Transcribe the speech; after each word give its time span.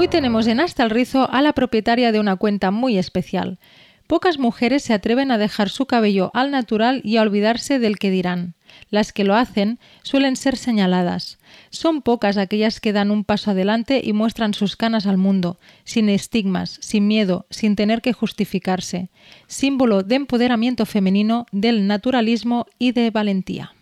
Hoy 0.00 0.06
tenemos 0.06 0.46
en 0.46 0.60
Hasta 0.60 0.84
el 0.84 0.90
Rizo 0.90 1.28
a 1.28 1.42
la 1.42 1.54
propietaria 1.54 2.12
de 2.12 2.20
una 2.20 2.36
cuenta 2.36 2.70
muy 2.70 2.98
especial. 2.98 3.58
Pocas 4.06 4.38
mujeres 4.38 4.84
se 4.84 4.94
atreven 4.94 5.32
a 5.32 5.38
dejar 5.38 5.70
su 5.70 5.86
cabello 5.86 6.30
al 6.34 6.52
natural 6.52 7.00
y 7.02 7.16
a 7.16 7.22
olvidarse 7.22 7.80
del 7.80 7.98
que 7.98 8.12
dirán. 8.12 8.54
Las 8.90 9.12
que 9.12 9.24
lo 9.24 9.34
hacen 9.34 9.80
suelen 10.04 10.36
ser 10.36 10.56
señaladas. 10.56 11.38
Son 11.70 12.00
pocas 12.02 12.36
aquellas 12.36 12.78
que 12.78 12.92
dan 12.92 13.10
un 13.10 13.24
paso 13.24 13.50
adelante 13.50 14.00
y 14.04 14.12
muestran 14.12 14.54
sus 14.54 14.76
canas 14.76 15.04
al 15.04 15.18
mundo, 15.18 15.58
sin 15.82 16.08
estigmas, 16.08 16.78
sin 16.80 17.08
miedo, 17.08 17.46
sin 17.50 17.74
tener 17.74 18.00
que 18.00 18.12
justificarse. 18.12 19.08
Símbolo 19.48 20.04
de 20.04 20.14
empoderamiento 20.14 20.86
femenino, 20.86 21.46
del 21.50 21.88
naturalismo 21.88 22.66
y 22.78 22.92
de 22.92 23.10
valentía. 23.10 23.72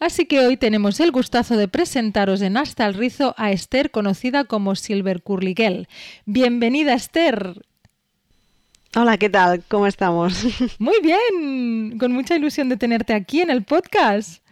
Así 0.00 0.26
que 0.26 0.40
hoy 0.40 0.56
tenemos 0.56 1.00
el 1.00 1.10
gustazo 1.10 1.56
de 1.56 1.66
presentaros 1.66 2.40
en 2.40 2.56
Hasta 2.56 2.86
el 2.86 2.94
Rizo 2.94 3.34
a 3.36 3.50
Esther, 3.50 3.90
conocida 3.90 4.44
como 4.44 4.76
Silver 4.76 5.22
Curly 5.22 5.54
Girl. 5.56 5.88
Bienvenida, 6.24 6.94
Esther. 6.94 7.64
Hola, 8.94 9.18
¿qué 9.18 9.28
tal? 9.28 9.64
¿Cómo 9.66 9.88
estamos? 9.88 10.44
Muy 10.78 11.00
bien, 11.02 11.98
con 11.98 12.12
mucha 12.12 12.36
ilusión 12.36 12.68
de 12.68 12.76
tenerte 12.76 13.12
aquí 13.12 13.40
en 13.40 13.50
el 13.50 13.64
podcast. 13.64 14.42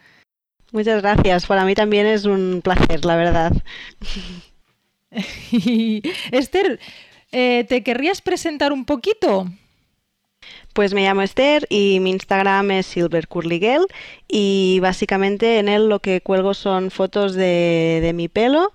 Muchas 0.73 1.01
gracias, 1.01 1.47
para 1.47 1.65
mí 1.65 1.75
también 1.77 2.07
es 2.07 2.25
un 2.25 2.61
placer, 2.63 3.05
la 3.05 3.15
verdad. 3.15 3.53
Esther, 6.33 6.81
eh, 7.31 7.65
¿te 7.69 7.85
querrías 7.85 8.21
presentar 8.21 8.73
un 8.73 8.85
poquito? 8.85 9.47
Pues 10.77 10.93
me 10.93 11.05
llamo 11.05 11.23
Esther 11.23 11.67
y 11.71 12.01
mi 12.01 12.11
Instagram 12.11 12.71
es 12.73 12.85
Silver 12.85 13.27
y 14.29 14.79
básicamente 14.83 15.59
en 15.59 15.71
él 15.71 15.89
lo 15.89 16.01
que 16.01 16.21
cuelgo 16.21 16.53
son 16.53 16.91
fotos 16.91 17.33
de, 17.33 18.01
de 18.03 18.13
mi 18.13 18.29
pelo 18.29 18.75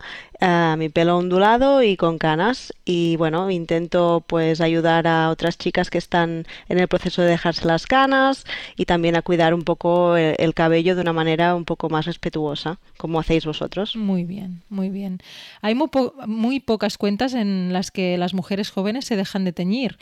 mi 0.78 0.90
pelo 0.90 1.18
ondulado 1.18 1.84
y 1.84 1.98
con 1.98 2.18
canas. 2.18 2.74
Y 2.86 3.16
bueno 3.18 3.50
intento 3.52 4.24
pues 4.26 4.62
ayudar 4.62 5.08
a 5.08 5.30
otras 5.30 5.58
chicas 5.58 5.90
que 5.90 5.98
están 5.98 6.46
en 6.70 6.80
el 6.80 6.88
proceso 6.88 7.22
de 7.22 7.30
dejarse 7.30 7.66
las 7.66 7.86
canas 7.86 8.46
y 8.76 8.86
también 8.86 9.16
a 9.16 9.22
cuidar 9.22 9.54
un 9.54 9.64
poco 9.64 10.18
el, 10.18 10.54
cabello 10.54 10.96
de 10.96 11.02
una 11.02 11.14
manera 11.14 11.56
un 11.56 11.66
poco 11.66 11.90
más 11.90 12.06
respetuosa 12.06 12.80
como 12.98 13.20
hacéis 13.20 13.46
vosotros. 13.46 13.96
Muy 13.96 14.24
bien 14.24 14.62
muy 14.70 14.90
bien. 14.90 15.20
Hay 15.62 15.76
muy, 15.76 15.90
muy 16.26 16.60
pocas 16.60 16.98
cuentas 16.98 17.34
en 17.34 17.72
las 17.72 17.92
que 17.92 18.18
las 18.18 18.34
mujeres 18.34 18.72
jóvenes 18.72 19.06
se 19.06 19.16
dejan 19.16 19.46
de 19.46 19.54
teñir. 19.54 19.98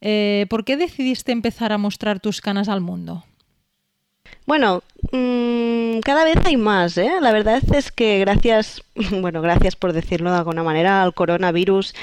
Eh, 0.00 0.46
¿por 0.50 0.64
qué 0.64 0.76
decidiste 0.76 1.32
empezar 1.32 1.72
a 1.72 1.78
mostrar 1.78 2.20
tus 2.20 2.40
canas 2.40 2.68
al 2.68 2.80
mundo? 2.80 3.24
Bueno, 4.46 4.82
mmm, 5.12 6.00
cada 6.00 6.24
vez 6.24 6.36
hay 6.44 6.56
más, 6.56 6.96
¿eh? 6.98 7.10
La 7.20 7.32
verdad 7.32 7.62
es 7.74 7.90
que 7.92 8.18
gracias, 8.18 8.82
bueno, 9.22 9.40
gracias 9.42 9.76
por 9.76 9.92
decirlo 9.92 10.30
de 10.30 10.38
alguna 10.38 10.62
manera, 10.62 11.02
al 11.02 11.14
coronavirus 11.14 11.94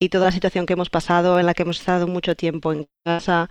y 0.00 0.10
toda 0.10 0.26
la 0.26 0.32
situación 0.32 0.66
que 0.66 0.74
hemos 0.74 0.90
pasado, 0.90 1.40
en 1.40 1.46
la 1.46 1.54
que 1.54 1.62
hemos 1.62 1.80
estado 1.80 2.08
mucho 2.08 2.36
tiempo 2.36 2.72
en 2.72 2.88
casa, 3.04 3.48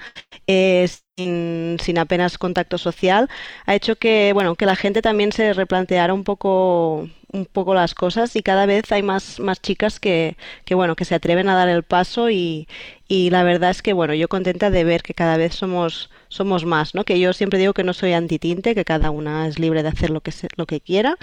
eh, 0.48 0.88
sin, 1.18 1.78
sin, 1.82 1.98
apenas 2.00 2.38
contacto 2.38 2.78
social, 2.78 3.30
ha 3.66 3.76
hecho 3.76 3.98
que, 3.98 4.32
bueno, 4.34 4.56
que 4.56 4.66
la 4.68 4.76
gente 4.76 5.02
también 5.02 5.32
se 5.32 5.54
replanteara 5.54 6.14
un 6.14 6.24
poco, 6.24 7.10
un 7.34 7.46
poco 7.52 7.74
las 7.76 7.96
cosas 7.96 8.36
y 8.36 8.44
cada 8.44 8.66
vez 8.68 8.92
hay 8.92 9.04
más, 9.04 9.40
más 9.40 9.62
chicas 9.62 10.00
que, 10.00 10.38
que, 10.66 10.76
bueno, 10.76 10.96
que 10.96 11.06
se 11.06 11.16
atreven 11.16 11.50
a 11.50 11.56
dar 11.56 11.70
el 11.70 11.84
paso 11.84 12.30
y, 12.30 12.68
y 13.08 13.30
la 13.30 13.44
verdad 13.44 13.72
es 13.72 13.82
que, 13.82 13.94
bueno, 13.94 14.14
yo 14.14 14.28
contenta 14.28 14.70
de 14.70 14.84
ver 14.84 15.04
que 15.04 15.14
cada 15.14 15.38
vez 15.38 15.56
somos 15.56 16.10
somos 16.36 16.66
más, 16.66 16.96
¿no? 16.96 17.04
Que 17.04 17.20
yo 17.20 17.34
siempre 17.34 17.60
digo 17.60 17.74
que 17.74 17.84
no 17.84 17.94
soy 17.94 18.14
antitinte, 18.14 18.76
que 18.76 18.86
cada 18.86 19.10
una 19.12 19.48
es 19.48 19.60
libre 19.60 19.84
de 19.84 19.90
hacer 19.90 20.10
lo 20.10 20.22
que, 20.22 20.32
lo 20.58 20.66
que 20.66 20.82
quiera, 20.82 21.18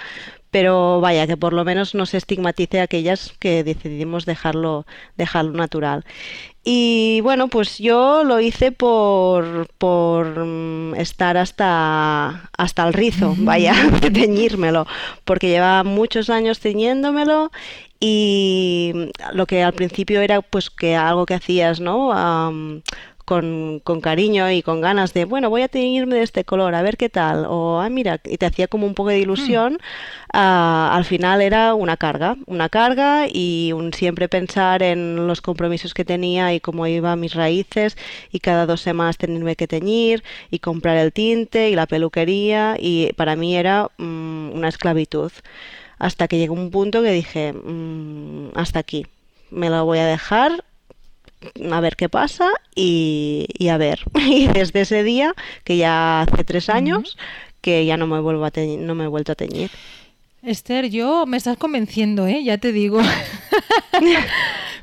pero 0.51 1.01
vaya, 1.01 1.27
que 1.27 1.37
por 1.37 1.53
lo 1.53 1.65
menos 1.65 1.95
no 1.95 2.07
se 2.07 2.19
estigmatice 2.19 2.81
a 2.81 2.85
aquellas 2.85 3.35
que 3.39 3.65
decidimos 3.65 4.27
dejarlo, 4.27 4.87
dejarlo 5.17 5.53
natural. 5.53 6.05
Y 6.65 7.21
bueno, 7.23 7.49
pues 7.49 7.79
yo 7.79 8.23
lo 8.23 8.39
hice 8.39 8.71
por, 8.71 9.69
por 9.79 10.45
mm, 10.45 10.95
estar 10.95 11.37
hasta, 11.37 12.51
hasta 12.57 12.87
el 12.87 12.93
rizo, 12.93 13.35
vaya, 13.39 13.75
de 14.01 14.11
teñírmelo, 14.11 14.87
porque 15.25 15.49
llevaba 15.49 15.85
muchos 15.85 16.31
años 16.31 16.61
teñiéndomelo 16.61 17.51
y 18.05 18.93
lo 19.33 19.47
que 19.47 19.63
al 19.63 19.75
principio 19.75 20.21
era 20.21 20.43
pues 20.43 20.71
que 20.71 20.97
algo 20.97 21.25
que 21.25 21.35
hacías, 21.35 21.79
¿no? 21.79 22.11
Con, 23.25 23.81
con, 23.85 24.01
cariño 24.01 24.51
y 24.51 24.63
con 24.63 24.81
ganas 24.81 25.15
de, 25.15 25.25
bueno, 25.25 25.51
voy 25.51 25.63
a 25.63 25.69
teñirme 25.69 26.17
de 26.17 26.23
este 26.23 26.45
color, 26.45 26.75
a 26.75 26.83
ver 26.83 26.97
qué 26.97 27.09
tal, 27.09 27.47
o, 27.49 27.81
ah, 27.81 27.89
mira, 27.89 28.21
y 28.25 28.39
te 28.39 28.47
hacía 28.47 28.69
como 28.69 28.87
un 28.87 28.95
poco 28.95 29.11
de 29.11 29.21
ilusión, 29.21 29.75
mm. 29.75 30.37
al 30.37 31.05
final 31.05 31.41
era 31.43 31.75
una 31.75 31.97
carga, 31.97 32.37
una 32.47 32.69
carga 32.69 33.27
y 33.33 33.73
un 33.73 33.93
siempre 33.93 34.29
pensar 34.29 34.83
en 34.83 35.27
los 35.27 35.41
compromisos 35.41 35.95
que 35.95 36.05
tenía 36.05 36.53
y 36.55 36.61
cómo 36.61 36.87
iba 36.87 37.17
mis 37.17 37.35
raíces 37.35 37.97
y 38.31 38.41
cada 38.41 38.67
dos 38.67 38.81
semanas 38.81 39.19
tenerme 39.19 39.57
que 39.57 39.69
teñir 39.69 40.23
y 40.51 40.59
comprar 40.59 40.97
el 40.97 41.13
tinte 41.13 41.71
y 41.71 41.75
la 41.75 41.87
peluquería 41.87 42.77
y 42.79 43.13
para 43.15 43.37
mí 43.37 43.57
era 43.57 43.91
mm, 43.99 44.51
una 44.53 44.69
esclavitud. 44.69 45.33
Hasta 45.99 46.27
que 46.27 46.39
llegó 46.39 46.55
un 46.55 46.71
punto 46.71 47.03
que 47.03 47.13
dije, 47.13 47.53
mm, 47.53 48.51
hasta 48.55 48.81
aquí, 48.81 49.07
me 49.51 49.71
lo 49.71 49.85
voy 49.85 49.99
a 49.99 50.07
dejar 50.07 50.65
a 51.71 51.81
ver 51.81 51.97
qué 51.97 52.09
pasa 52.09 52.49
y, 52.75 53.47
a 53.71 53.77
ver. 53.77 54.01
Y 54.15 54.49
desde 54.49 54.83
ese 54.83 55.03
día, 55.03 55.35
que 55.65 55.77
ya 55.77 56.23
hace 56.23 56.45
tres 56.45 56.69
años, 56.69 57.17
que 57.61 57.85
ya 57.85 57.97
no 57.97 58.07
me 58.07 58.21
vuelvo 58.21 58.45
a 58.45 58.53
no 58.79 58.95
me 58.95 59.05
he 59.05 59.09
vuelto 59.09 59.33
a 59.33 59.35
teñir. 59.35 59.71
Esther, 60.43 60.91
yo 60.91 61.25
me 61.27 61.37
estás 61.37 61.57
convenciendo, 61.57 62.27
¿eh? 62.27 62.43
Ya 62.43 62.59
te 62.59 62.73
digo. 62.73 63.01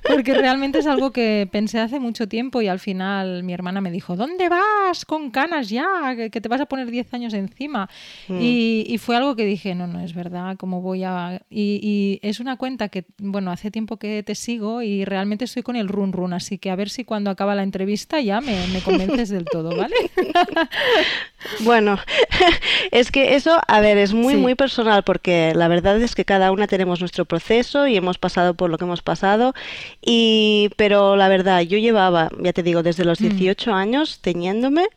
Porque 0.04 0.34
realmente 0.34 0.80
es 0.80 0.88
algo 0.88 1.12
que 1.12 1.48
pensé 1.52 1.80
hace 1.80 2.00
mucho 2.00 2.28
tiempo 2.28 2.62
y 2.62 2.68
al 2.68 2.80
final 2.80 3.44
mi 3.44 3.54
hermana 3.54 3.82
me 3.82 3.92
dijo, 3.92 4.16
¿dónde 4.16 4.50
vas 4.50 5.06
con 5.06 5.32
canas 5.32 5.70
ya? 5.70 5.88
Que 6.32 6.42
te 6.42 6.50
vas 6.50 6.62
a 6.62 6.66
poner 6.66 6.90
10 6.90 7.14
años 7.14 7.34
encima. 7.34 7.90
Mm. 8.28 8.40
Y, 8.42 8.98
fue 9.00 9.16
algo 9.16 9.36
que 9.36 9.46
dije, 9.46 9.76
no, 9.76 9.88
no, 9.88 10.02
es 10.02 10.14
verdad, 10.14 10.58
¿cómo 10.58 10.82
voy 10.82 11.04
a...? 11.04 11.42
Y, 11.50 12.20
es 12.22 12.40
una 12.40 12.58
cuenta 12.58 12.90
que, 12.90 13.06
bueno, 13.18 13.52
hace 13.52 13.72
tiempo 13.72 13.98
que 13.98 14.24
te 14.24 14.36
sigo 14.36 14.82
y 14.82 15.06
realmente 15.06 15.46
estoy 15.46 15.64
con 15.64 15.76
el 15.76 15.88
run 15.88 16.12
run, 16.12 16.34
así 16.34 16.58
que 16.58 16.70
a 16.70 16.76
ver 16.76 16.90
si 16.90 17.06
cuando 17.06 17.30
acaba 17.30 17.56
la 17.56 17.64
entrevista 17.64 18.20
ya 18.20 18.42
me, 18.42 18.68
me 18.68 18.82
convences 18.82 19.30
del 19.30 19.46
todo, 19.46 19.76
¿vale? 19.76 19.96
bueno, 21.62 21.98
es 22.92 23.12
que 23.12 23.36
eso, 23.36 23.60
a 23.68 23.80
ver, 23.80 23.98
es 23.98 24.14
muy, 24.14 24.36
muy 24.36 24.56
personal 24.56 25.04
porque 25.04 25.54
la 25.56 25.68
verdad 25.68 26.02
es 26.02 26.16
que 26.16 26.26
cada 26.26 26.52
una 26.52 26.68
tenemos 26.68 27.00
nuestro 27.00 27.26
proceso 27.26 27.88
y 27.88 27.96
hemos 27.96 28.18
pasado 28.18 28.54
por 28.54 28.70
lo 28.70 28.78
que 28.78 28.86
hemos 28.86 29.02
pasado 29.02 29.54
y, 30.02 30.70
pero 30.78 31.16
la 31.16 31.28
verdad, 31.30 31.62
yo 31.62 31.78
llevaba, 31.78 32.30
ya 32.40 32.54
te 32.54 32.64
digo, 32.64 32.84
desde 32.84 33.06
los 33.06 33.20
18 33.20 33.72
mm. 33.72 33.74
años 33.74 34.20
teñiéndome 34.22 34.88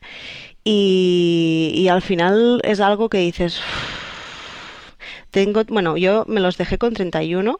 y, 0.63 1.73
y, 1.75 1.87
al 1.89 2.01
final 2.01 2.61
es 2.63 2.79
algo 2.79 3.09
que 3.09 3.17
dices, 3.19 3.59
tengo, 5.31 5.63
bueno, 5.65 5.97
yo 5.97 6.25
me 6.27 6.39
los 6.39 6.57
dejé 6.57 6.77
con 6.77 6.93
31 6.93 7.59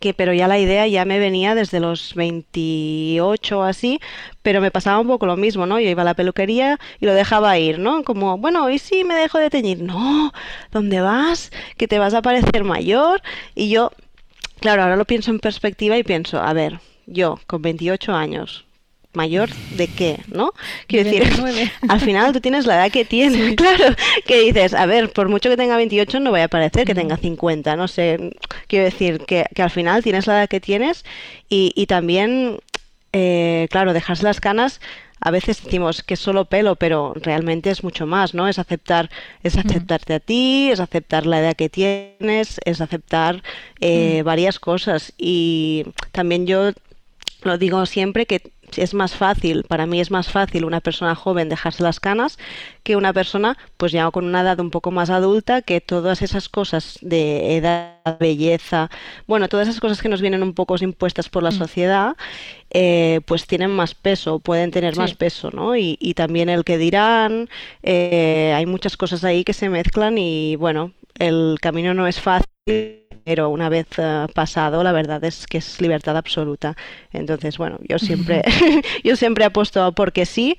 que 0.00 0.14
pero 0.14 0.32
ya 0.32 0.48
la 0.48 0.58
idea 0.58 0.86
ya 0.86 1.04
me 1.04 1.18
venía 1.18 1.54
desde 1.54 1.80
los 1.80 2.14
28 2.14 3.58
o 3.58 3.62
así, 3.62 4.00
pero 4.42 4.60
me 4.60 4.70
pasaba 4.70 4.98
un 4.98 5.06
poco 5.06 5.26
lo 5.26 5.36
mismo, 5.36 5.66
¿no? 5.66 5.78
Yo 5.78 5.88
iba 5.88 6.02
a 6.02 6.04
la 6.04 6.14
peluquería 6.14 6.78
y 7.00 7.06
lo 7.06 7.14
dejaba 7.14 7.58
ir, 7.58 7.78
¿no? 7.78 8.02
Como, 8.02 8.36
bueno, 8.38 8.68
¿y 8.70 8.78
si 8.78 9.04
me 9.04 9.14
dejo 9.14 9.38
de 9.38 9.50
teñir? 9.50 9.82
No, 9.82 10.32
¿dónde 10.72 11.00
vas? 11.00 11.52
Que 11.76 11.86
te 11.88 11.98
vas 11.98 12.14
a 12.14 12.22
parecer 12.22 12.64
mayor. 12.64 13.22
Y 13.54 13.70
yo, 13.70 13.92
Claro, 14.60 14.82
ahora 14.82 14.96
lo 14.96 15.04
pienso 15.04 15.30
en 15.30 15.38
perspectiva 15.38 15.98
y 15.98 16.02
pienso, 16.02 16.40
a 16.40 16.52
ver, 16.52 16.80
yo 17.06 17.38
con 17.46 17.62
28 17.62 18.12
años, 18.14 18.64
mayor 19.12 19.50
de 19.76 19.88
qué, 19.88 20.20
¿no? 20.28 20.52
Quiero 20.86 21.10
decir, 21.10 21.70
al 21.88 22.00
final 22.00 22.32
tú 22.32 22.40
tienes 22.40 22.66
la 22.66 22.76
edad 22.76 22.92
que 22.92 23.04
tienes, 23.04 23.54
claro, 23.56 23.94
que 24.26 24.40
dices, 24.40 24.74
a 24.74 24.86
ver, 24.86 25.12
por 25.12 25.28
mucho 25.28 25.50
que 25.50 25.56
tenga 25.56 25.76
28 25.76 26.20
no 26.20 26.30
voy 26.30 26.40
a 26.40 26.48
parecer 26.48 26.86
que 26.86 26.94
tenga 26.94 27.16
50, 27.16 27.76
no 27.76 27.88
sé, 27.88 28.36
quiero 28.68 28.84
decir 28.84 29.20
que, 29.26 29.46
que 29.54 29.62
al 29.62 29.70
final 29.70 30.02
tienes 30.02 30.26
la 30.26 30.38
edad 30.38 30.48
que 30.48 30.60
tienes 30.60 31.04
y, 31.48 31.72
y 31.74 31.86
también, 31.86 32.58
eh, 33.12 33.66
claro, 33.70 33.92
dejarse 33.92 34.24
las 34.24 34.40
canas 34.40 34.80
a 35.26 35.32
veces 35.32 35.60
decimos 35.60 36.04
que 36.04 36.14
es 36.14 36.20
solo 36.20 36.44
pelo, 36.44 36.76
pero 36.76 37.12
realmente 37.16 37.70
es 37.70 37.82
mucho 37.82 38.06
más, 38.06 38.32
¿no? 38.32 38.46
Es 38.46 38.60
aceptar, 38.60 39.10
es 39.42 39.58
aceptarte 39.58 40.14
a 40.14 40.20
ti, 40.20 40.70
es 40.70 40.78
aceptar 40.78 41.26
la 41.26 41.40
edad 41.40 41.56
que 41.56 41.68
tienes, 41.68 42.60
es 42.64 42.80
aceptar 42.80 43.42
eh, 43.80 44.22
varias 44.24 44.60
cosas. 44.60 45.14
Y 45.18 45.84
también 46.12 46.46
yo 46.46 46.70
lo 47.42 47.58
digo 47.58 47.86
siempre 47.86 48.26
que 48.26 48.52
es 48.78 48.94
más 48.94 49.14
fácil, 49.14 49.64
para 49.64 49.86
mí 49.86 50.00
es 50.00 50.10
más 50.10 50.28
fácil 50.28 50.64
una 50.64 50.80
persona 50.80 51.14
joven 51.14 51.48
dejarse 51.48 51.82
las 51.82 52.00
canas 52.00 52.38
que 52.82 52.96
una 52.96 53.12
persona 53.12 53.58
pues 53.76 53.92
ya 53.92 54.10
con 54.10 54.24
una 54.24 54.42
edad 54.42 54.60
un 54.60 54.70
poco 54.70 54.90
más 54.90 55.10
adulta 55.10 55.62
que 55.62 55.80
todas 55.80 56.22
esas 56.22 56.48
cosas 56.48 56.98
de 57.00 57.56
edad, 57.56 58.18
belleza, 58.20 58.90
bueno, 59.26 59.48
todas 59.48 59.68
esas 59.68 59.80
cosas 59.80 60.00
que 60.00 60.08
nos 60.08 60.20
vienen 60.20 60.42
un 60.42 60.54
poco 60.54 60.76
impuestas 60.84 61.28
por 61.28 61.42
la 61.42 61.50
mm. 61.50 61.58
sociedad, 61.58 62.16
eh, 62.70 63.20
pues 63.26 63.46
tienen 63.46 63.70
más 63.70 63.94
peso, 63.94 64.38
pueden 64.38 64.70
tener 64.70 64.96
más 64.96 65.14
peso, 65.14 65.50
¿no? 65.50 65.76
Y, 65.76 65.96
también 66.14 66.48
el 66.48 66.64
que 66.64 66.78
dirán, 66.78 67.48
eh, 67.82 68.52
hay 68.56 68.66
muchas 68.66 68.96
cosas 68.96 69.24
ahí 69.24 69.44
que 69.44 69.52
se 69.52 69.68
mezclan 69.68 70.18
y 70.18 70.56
bueno, 70.56 70.92
el 71.18 71.58
camino 71.60 71.94
no 71.94 72.06
es 72.06 72.20
fácil 72.20 73.05
pero 73.26 73.50
una 73.50 73.68
vez 73.68 73.88
eh, 73.98 74.26
pasado 74.34 74.84
la 74.84 74.92
verdad 74.92 75.22
es 75.24 75.48
que 75.48 75.58
es 75.58 75.80
libertad 75.80 76.16
absoluta. 76.16 76.76
Entonces, 77.12 77.58
bueno, 77.58 77.78
yo 77.88 77.98
siempre, 77.98 78.42
yo 79.04 79.16
siempre 79.16 79.44
apuesto 79.44 79.90
porque 79.92 80.26
sí, 80.26 80.56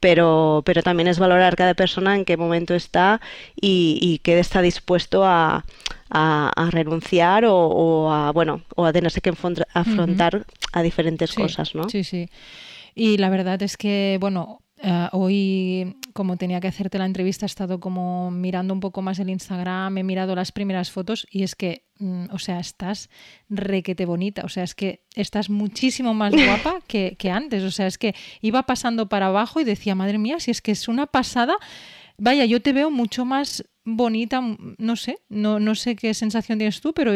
pero, 0.00 0.62
pero 0.66 0.82
también 0.82 1.08
es 1.08 1.18
valorar 1.18 1.56
cada 1.56 1.72
persona 1.72 2.14
en 2.14 2.26
qué 2.26 2.36
momento 2.36 2.74
está 2.74 3.22
y, 3.58 3.98
y 4.02 4.18
qué 4.18 4.38
está 4.38 4.60
dispuesto 4.60 5.24
a, 5.24 5.64
a, 6.10 6.68
renunciar 6.70 7.46
o, 7.46 8.12
a 8.12 8.32
bueno 8.32 8.60
o 8.76 8.84
a 8.84 8.92
tenerse 8.92 9.22
que 9.22 9.32
afrontar 9.72 10.44
a 10.74 10.82
diferentes 10.82 11.32
cosas, 11.32 11.74
¿no? 11.74 11.88
Sí, 11.88 12.04
sí. 12.04 12.28
Y 12.94 13.16
la 13.16 13.30
verdad 13.30 13.62
es 13.62 13.78
que, 13.78 14.18
bueno, 14.20 14.60
eh, 14.82 15.08
hoy, 15.12 15.96
como 16.14 16.38
tenía 16.38 16.60
que 16.60 16.68
hacerte 16.68 16.98
la 16.98 17.04
entrevista, 17.04 17.44
he 17.44 17.48
estado 17.48 17.80
como 17.80 18.30
mirando 18.30 18.72
un 18.72 18.80
poco 18.80 19.02
más 19.02 19.18
el 19.18 19.28
Instagram, 19.28 19.98
he 19.98 20.02
mirado 20.02 20.34
las 20.34 20.52
primeras 20.52 20.90
fotos 20.90 21.26
y 21.30 21.42
es 21.42 21.54
que, 21.54 21.84
mm, 21.98 22.26
o 22.30 22.38
sea, 22.38 22.60
estás 22.60 23.10
requete 23.50 24.06
bonita, 24.06 24.42
o 24.42 24.48
sea, 24.48 24.62
es 24.62 24.74
que 24.74 25.04
estás 25.14 25.50
muchísimo 25.50 26.14
más 26.14 26.32
guapa 26.64 26.80
que, 26.86 27.16
antes, 27.30 27.62
o 27.62 27.70
sea, 27.70 27.86
es 27.86 27.98
que 27.98 28.14
iba 28.40 28.62
pasando 28.62 29.08
para 29.08 29.26
abajo 29.26 29.60
y 29.60 29.64
decía, 29.64 29.94
madre 29.94 30.16
mía, 30.16 30.40
si 30.40 30.50
es 30.50 30.62
que 30.62 30.72
es 30.72 30.88
una 30.88 31.06
pasada, 31.06 31.56
vaya, 32.16 32.46
yo 32.46 32.62
te 32.62 32.72
veo 32.72 32.90
mucho 32.90 33.26
más 33.26 33.64
bonita, 33.84 34.40
no 34.78 34.96
sé, 34.96 35.18
no, 35.28 35.60
no 35.60 35.74
sé 35.74 35.94
qué 35.94 36.14
sensación 36.14 36.58
tienes 36.58 36.80
tú, 36.80 36.94
pero... 36.94 37.12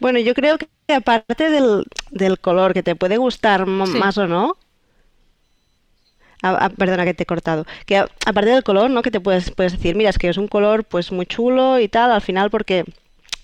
Bueno, 0.00 0.18
yo 0.20 0.34
creo 0.34 0.56
que 0.58 0.68
aparte 0.88 1.50
del, 1.50 2.38
color 2.40 2.72
que 2.72 2.82
te 2.82 2.96
puede 2.96 3.18
gustar 3.18 3.66
más 3.66 4.18
o 4.18 4.26
no, 4.26 4.56
perdona 6.76 7.04
que 7.04 7.14
te 7.14 7.22
he 7.24 7.26
cortado, 7.26 7.66
que 7.86 7.98
aparte 7.98 8.50
del 8.50 8.64
color, 8.64 8.90
¿no? 8.90 9.02
Que 9.02 9.10
te 9.10 9.20
puedes, 9.20 9.50
puedes 9.50 9.72
decir, 9.72 9.96
mira, 9.96 10.10
es 10.10 10.18
que 10.18 10.28
es 10.28 10.36
un 10.36 10.48
color 10.48 10.84
pues 10.84 11.12
muy 11.12 11.26
chulo 11.26 11.80
y 11.80 11.88
tal, 11.88 12.10
al 12.12 12.20
final 12.20 12.50
porque 12.50 12.84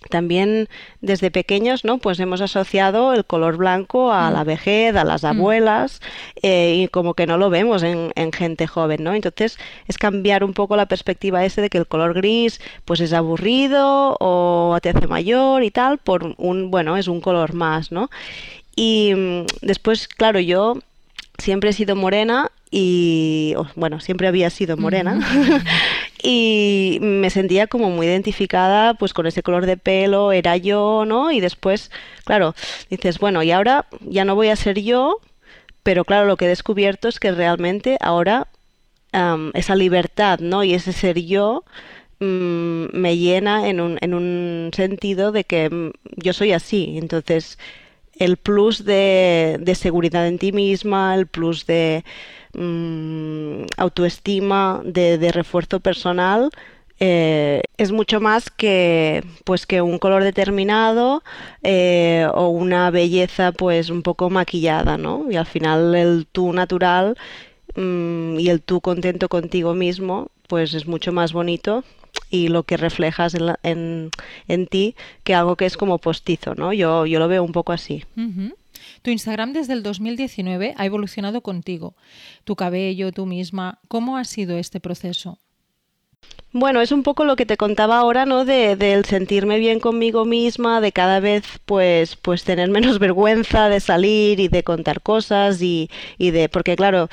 también 0.08 0.69
desde 1.00 1.31
pequeños, 1.31 1.85
¿no? 1.85 1.99
Pues 1.99 2.19
hemos 2.20 2.41
asociado 2.41 3.12
el 3.12 3.25
color 3.25 3.56
blanco 3.56 4.12
a 4.12 4.31
mm. 4.31 4.32
la 4.32 4.44
vejez, 4.44 4.97
a 4.97 5.05
las 5.05 5.23
mm. 5.23 5.26
abuelas, 5.26 6.00
eh, 6.43 6.75
y 6.76 6.88
como 6.88 7.14
que 7.14 7.26
no 7.26 7.37
lo 7.37 7.50
vemos 7.50 7.82
en, 7.82 8.11
gente 8.32 8.67
joven, 8.67 9.05
¿no? 9.05 9.14
Entonces 9.14 9.58
es 9.87 9.99
cambiar 9.99 10.44
un 10.44 10.55
poco 10.55 10.76
la 10.76 10.87
perspectiva 10.87 11.44
ese 11.44 11.61
de 11.61 11.69
que 11.69 11.79
el 11.79 11.87
color 11.87 12.14
gris, 12.14 12.61
pues 12.85 13.00
es 13.00 13.12
aburrido 13.12 14.17
o 14.20 14.79
te 14.82 14.91
hace 14.91 15.06
mayor 15.06 15.62
y 15.64 15.70
tal, 15.70 15.99
por 15.99 16.35
un, 16.38 16.70
bueno, 16.70 16.97
es 16.97 17.08
un 17.08 17.20
color 17.20 17.52
más, 17.55 17.93
¿no? 17.93 18.08
Y 18.76 19.12
mm, 19.14 19.47
después, 19.62 20.08
claro, 20.08 20.41
yo 20.41 20.79
siempre 21.38 21.70
he 21.70 21.73
sido 21.73 21.97
morena 21.97 22.50
y 22.70 23.55
bueno, 23.75 24.00
siempre 24.00 24.28
había 24.28 24.49
sido 24.49 24.76
morena 24.76 25.19
y 26.22 26.99
me 27.00 27.31
sentía 27.31 27.67
como 27.67 27.90
muy 27.90 28.06
identificada 28.06 28.94
pues 28.94 29.12
con 29.12 29.26
ese 29.26 29.43
color 29.43 29.67
de 29.67 29.76
pelo, 29.76 30.31
era 30.32 30.56
yo, 30.56 31.05
¿no? 31.06 31.32
Y 31.32 31.40
después, 31.40 31.90
claro, 32.25 32.55
dices, 32.88 33.19
bueno, 33.19 33.43
y 33.43 33.50
ahora 33.50 33.87
ya 34.00 34.25
no 34.25 34.37
voy 34.37 34.49
a 34.49 34.56
ser 34.56 34.81
yo, 34.81 35.19
pero 35.82 36.05
claro, 36.05 36.26
lo 36.26 36.37
que 36.37 36.44
he 36.44 36.49
descubierto 36.49 37.08
es 37.08 37.19
que 37.19 37.32
realmente 37.32 37.96
ahora 38.00 38.46
esa 39.55 39.75
libertad, 39.75 40.38
¿no? 40.38 40.62
Y 40.62 40.75
ese 40.75 40.93
ser 40.93 41.20
yo 41.20 41.64
mm, 42.20 42.87
me 42.93 43.16
llena 43.16 43.69
en 43.69 43.81
un, 43.81 43.99
en 44.00 44.14
un 44.14 44.70
sentido 44.73 45.32
de 45.32 45.43
que 45.43 45.69
mm, 45.69 45.90
yo 46.16 46.32
soy 46.32 46.52
así, 46.52 46.96
entonces 46.96 47.58
el 48.16 48.37
plus 48.37 48.84
de, 48.84 49.56
de 49.61 49.75
seguridad 49.75 50.28
en 50.28 50.38
ti 50.38 50.52
misma, 50.52 51.14
el 51.16 51.26
plus 51.26 51.66
de 51.66 52.05
Mm, 52.52 53.67
autoestima, 53.76 54.82
de, 54.85 55.31
refuerzo 55.32 55.81
personal, 55.81 56.50
eh, 56.99 57.62
es 57.79 57.93
mucho 57.93 58.20
más 58.20 58.50
que 58.50 59.25
pues 59.44 59.67
que 59.67 59.81
un 59.81 59.99
color 59.99 60.25
determinado 60.25 61.23
eh, 61.62 62.26
o 62.35 62.49
una 62.49 62.91
belleza 62.91 63.52
pues 63.52 63.88
un 63.88 64.02
poco 64.02 64.31
maquillada, 64.31 64.99
¿no? 64.99 65.26
Y 65.31 65.37
al 65.37 65.47
final 65.47 65.94
el 65.94 66.26
tú 66.31 66.52
natural 66.52 67.17
mm, 67.76 68.38
y 68.38 68.49
el 68.49 68.61
tú 68.62 68.81
contento 68.81 69.29
contigo 69.29 69.75
mismo 69.75 70.29
pues 70.49 70.75
es 70.75 70.87
mucho 70.87 71.12
más 71.12 71.32
bonito 71.32 71.85
y 72.31 72.49
lo 72.49 72.64
que 72.64 72.76
reflejas 72.76 73.35
en, 73.62 74.11
en, 74.49 74.67
ti 74.67 74.97
que 75.25 75.35
algo 75.35 75.56
que 75.56 75.67
es 75.67 75.76
como 75.76 75.99
postizo, 75.99 76.55
¿no? 76.55 76.73
Yo, 76.73 77.06
yo 77.06 77.19
lo 77.20 77.29
veo 77.29 77.44
un 77.44 77.52
poco 77.52 77.73
así. 77.73 78.05
Tu 79.02 79.11
Instagram 79.11 79.52
desde 79.52 79.73
el 79.73 79.82
2019 79.82 80.75
ha 80.76 80.87
evolucionado 80.87 81.41
contigo. 81.41 81.94
Tu 82.44 82.56
cabello, 82.56 83.12
tú 83.12 83.26
misma. 83.26 83.79
¿Cómo 83.88 84.17
ha 84.17 84.25
sido 84.25 84.58
este 84.58 84.81
proceso? 84.81 85.38
Bueno, 86.52 86.81
es 86.81 86.91
un 86.91 87.05
poco 87.05 87.25
lo 87.25 87.37
que 87.37 87.47
te 87.47 87.56
contaba 87.56 87.99
ahora, 87.99 88.26
¿no? 88.26 88.44
De, 88.44 88.75
del 88.75 89.05
sentirme 89.05 89.58
bien 89.58 89.79
conmigo 89.79 90.25
misma, 90.25 90.81
de 90.81 90.91
cada 90.93 91.20
vez, 91.20 91.44
pues, 91.64 92.17
pues 92.17 92.43
tener 92.44 92.69
menos 92.70 92.99
vergüenza 92.99 93.69
de 93.69 93.81
salir 93.81 94.41
y 94.41 94.49
de 94.49 94.64
contar 94.64 95.00
cosas 95.00 95.62
y, 95.62 95.91
y 96.19 96.32
de, 96.32 96.49
porque 96.49 96.76
claro, 96.76 97.08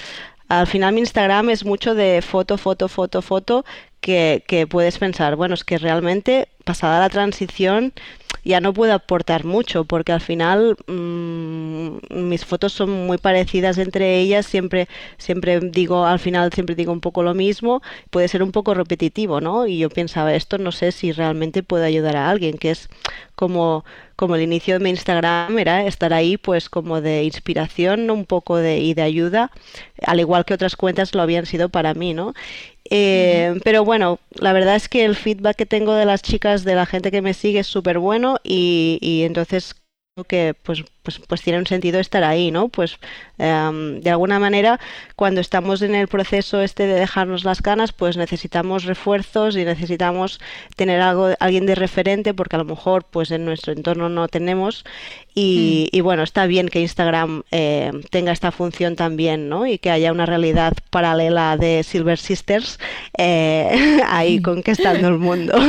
al 0.47 0.67
final 0.67 0.93
mi 0.93 1.01
Instagram 1.01 1.51
es 1.51 1.65
mucho 1.65 1.93
de 1.93 2.21
foto, 2.21 2.57
foto, 2.57 2.87
foto, 2.87 3.21
foto, 3.21 3.65
que, 4.01 4.43
que 4.47 4.65
puedes 4.67 4.97
pensar, 4.97 5.35
bueno, 5.35 5.53
es 5.53 5.63
que 5.63 5.77
realmente 5.77 6.47
pasada 6.63 6.99
la 6.99 7.09
transición 7.09 7.93
ya 8.47 8.61
no 8.61 8.73
puedo 8.73 8.93
aportar 8.93 9.43
mucho 9.43 9.83
porque 9.83 10.13
al 10.13 10.21
final 10.21 10.77
mm, 10.87 11.97
mis 12.11 12.45
fotos 12.45 12.73
son 12.73 13.05
muy 13.05 13.17
parecidas 13.17 13.77
entre 13.77 14.19
ellas, 14.19 14.45
siempre, 14.45 14.87
siempre 15.17 15.59
digo, 15.59 16.05
al 16.05 16.19
final 16.19 16.51
siempre 16.53 16.75
digo 16.75 16.93
un 16.93 17.01
poco 17.01 17.23
lo 17.23 17.33
mismo, 17.33 17.81
puede 18.09 18.27
ser 18.29 18.43
un 18.43 18.51
poco 18.51 18.73
repetitivo, 18.73 19.41
¿no? 19.41 19.67
Y 19.67 19.79
yo 19.79 19.89
pensaba, 19.89 20.33
esto 20.33 20.57
no 20.57 20.71
sé 20.71 20.91
si 20.93 21.11
realmente 21.11 21.61
puede 21.61 21.85
ayudar 21.85 22.15
a 22.15 22.29
alguien, 22.29 22.57
que 22.57 22.71
es 22.71 22.89
como, 23.35 23.83
como 24.17 24.35
el 24.35 24.41
inicio 24.41 24.73
de 24.73 24.83
mi 24.83 24.89
Instagram 24.89 25.57
era 25.57 25.85
estar 25.85 26.11
ahí 26.11 26.35
pues 26.37 26.69
como 26.69 26.99
de 26.99 27.23
inspiración, 27.23 28.09
un 28.09 28.25
poco 28.25 28.57
de, 28.57 28.79
y 28.79 28.93
de 28.93 29.03
ayuda, 29.03 29.51
al 30.05 30.19
igual 30.19 30.43
que 30.43 30.55
otras 30.55 30.75
cuentas 30.75 31.15
lo 31.15 31.21
habían 31.21 31.45
sido 31.45 31.69
para 31.69 31.93
mí, 31.93 32.13
¿no? 32.13 32.33
Eh, 32.89 33.59
pero 33.63 33.85
bueno, 33.85 34.19
la 34.31 34.53
verdad 34.53 34.75
es 34.75 34.89
que 34.89 35.05
el 35.05 35.15
feedback 35.15 35.55
que 35.55 35.65
tengo 35.65 35.93
de 35.93 36.05
las 36.05 36.21
chicas, 36.21 36.63
de 36.65 36.75
la 36.75 36.85
gente 36.85 37.11
que 37.11 37.21
me 37.21 37.33
sigue 37.33 37.59
es 37.59 37.67
súper 37.67 37.99
bueno 37.99 38.37
y, 38.43 38.97
y 39.01 39.23
entonces 39.23 39.75
que 40.23 40.55
pues 40.61 40.83
pues, 41.07 41.21
pues, 41.25 41.41
tiene 41.41 41.57
un 41.57 41.65
sentido 41.65 42.01
estar 42.01 42.25
ahí, 42.25 42.51
¿no? 42.51 42.67
Pues 42.67 42.99
em, 43.37 44.01
de 44.01 44.09
alguna 44.09 44.39
manera, 44.39 44.77
cuando 45.15 45.39
estamos 45.39 45.81
en 45.81 45.95
el 45.95 46.09
proceso 46.09 46.59
este 46.59 46.85
de 46.85 46.95
dejarnos 46.95 47.45
las 47.45 47.61
canas, 47.61 47.93
pues 47.93 48.17
necesitamos 48.17 48.83
refuerzos 48.83 49.55
y 49.55 49.63
necesitamos 49.63 50.41
tener 50.75 50.99
algo, 50.99 51.29
alguien 51.39 51.65
de 51.65 51.75
referente, 51.75 52.33
porque 52.33 52.57
a 52.57 52.59
lo 52.59 52.65
mejor 52.65 53.05
pues 53.05 53.31
en 53.31 53.45
nuestro 53.45 53.71
entorno 53.71 54.09
no 54.09 54.27
tenemos. 54.27 54.83
Y, 55.33 55.89
mm. 55.93 56.03
bueno, 56.03 56.23
está 56.23 56.45
bien 56.45 56.67
que 56.67 56.81
Instagram 56.81 57.43
eh, 57.51 57.91
tenga 58.09 58.33
esta 58.33 58.51
función 58.51 58.97
también, 58.97 59.47
¿no? 59.47 59.65
Y 59.65 59.77
que 59.77 59.91
haya 59.91 60.11
una 60.11 60.25
realidad 60.25 60.73
paralela 60.89 61.55
de 61.55 61.83
Silver 61.83 62.17
Sisters 62.17 62.79
eh, 63.17 64.01
ahí 64.07 64.41
conquistando 64.41 65.07
el 65.07 65.19
mundo. 65.19 65.53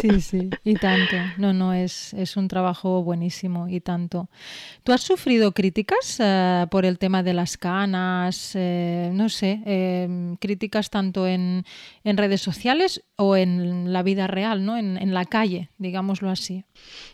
Sí, 0.00 0.20
sí, 0.20 0.50
y 0.64 0.74
tanto. 0.74 1.16
No, 1.38 1.52
no, 1.52 1.72
es, 1.72 2.12
es 2.14 2.36
un 2.36 2.48
trabajo 2.48 3.02
buenísimo 3.02 3.45
y 3.68 3.80
tanto. 3.80 4.28
¿Tú 4.84 4.92
has 4.92 5.02
sufrido 5.02 5.52
críticas 5.52 6.16
eh, 6.18 6.66
por 6.70 6.84
el 6.84 6.98
tema 6.98 7.22
de 7.22 7.34
las 7.34 7.56
canas? 7.56 8.52
Eh, 8.54 9.10
no 9.12 9.28
sé, 9.28 9.60
em, 9.64 10.36
críticas 10.36 10.90
tanto 10.90 11.26
en, 11.26 11.64
redes 12.04 12.40
sociales 12.40 13.02
o 13.16 13.36
en 13.36 13.92
la 13.92 14.02
vida 14.02 14.26
real, 14.26 14.64
¿no? 14.64 14.76
En, 14.76 15.14
la 15.14 15.24
calle, 15.24 15.70
digámoslo 15.78 16.30
así. 16.30 16.64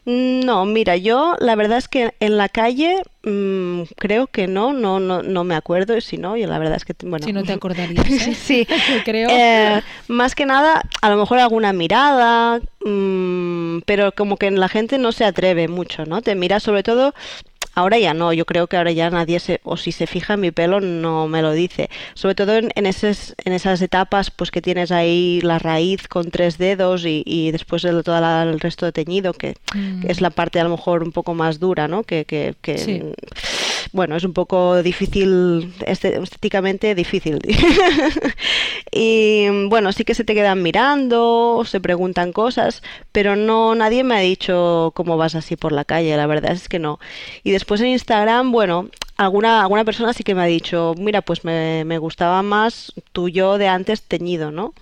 No, 0.04 0.64
mira, 0.64 0.96
yo 0.96 1.36
la 1.38 1.54
verdad 1.56 1.78
es 1.78 1.88
que 1.88 2.14
en 2.20 2.36
la 2.36 2.48
calle 2.48 3.02
mm, 3.24 3.82
creo 3.96 4.26
que 4.26 4.46
no, 4.46 4.72
no, 4.72 5.00
no, 5.00 5.22
no 5.22 5.44
me 5.44 5.54
acuerdo, 5.54 5.96
y 5.96 6.00
si 6.00 6.18
no, 6.18 6.36
yo 6.36 6.46
la 6.46 6.58
verdad 6.58 6.76
es 6.76 6.84
que, 6.84 6.94
bueno... 7.02 7.24
Si 7.24 7.32
no 7.32 7.42
te 7.42 7.52
acordarías, 7.54 8.06
¿eh? 8.06 8.34
sí, 8.40 8.66
creo. 9.04 9.28
más 10.08 10.34
que 10.34 10.46
nada, 10.46 10.82
a 11.00 11.10
lo 11.10 11.16
mejor 11.16 11.38
alguna 11.38 11.72
mirada, 11.72 12.60
mm, 12.84 13.80
pero 13.86 14.12
como 14.12 14.36
que 14.36 14.50
la 14.50 14.68
gente 14.68 14.98
no 14.98 15.12
se 15.12 15.24
atreve 15.24 15.68
mucho, 15.68 16.04
¿no? 16.06 16.22
Te 16.22 16.34
mira 16.34 16.60
sobre 16.60 16.82
todo 16.82 17.14
Ahora 17.74 17.98
ya 17.98 18.12
no, 18.14 18.32
yo 18.32 18.44
creo 18.44 18.66
que 18.66 18.76
ahora 18.76 18.92
ya 18.92 19.08
nadie 19.10 19.40
se, 19.40 19.60
o 19.64 19.76
si 19.76 19.92
se 19.92 20.06
fija 20.06 20.34
en 20.34 20.40
mi 20.40 20.50
pelo 20.50 20.80
no 20.80 21.26
me 21.28 21.40
lo 21.42 21.52
dice. 21.52 21.88
Sobre 22.14 22.34
todo 22.34 22.56
en, 22.56 22.70
en, 22.74 22.86
en 22.86 23.52
esas 23.52 23.80
etapas 23.82 24.30
pues 24.30 24.50
que 24.50 24.60
tienes 24.60 24.90
ahí 24.92 25.40
la 25.42 25.58
raíz 25.58 26.06
con 26.08 26.30
tres 26.30 26.58
dedos 26.58 27.04
y, 27.04 27.22
y 27.24 27.50
después 27.50 27.82
de 27.82 28.02
todo 28.02 28.42
el 28.42 28.60
resto 28.60 28.86
de 28.86 28.92
teñido, 28.92 29.32
que, 29.32 29.54
Mm. 29.74 30.04
es 30.06 30.20
la 30.20 30.28
parte 30.30 30.60
a 30.60 30.64
lo 30.64 30.70
mejor 30.70 31.02
un 31.02 31.12
poco 31.12 31.32
más 31.34 31.58
dura, 31.58 31.88
¿no? 31.88 32.02
Que, 32.02 32.26
que, 32.26 32.54
que 32.60 32.76
Sí. 32.76 33.00
Bueno, 33.92 34.16
es 34.16 34.24
un 34.24 34.32
poco 34.32 34.82
difícil, 34.82 35.72
este- 35.86 36.20
estéticamente 36.22 36.94
difícil. 36.94 37.38
y 38.92 39.46
bueno, 39.68 39.92
sí 39.92 40.04
que 40.04 40.14
se 40.14 40.24
te 40.24 40.34
quedan 40.34 40.62
mirando, 40.62 41.62
se 41.66 41.80
preguntan 41.80 42.32
cosas, 42.32 42.82
pero 43.12 43.36
no, 43.36 43.74
nadie 43.74 44.04
me 44.04 44.16
ha 44.16 44.20
dicho 44.20 44.92
cómo 44.94 45.16
vas 45.16 45.34
así 45.34 45.56
por 45.56 45.72
la 45.72 45.84
calle, 45.84 46.16
la 46.16 46.26
verdad 46.26 46.52
es 46.52 46.68
que 46.68 46.78
no. 46.78 46.98
Y 47.44 47.50
después 47.52 47.80
en 47.80 47.88
Instagram, 47.88 48.52
bueno, 48.52 48.88
alguna, 49.16 49.62
alguna 49.62 49.84
persona 49.84 50.12
sí 50.12 50.24
que 50.24 50.34
me 50.34 50.42
ha 50.42 50.46
dicho, 50.46 50.94
mira, 50.98 51.22
pues 51.22 51.44
me, 51.44 51.84
me 51.84 51.98
gustaba 51.98 52.42
más 52.42 52.92
tu 53.12 53.28
yo 53.28 53.58
de 53.58 53.68
antes 53.68 54.02
teñido, 54.02 54.50
¿no? 54.50 54.74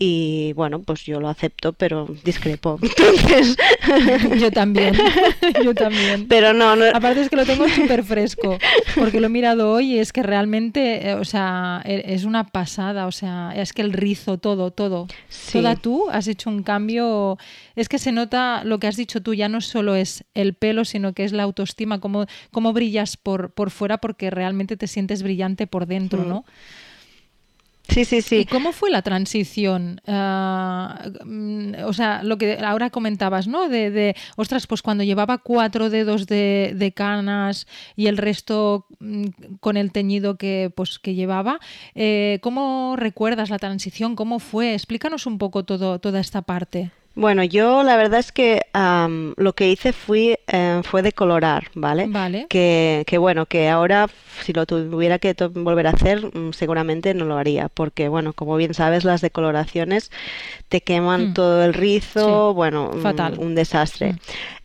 Y 0.00 0.52
bueno, 0.52 0.80
pues 0.82 1.04
yo 1.04 1.18
lo 1.18 1.28
acepto, 1.28 1.72
pero 1.72 2.06
discrepo. 2.24 2.78
Entonces, 2.82 3.56
Yo 4.40 4.52
también, 4.52 4.94
yo 5.64 5.74
también. 5.74 6.26
pero 6.28 6.52
no, 6.52 6.76
no, 6.76 6.84
Aparte 6.94 7.20
es 7.22 7.28
que 7.28 7.36
lo 7.36 7.44
tengo 7.44 7.68
súper 7.68 8.04
fresco, 8.04 8.58
porque 8.94 9.20
lo 9.20 9.26
he 9.26 9.30
mirado 9.30 9.72
hoy 9.72 9.94
y 9.94 9.98
es 9.98 10.12
que 10.12 10.22
realmente, 10.22 11.08
eh, 11.08 11.14
o 11.14 11.24
sea, 11.24 11.82
e- 11.84 12.02
es 12.14 12.24
una 12.24 12.44
pasada, 12.46 13.06
o 13.06 13.12
sea, 13.12 13.52
es 13.56 13.72
que 13.72 13.82
el 13.82 13.92
rizo, 13.92 14.38
todo, 14.38 14.70
todo. 14.70 15.08
Sí. 15.28 15.52
Toda 15.58 15.74
tú 15.74 16.04
has 16.10 16.28
hecho 16.28 16.48
un 16.50 16.62
cambio, 16.62 17.36
es 17.74 17.88
que 17.88 17.98
se 17.98 18.12
nota 18.12 18.62
lo 18.64 18.78
que 18.78 18.86
has 18.86 18.96
dicho 18.96 19.20
tú, 19.22 19.34
ya 19.34 19.48
no 19.48 19.60
solo 19.60 19.96
es 19.96 20.22
el 20.34 20.54
pelo, 20.54 20.84
sino 20.84 21.12
que 21.12 21.24
es 21.24 21.32
la 21.32 21.42
autoestima, 21.42 21.98
cómo, 22.00 22.26
cómo 22.52 22.72
brillas 22.72 23.16
por, 23.16 23.50
por 23.50 23.70
fuera 23.70 23.98
porque 23.98 24.30
realmente 24.30 24.76
te 24.76 24.86
sientes 24.86 25.22
brillante 25.24 25.66
por 25.66 25.86
dentro, 25.86 26.22
Mm. 26.22 26.28
¿no? 26.28 26.44
Sí, 27.88 28.04
sí, 28.04 28.16
¿Y 28.16 28.22
sí. 28.22 28.46
cómo 28.46 28.72
fue 28.72 28.90
la 28.90 29.02
transición? 29.02 30.00
Mm, 30.06 31.74
o 31.84 31.92
sea, 31.92 32.22
lo 32.22 32.38
que 32.38 32.58
ahora 32.58 32.90
comentabas, 32.90 33.48
¿no? 33.48 33.68
De, 33.68 33.90
de, 33.90 34.16
ostras, 34.36 34.66
pues 34.66 34.82
cuando 34.82 35.04
llevaba 35.04 35.38
cuatro 35.38 35.90
dedos 35.90 36.26
de, 36.26 36.72
de 36.74 36.92
canas 36.92 37.66
y 37.96 38.06
el 38.06 38.16
resto 38.16 38.86
mm, 39.00 39.24
con 39.60 39.76
el 39.76 39.92
teñido 39.92 40.36
que, 40.36 40.72
pues, 40.74 40.98
que 40.98 41.14
llevaba, 41.14 41.60
eh, 41.94 42.38
¿cómo 42.42 42.94
recuerdas 42.96 43.50
la 43.50 43.58
transición? 43.58 44.16
¿Cómo 44.16 44.38
fue? 44.38 44.74
Explícanos 44.74 45.26
un 45.26 45.38
poco 45.38 45.64
todo, 45.64 45.98
toda 45.98 46.20
esta 46.20 46.42
parte. 46.42 46.90
Bueno, 47.20 47.42
yo 47.42 47.82
la 47.82 47.96
verdad 47.96 48.20
es 48.20 48.30
que 48.30 48.62
am, 48.72 49.34
lo 49.36 49.52
que 49.52 49.68
hice 49.68 49.92
fui, 49.92 50.36
eh, 50.46 50.82
fue 50.84 51.02
decolorar, 51.02 51.64
¿vale? 51.74 52.06
Vale. 52.08 52.46
Que, 52.48 53.02
que 53.08 53.18
bueno, 53.18 53.46
que 53.46 53.68
ahora 53.68 54.06
si 54.44 54.52
lo 54.52 54.66
tuviera 54.66 55.18
que 55.18 55.34
volver 55.50 55.88
a 55.88 55.90
hacer, 55.90 56.24
mm, 56.32 56.52
seguramente 56.52 57.14
no 57.14 57.24
lo 57.24 57.36
haría, 57.36 57.68
porque 57.70 58.08
bueno, 58.08 58.34
como 58.34 58.56
bien 58.56 58.72
sabes, 58.72 59.02
las 59.02 59.20
decoloraciones 59.20 60.12
te 60.68 60.80
queman 60.80 61.30
Mm. 61.30 61.34
todo 61.34 61.64
el 61.64 61.74
rizo, 61.74 62.50
Sí, 62.50 62.54
bueno, 62.54 62.90
un- 62.94 63.00
fatal. 63.02 63.34
un 63.38 63.56
desastre. 63.56 64.12
Mm. 64.12 64.18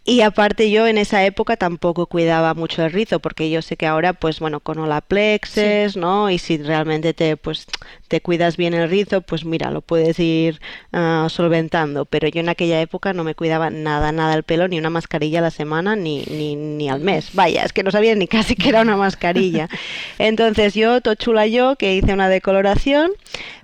Y 0.05 0.19
aparte 0.19 0.69
yo 0.69 0.85
en 0.85 0.97
esa 0.97 1.23
época 1.23 1.55
tampoco 1.55 2.07
cuidaba 2.07 2.53
mucho 2.53 2.83
el 2.83 2.91
rizo, 2.91 3.19
porque 3.19 3.49
yo 3.49 3.61
sé 3.61 3.77
que 3.77 3.87
ahora, 3.87 4.11
pues 4.11 4.41
bueno, 4.41 4.59
con 4.59 4.77
Olaplexes, 4.79 5.95
¿no? 5.95 6.29
Y 6.29 6.39
si 6.39 6.57
realmente 6.57 7.13
te, 7.13 7.37
pues, 7.37 7.67
te 8.09 8.19
cuidas 8.19 8.57
bien 8.57 8.73
el 8.73 8.89
rizo, 8.89 9.21
pues 9.21 9.45
mira, 9.45 9.71
lo 9.71 9.79
puedes 9.79 10.19
ir 10.19 10.59
ah, 10.91 11.27
solventando. 11.29 12.03
Pero 12.03 12.27
yo 12.27 12.41
en 12.41 12.49
aquella 12.49 12.81
época 12.81 13.13
no 13.13 13.23
me 13.23 13.33
cuidaba 13.33 13.69
nada, 13.69 14.11
nada 14.11 14.33
el 14.33 14.43
pelo, 14.43 14.67
ni 14.67 14.77
una 14.77 14.89
mascarilla 14.89 15.39
a 15.39 15.43
la 15.43 15.51
semana, 15.51 15.95
ni, 15.95 16.25
ni, 16.25 16.57
ni 16.57 16.89
al 16.89 16.99
mes. 16.99 17.29
Vaya, 17.33 17.63
es 17.63 17.71
que 17.71 17.83
no 17.83 17.91
sabía 17.91 18.13
ni 18.13 18.27
casi 18.27 18.55
que 18.55 18.69
era 18.69 18.81
una 18.81 18.97
mascarilla. 18.97 19.69
Entonces 20.19 20.73
yo, 20.73 20.99
tochula 20.99 21.47
yo, 21.47 21.77
que 21.77 21.95
hice 21.95 22.13
una 22.13 22.27
decoloración, 22.27 23.11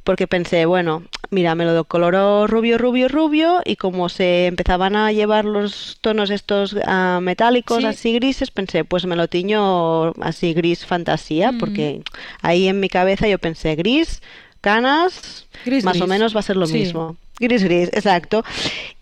porque 0.05 0.25
pensé, 0.25 0.65
bueno, 0.65 1.03
mira, 1.31 1.55
me 1.55 1.65
lo 1.65 1.74
decoloró 1.74 2.48
rubio, 2.48 2.77
rubio, 2.77 3.07
rubio, 3.07 3.62
y 3.65 3.75
como 3.75 4.09
se 4.09 4.48
empezaban 4.48 4.95
a 4.95 5.12
llevar 5.12 5.45
los 5.45 5.98
tonos 6.01 6.29
estos 6.29 6.75
ah, 6.86 7.19
metálicos, 7.21 7.79
Sí. 7.79 7.86
así 7.86 8.13
grises, 8.13 8.51
pensé, 8.51 8.83
pues 8.86 9.05
me 9.05 9.15
lo 9.15 9.27
tiño 9.27 10.12
así 10.21 10.53
gris 10.53 10.86
fantasía, 10.86 11.51
Mm. 11.51 11.57
porque 11.59 12.01
ahí 12.41 12.67
en 12.67 12.79
mi 12.79 12.89
cabeza 12.89 13.27
yo 13.27 13.38
pensé, 13.39 13.75
gris, 13.75 14.21
canas, 14.62 15.45
Gris, 15.65 15.83
más 15.83 16.01
o 16.01 16.07
menos 16.07 16.36
va 16.36 16.39
a 16.39 16.43
ser 16.43 16.57
lo 16.57 16.65
Sí. 16.67 16.74
mismo. 16.74 17.15
Gris, 17.39 17.63
gris, 17.63 17.89
exacto. 17.93 18.43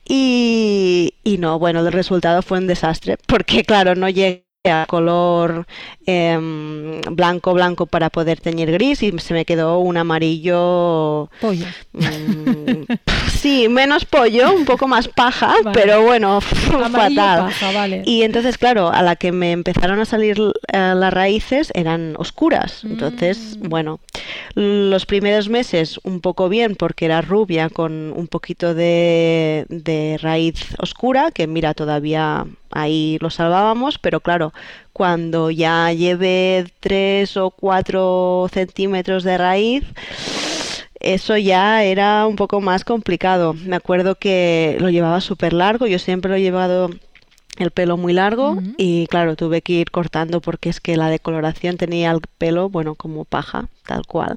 Y, 0.07 1.13
y 1.23 1.37
no, 1.37 1.59
bueno, 1.59 1.79
el 1.85 1.91
resultado 1.91 2.41
fue 2.41 2.59
un 2.59 2.67
desastre, 2.67 3.17
porque 3.25 3.63
claro, 3.63 3.95
no 3.95 4.07
llegué 4.09 4.46
a 4.69 4.85
color 4.87 5.65
em, 6.05 7.01
blanco, 7.11 7.53
blanco 7.53 7.85
para 7.85 8.09
poder 8.09 8.39
teñir 8.39 8.71
gris 8.71 9.03
y 9.03 9.11
se 9.19 9.33
me 9.33 9.45
quedó 9.45 9.79
un 9.79 9.97
amarillo 9.97 11.29
Pollo. 11.41 11.65
Mm, 11.93 12.83
sí, 13.29 13.67
menos 13.69 14.05
pollo, 14.05 14.53
un 14.53 14.65
poco 14.65 14.87
más 14.87 15.07
paja, 15.07 15.53
Vale. 15.63 15.71
pero 15.79 16.03
bueno, 16.03 16.39
Amarillo 16.73 16.89
fatal. 17.21 17.39
paja, 17.45 17.71
vale. 17.71 18.01
Y 18.05 18.23
entonces, 18.23 18.57
claro, 18.57 18.89
a 18.89 19.01
la 19.01 19.15
que 19.15 19.31
me 19.31 19.51
empezaron 19.51 19.99
a 19.99 20.05
salir 20.05 20.37
eh, 20.73 20.93
las 20.95 21.13
raíces 21.13 21.71
eran 21.75 22.15
oscuras. 22.17 22.83
Entonces, 22.83 23.57
Mm. 23.59 23.69
bueno, 23.69 23.99
los 24.55 25.05
primeros 25.05 25.49
meses 25.49 25.99
un 26.03 26.21
poco 26.21 26.49
bien 26.49 26.75
porque 26.75 27.05
era 27.05 27.21
rubia 27.21 27.69
con 27.69 28.13
un 28.15 28.27
poquito 28.27 28.73
de, 28.73 29.65
de 29.69 30.17
raíz 30.21 30.75
oscura, 30.79 31.31
que 31.31 31.47
mira, 31.47 31.73
todavía 31.73 32.45
ahí 32.71 33.17
lo 33.21 33.29
salvábamos, 33.29 33.99
pero 33.99 34.19
claro, 34.19 34.53
cuando 34.93 35.51
ya 35.51 35.91
llevé 35.93 36.65
3 36.79 37.37
o 37.37 37.51
4 37.51 38.49
centímetros 38.51 39.23
de 39.23 39.37
raíz, 39.37 39.83
eso 40.99 41.37
ya 41.37 41.83
era 41.83 42.25
un 42.25 42.35
poco 42.35 42.61
más 42.61 42.83
complicado. 42.83 43.53
Me 43.53 43.75
acuerdo 43.75 44.15
que 44.15 44.77
lo 44.79 44.89
llevaba 44.89 45.21
súper 45.21 45.53
largo, 45.53 45.87
yo 45.87 45.99
siempre 45.99 46.29
lo 46.29 46.37
he 46.37 46.41
llevado 46.41 46.89
el 47.57 47.71
pelo 47.71 47.97
muy 47.97 48.13
largo 48.13 48.57
y 48.77 49.07
claro, 49.07 49.35
tuve 49.35 49.61
que 49.61 49.73
ir 49.73 49.91
cortando 49.91 50.41
porque 50.41 50.69
es 50.69 50.79
que 50.79 50.95
la 50.95 51.09
decoloración 51.09 51.77
tenía 51.77 52.11
el 52.11 52.21
pelo, 52.37 52.69
bueno, 52.69 52.95
como 52.95 53.25
paja, 53.25 53.67
tal 53.85 54.05
cual. 54.05 54.35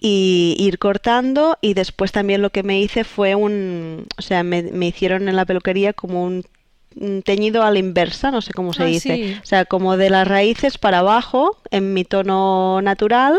Y 0.00 0.56
ir 0.58 0.78
cortando 0.78 1.58
y 1.60 1.74
después 1.74 2.12
también 2.12 2.42
lo 2.42 2.50
que 2.50 2.62
me 2.62 2.80
hice 2.80 3.04
fue 3.04 3.34
un, 3.34 4.06
o 4.16 4.22
sea, 4.22 4.42
me, 4.42 4.62
me 4.62 4.86
hicieron 4.86 5.28
en 5.28 5.36
la 5.36 5.44
peluquería 5.44 5.92
como 5.92 6.24
un 6.24 6.44
teñido 7.24 7.62
a 7.62 7.70
la 7.70 7.78
inversa, 7.78 8.30
no 8.30 8.40
sé 8.40 8.52
cómo 8.52 8.72
se 8.72 8.82
Ah, 8.82 8.86
dice. 8.86 9.14
sí. 9.14 9.36
O 9.42 9.46
sea, 9.46 9.64
como 9.64 9.96
de 9.96 10.10
las 10.10 10.26
raíces 10.26 10.78
para 10.78 10.98
abajo, 11.00 11.56
en 11.70 11.94
mi 11.94 12.04
tono 12.04 12.80
natural, 12.82 13.38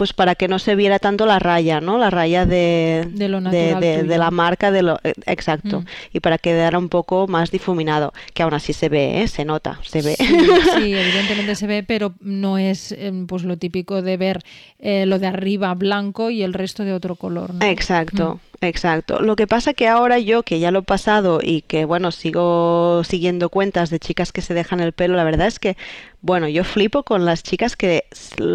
pues 0.00 0.14
para 0.14 0.34
que 0.34 0.48
no 0.48 0.58
se 0.58 0.76
viera 0.76 0.98
tanto 0.98 1.26
la 1.26 1.38
raya, 1.38 1.82
¿no? 1.82 1.98
La 1.98 2.08
raya 2.08 2.46
de, 2.46 3.06
De 3.12 3.28
lo 3.28 3.38
de- 3.42 4.02
de- 4.02 4.16
la 4.16 4.30
marca 4.30 4.70
de 4.70 4.80
lo 4.80 4.98
eh, 5.04 5.12
exacto. 5.26 5.82
Mm. 5.82 5.84
Y 6.14 6.20
para 6.20 6.38
que 6.38 6.52
quedara 6.52 6.78
un 6.78 6.88
poco 6.88 7.26
más 7.28 7.50
difuminado, 7.50 8.14
que 8.32 8.42
aún 8.42 8.54
así 8.54 8.72
se 8.72 8.88
ve, 8.88 9.20
¿eh? 9.20 9.28
Se 9.28 9.44
nota, 9.44 9.78
se 9.82 10.00
ve. 10.00 10.14
Sí, 10.16 10.24
sí, 10.74 10.94
evidentemente 10.94 11.54
se 11.54 11.66
ve, 11.66 11.82
pero 11.82 12.14
no 12.22 12.56
es 12.56 12.92
em, 12.92 13.26
pues 13.26 13.44
lo 13.44 13.58
típico 13.58 14.00
de 14.00 14.16
ver 14.16 14.40
eh, 14.78 15.04
lo 15.04 15.18
de 15.18 15.26
arriba 15.26 15.74
blanco 15.74 16.30
y 16.30 16.42
el 16.42 16.54
resto 16.54 16.82
de 16.84 16.94
otro 16.94 17.14
color. 17.16 17.52
¿no? 17.52 17.66
Exacto, 17.66 18.40
exacto. 18.62 19.20
Lo 19.20 19.36
que 19.36 19.46
pasa 19.46 19.74
que 19.74 19.86
ahora 19.86 20.18
yo, 20.18 20.44
que 20.44 20.60
ya 20.60 20.70
lo 20.70 20.78
he 20.78 20.82
pasado 20.82 21.40
y 21.42 21.60
que, 21.60 21.84
bueno, 21.84 22.10
sigo 22.10 23.02
siguiendo 23.04 23.50
cuentas 23.50 23.90
de 23.90 23.98
chicas 23.98 24.32
que 24.32 24.40
se 24.40 24.54
dejan 24.54 24.80
el 24.80 24.92
pelo, 24.92 25.14
la 25.16 25.24
verdad 25.24 25.46
es 25.46 25.58
que, 25.58 25.76
bueno, 26.22 26.48
yo 26.48 26.64
flipo 26.64 27.02
con 27.02 27.24
las 27.26 27.42
chicas 27.42 27.76
que 27.76 28.04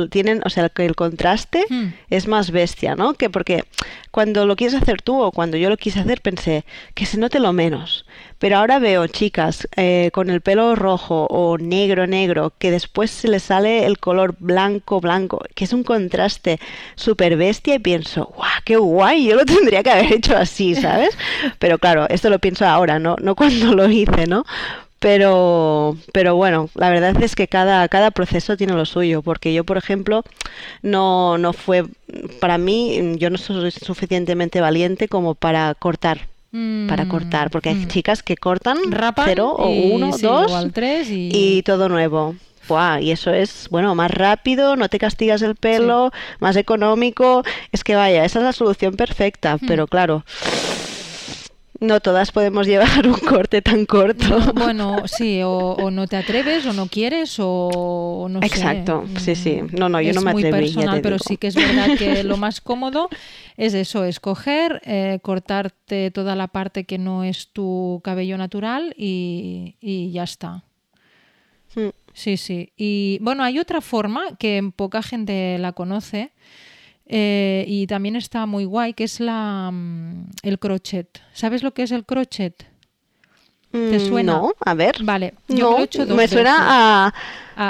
tienen, 0.09 0.41
o 0.45 0.49
sea, 0.49 0.69
que 0.69 0.85
el 0.85 0.95
contraste 0.95 1.34
Mm. 1.69 1.93
es 2.09 2.27
más 2.27 2.51
bestia, 2.51 2.95
¿no? 2.95 3.13
Que 3.13 3.29
porque 3.29 3.63
cuando 4.11 4.45
lo 4.45 4.55
quieres 4.55 4.81
hacer 4.81 5.01
tú 5.01 5.21
o 5.21 5.31
cuando 5.31 5.57
yo 5.57 5.69
lo 5.69 5.77
quise 5.77 5.99
hacer 5.99 6.21
pensé 6.21 6.65
que 6.93 7.05
se 7.05 7.17
note 7.17 7.39
lo 7.39 7.53
menos. 7.53 8.05
Pero 8.39 8.57
ahora 8.57 8.79
veo 8.79 9.07
chicas 9.07 9.67
eh, 9.75 10.09
con 10.13 10.29
el 10.29 10.41
pelo 10.41 10.75
rojo 10.75 11.25
o 11.29 11.57
negro, 11.57 12.05
negro, 12.05 12.53
que 12.57 12.71
después 12.71 13.11
se 13.11 13.27
les 13.27 13.43
sale 13.43 13.85
el 13.85 13.97
color 13.97 14.35
blanco, 14.39 14.99
blanco, 14.99 15.41
que 15.55 15.65
es 15.65 15.73
un 15.73 15.83
contraste 15.83 16.59
súper 16.95 17.37
bestia 17.37 17.75
y 17.75 17.79
pienso, 17.79 18.31
¡guau, 18.35 18.51
qué 18.65 18.77
guay! 18.77 19.25
Yo 19.25 19.35
lo 19.35 19.45
tendría 19.45 19.83
que 19.83 19.91
haber 19.91 20.13
hecho 20.13 20.35
así, 20.35 20.75
¿sabes? 20.75 21.17
Pero 21.59 21.77
claro, 21.79 22.07
esto 22.09 22.29
lo 22.29 22.39
pienso 22.39 22.65
ahora, 22.65 22.99
no, 22.99 23.15
no 23.21 23.35
cuando 23.35 23.73
lo 23.73 23.89
hice, 23.89 24.27
¿no? 24.27 24.45
Pero, 25.05 25.95
pero 26.13 26.35
bueno, 26.35 26.67
la 26.73 26.89
verdad 26.89 27.15
es 27.21 27.35
que 27.35 27.47
cada, 27.47 27.87
cada 27.89 28.09
proceso 28.09 28.57
tiene 28.57 28.73
lo 28.73 28.85
suyo, 28.85 29.21
porque 29.21 29.53
yo, 29.53 29.63
por 29.63 29.77
ejemplo, 29.77 30.23
no, 30.81 31.37
no 31.37 31.53
fue, 31.53 31.85
para 32.39 32.57
mí, 32.57 33.13
yo 33.19 33.29
no 33.29 33.37
soy 33.37 33.69
suficientemente 33.69 34.61
valiente 34.61 35.07
como 35.07 35.35
para 35.35 35.75
cortar, 35.75 36.21
para 36.87 37.05
Mm, 37.05 37.07
cortar, 37.07 37.51
porque 37.51 37.69
hay 37.69 37.75
mm. 37.75 37.87
chicas 37.87 38.23
que 38.23 38.35
cortan 38.35 38.79
Rapan 38.89 39.25
cero 39.27 39.55
o 39.55 39.69
y- 39.69 39.93
uno, 39.93 40.11
sí, 40.17 40.23
dos 40.23 40.47
igual 40.47 40.73
tres 40.73 41.07
y, 41.11 41.29
y 41.31 41.61
todo 41.61 41.87
nuevo. 41.87 42.33
Buah, 42.67 42.99
y 42.99 43.11
eso 43.11 43.31
es, 43.31 43.67
bueno, 43.69 43.93
más 43.93 44.09
rápido, 44.09 44.75
no 44.75 44.89
te 44.89 44.97
castigas 44.97 45.43
el 45.43 45.53
pelo, 45.53 46.11
más 46.39 46.55
económico. 46.55 47.43
Es 47.71 47.83
que 47.83 47.93
vaya, 47.95 48.25
esa 48.25 48.39
es 48.39 48.45
la 48.45 48.53
solución 48.53 48.95
perfecta, 48.95 49.57
Hmm. 49.61 49.65
pero 49.67 49.85
claro, 49.85 50.25
no 51.79 51.99
todas 51.99 52.31
podemos 52.31 52.67
llevar 52.67 53.07
un 53.07 53.15
corte 53.15 53.61
tan 53.61 53.85
corto. 53.85 54.53
bueno, 54.53 55.03
sí, 55.07 55.41
o, 55.43 55.89
no 55.91 56.07
te 56.07 56.17
atreves, 56.17 56.65
o 56.65 56.73
no 56.73 56.87
quieres, 56.87 57.35
o 57.39 58.27
no 58.29 58.39
Exacto, 58.41 59.05
sí, 59.17 59.35
sí. 59.35 59.61
No, 59.71 59.89
no, 59.89 60.01
yo 60.01 60.13
no 60.13 60.21
me 60.21 60.31
atreví. 60.31 60.47
Es 60.47 60.53
muy 60.53 60.61
personal, 60.61 61.01
pero 61.01 61.19
sí 61.19 61.37
que 61.37 61.47
es 61.47 61.55
verdad 61.55 61.97
que 61.97 62.23
lo 62.23 62.37
más 62.37 62.61
cómodo 62.61 63.09
es 63.57 63.73
eso, 63.73 64.03
escoger, 64.03 64.81
eh, 64.85 65.19
cortarte 65.21 66.11
toda 66.11 66.35
la 66.35 66.47
parte 66.47 66.85
que 66.85 66.97
no 66.97 67.23
es 67.23 67.49
tu 67.49 68.01
cabello 68.03 68.37
natural 68.37 68.93
y, 68.97 69.75
y 69.79 70.11
ya 70.11 70.23
está. 70.23 70.63
Hmm. 71.75 71.89
Sí, 72.13 72.37
sí. 72.37 72.71
Y 72.77 73.17
bueno, 73.21 73.43
hay 73.43 73.59
otra 73.59 73.81
forma 73.81 74.37
que 74.37 74.71
poca 74.75 75.03
gente 75.03 75.57
la 75.59 75.73
conoce 75.73 76.31
eh, 77.07 77.65
y 77.67 77.87
también 77.87 78.15
está 78.15 78.45
muy 78.45 78.65
guay, 78.65 78.93
que 78.93 79.03
es 79.03 79.19
la, 79.19 79.69
mm, 79.71 80.29
el 80.43 80.59
crochet. 80.59 81.21
¿Sabes 81.33 81.63
lo 81.63 81.73
que 81.73 81.83
es 81.83 81.91
el 81.91 82.05
crochet? 82.05 82.65
¿Te 83.71 83.97
mm, 83.97 84.07
suena? 84.07 84.33
No, 84.33 84.53
a 84.59 84.73
ver. 84.73 84.95
Vale, 85.03 85.33
yo 85.47 85.71
lo 85.71 85.79
he 85.79 85.83
hecho 85.83 86.05
dos 86.05 86.17
me 86.17 86.27
suena 86.27 86.55
a 87.07 87.13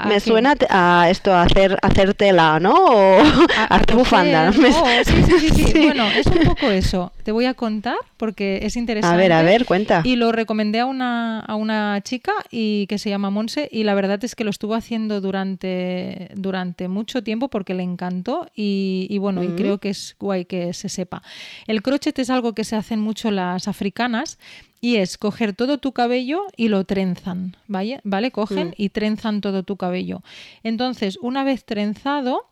me 0.08 0.20
suena 0.20 0.56
a 0.70 1.08
esto, 1.10 1.34
a 1.34 1.44
hacer, 1.44 1.78
hacer 1.82 2.14
tela, 2.14 2.60
¿no? 2.60 2.74
O 2.74 3.20
a, 3.20 3.64
hacer 3.70 3.96
bufanda. 3.96 4.52
sí, 4.54 4.62
sí, 5.06 5.40
sí, 5.40 5.64
sí, 5.72 5.80
Bueno, 5.80 6.08
es 6.08 6.28
un 6.28 6.40
poco 6.40 6.72
eso. 6.72 7.12
Te 7.24 7.32
voy 7.32 7.46
a 7.46 7.54
contar 7.54 7.98
porque 8.18 8.60
es 8.64 8.76
interesante. 8.76 9.14
A 9.14 9.18
ver, 9.18 9.34
a 9.34 9.42
ver, 9.42 9.66
cuenta. 9.66 10.02
Y 10.04 10.16
lo 10.16 10.32
recomendé 10.32 10.80
a 10.80 10.86
una, 10.86 11.40
a 11.40 11.56
una 11.56 12.02
chica 12.02 12.34
y 12.52 12.88
que 12.88 12.98
se 12.98 13.10
llama 13.10 13.30
Monse 13.30 13.70
y 13.72 13.84
la 13.84 13.94
verdad 13.96 14.24
es 14.24 14.36
que 14.36 14.44
lo 14.44 14.50
estuvo 14.50 14.76
haciendo 14.76 15.22
durante, 15.22 16.30
durante 16.36 16.88
mucho 16.88 17.24
tiempo 17.24 17.50
porque 17.50 17.74
le 17.74 17.84
encantó 17.84 18.48
y, 18.56 19.18
bueno, 19.20 19.44
y 19.44 19.50
mm. 19.50 19.56
creo 19.56 19.78
que 19.80 19.90
es 19.90 20.16
guay 20.20 20.46
que 20.46 20.74
se 20.74 20.90
sepa. 20.90 21.22
El 21.68 21.82
crochet 21.82 22.18
es 22.20 22.30
algo 22.30 22.54
que 22.54 22.64
se 22.64 22.76
hacen 22.76 23.00
mucho 23.00 23.32
las 23.32 23.68
africanas 23.68 24.38
y 24.82 24.98
es 24.98 25.18
coger 25.18 25.54
todo 25.54 25.80
tu 25.80 25.94
cabello 25.94 26.44
y 26.56 26.68
lo 26.68 26.84
trenzan, 26.84 27.58
¿vale? 27.68 28.00
¿Vale? 28.04 28.32
Cogen 28.32 28.70
mm. 28.70 28.74
y 28.78 28.90
trenzan 28.90 29.42
todo 29.42 29.64
tu 29.64 29.75
cabello. 29.78 30.22
Entonces, 30.64 31.18
una 31.22 31.44
vez 31.44 31.66
trenzado, 31.66 32.48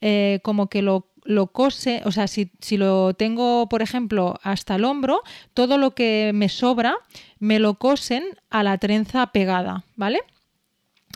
eh, 0.00 0.40
como 0.42 0.68
que 0.68 0.82
lo, 0.82 1.08
lo 1.24 1.48
cose, 1.48 2.02
o 2.04 2.12
sea, 2.12 2.26
si, 2.28 2.50
lo 2.76 3.14
tengo, 3.14 3.68
por 3.68 3.82
ejemplo, 3.82 4.38
hasta 4.42 4.76
el 4.76 4.84
hombro, 4.84 5.22
todo 5.54 5.78
lo 5.78 5.94
que 5.94 6.32
me 6.34 6.48
sobra 6.48 6.96
me 7.38 7.58
lo 7.58 7.74
cosen 7.74 8.24
a 8.50 8.62
la 8.62 8.78
trenza 8.78 9.26
pegada, 9.28 9.84
¿vale? 9.96 10.20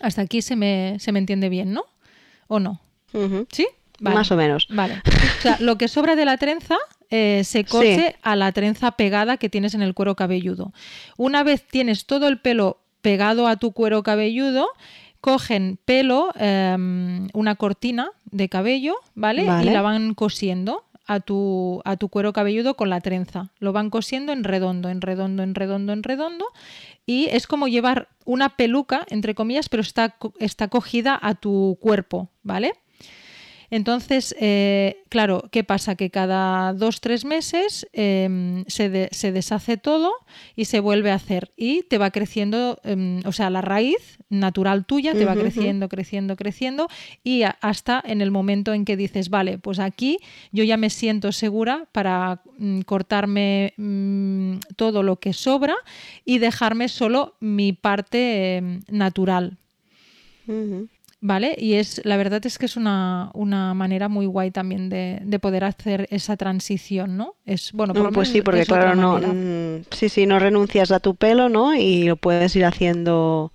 Hasta 0.00 0.22
aquí 0.22 0.42
se 0.42 0.56
me, 0.56 0.96
se 0.98 1.12
me 1.12 1.18
entiende 1.18 1.48
bien, 1.48 1.72
¿no? 1.72 1.84
¿O 2.46 2.60
no? 2.60 2.80
¿Sí? 3.52 3.66
Más 4.00 4.30
o 4.30 4.36
menos. 4.36 4.66
Vale. 4.70 5.02
O 5.38 5.42
sea, 5.42 5.56
lo 5.60 5.76
que 5.76 5.88
sobra 5.88 6.14
de 6.14 6.24
la 6.24 6.36
trenza 6.36 6.76
eh, 7.10 7.42
se 7.44 7.64
cose 7.64 8.16
a 8.22 8.36
la 8.36 8.52
trenza 8.52 8.92
pegada 8.92 9.36
que 9.38 9.48
tienes 9.48 9.74
en 9.74 9.82
el 9.82 9.94
cuero 9.94 10.14
cabelludo. 10.14 10.72
Una 11.16 11.42
vez 11.42 11.64
tienes 11.66 12.06
todo 12.06 12.28
el 12.28 12.38
pelo 12.38 12.80
pegado 13.00 13.46
a 13.46 13.56
tu 13.56 13.72
cuero 13.72 14.02
cabelludo, 14.02 14.68
cogen 15.20 15.78
pelo, 15.84 16.30
em, 16.36 17.28
una 17.34 17.56
cortina 17.56 18.10
de 18.24 18.48
cabello, 18.48 18.94
¿vale? 19.14 19.42
Y 19.42 19.70
la 19.70 19.82
van 19.82 20.14
cosiendo 20.14 20.84
a 21.06 21.20
tu, 21.20 21.80
a 21.84 21.96
tu 21.96 22.08
cuero 22.08 22.32
cabelludo 22.32 22.74
con 22.74 22.90
la 22.90 23.00
trenza. 23.00 23.50
Lo 23.58 23.72
van 23.72 23.90
cosiendo 23.90 24.32
en 24.32 24.44
redondo, 24.44 24.90
en 24.90 25.00
redondo, 25.00 25.42
en 25.42 25.54
redondo, 25.54 25.92
en 25.92 26.02
redondo. 26.02 26.44
Y 27.06 27.28
es 27.30 27.46
como 27.46 27.66
llevar 27.66 28.08
una 28.26 28.50
peluca, 28.50 29.06
entre 29.08 29.34
comillas, 29.34 29.68
pero 29.70 29.80
está, 29.80 30.16
está 30.38 30.68
cogida 30.68 31.18
a 31.20 31.34
tu 31.34 31.78
cuerpo, 31.80 32.28
¿vale? 32.42 32.74
Entonces, 33.70 34.34
eh, 34.40 35.02
claro, 35.10 35.44
¿qué 35.50 35.62
pasa? 35.62 35.94
Que 35.94 36.10
cada 36.10 36.72
dos, 36.72 37.00
tres 37.00 37.24
meses 37.24 37.86
em, 37.92 38.64
se, 38.66 38.88
deshace 38.88 39.76
todo 39.76 40.12
y 40.56 40.64
se 40.64 40.80
vuelve 40.80 41.10
a 41.10 41.14
hacer 41.14 41.52
y 41.56 41.82
te 41.82 41.98
va 41.98 42.10
creciendo, 42.10 42.80
em, 42.82 43.20
o 43.26 43.32
sea, 43.32 43.50
la 43.50 43.60
raíz 43.60 44.18
natural 44.30 44.86
tuya 44.86 45.12
te 45.12 45.24
va 45.24 45.34
creciendo, 45.34 45.88
creciendo, 45.88 46.36
creciendo 46.36 46.88
y 47.22 47.42
hasta 47.60 48.02
en 48.04 48.20
el 48.20 48.30
momento 48.30 48.72
en 48.72 48.84
que 48.84 48.96
dices, 48.96 49.28
vale, 49.28 49.58
pues 49.58 49.78
aquí 49.78 50.18
yo 50.50 50.64
ya 50.64 50.76
me 50.76 50.90
siento 50.90 51.32
segura 51.32 51.88
para 51.92 52.42
mm, 52.58 52.80
cortarme 52.82 53.74
mm, 53.76 54.58
todo 54.76 55.02
lo 55.02 55.16
que 55.16 55.32
sobra 55.32 55.76
y 56.24 56.38
dejarme 56.38 56.88
solo 56.88 57.36
mi 57.40 57.72
parte 57.72 58.56
em, 58.56 58.80
natural. 58.88 59.58
¿Vale? 61.20 61.56
Y 61.58 61.74
es, 61.74 62.00
la 62.04 62.16
verdad 62.16 62.44
es 62.46 62.58
que 62.58 62.66
es 62.66 62.76
una, 62.76 63.30
manera 63.34 64.08
muy 64.08 64.26
guay 64.26 64.50
también 64.50 64.88
de, 64.88 65.38
poder 65.40 65.64
hacer 65.64 66.06
esa 66.10 66.36
transición, 66.36 67.16
¿no? 67.16 67.34
Es, 67.44 67.72
bueno, 67.72 67.94
pues 68.12 68.28
sí, 68.28 68.42
porque 68.42 68.64
claro, 68.64 68.94
no, 68.94 69.18
mm, 69.18 69.84
sí, 69.90 70.08
sí, 70.08 70.26
no 70.26 70.38
renuncias 70.38 70.90
a 70.90 71.00
tu 71.00 71.14
pelo, 71.14 71.48
¿no? 71.48 71.74
Y 71.74 72.04
lo 72.04 72.16
puedes 72.16 72.54
ir 72.56 72.64
haciendo 72.64 73.52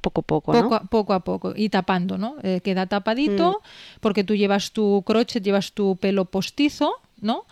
poco 0.00 0.20
a 0.20 0.24
poco, 0.24 0.52
¿no? 0.52 0.62
Poco 0.62 0.74
a 0.74 0.80
poco, 0.84 1.12
a 1.14 1.20
poco 1.20 1.52
y 1.56 1.68
tapando, 1.68 2.18
¿no? 2.18 2.36
Eh, 2.42 2.60
queda 2.62 2.86
tapadito 2.86 3.52
mm. 3.52 4.00
porque 4.00 4.24
tú 4.24 4.34
llevas 4.34 4.72
tu 4.72 5.02
crochet, 5.06 5.42
llevas 5.42 5.72
tu 5.72 5.96
pelo 5.96 6.26
postizo, 6.26 6.94
¿no? 7.20 7.44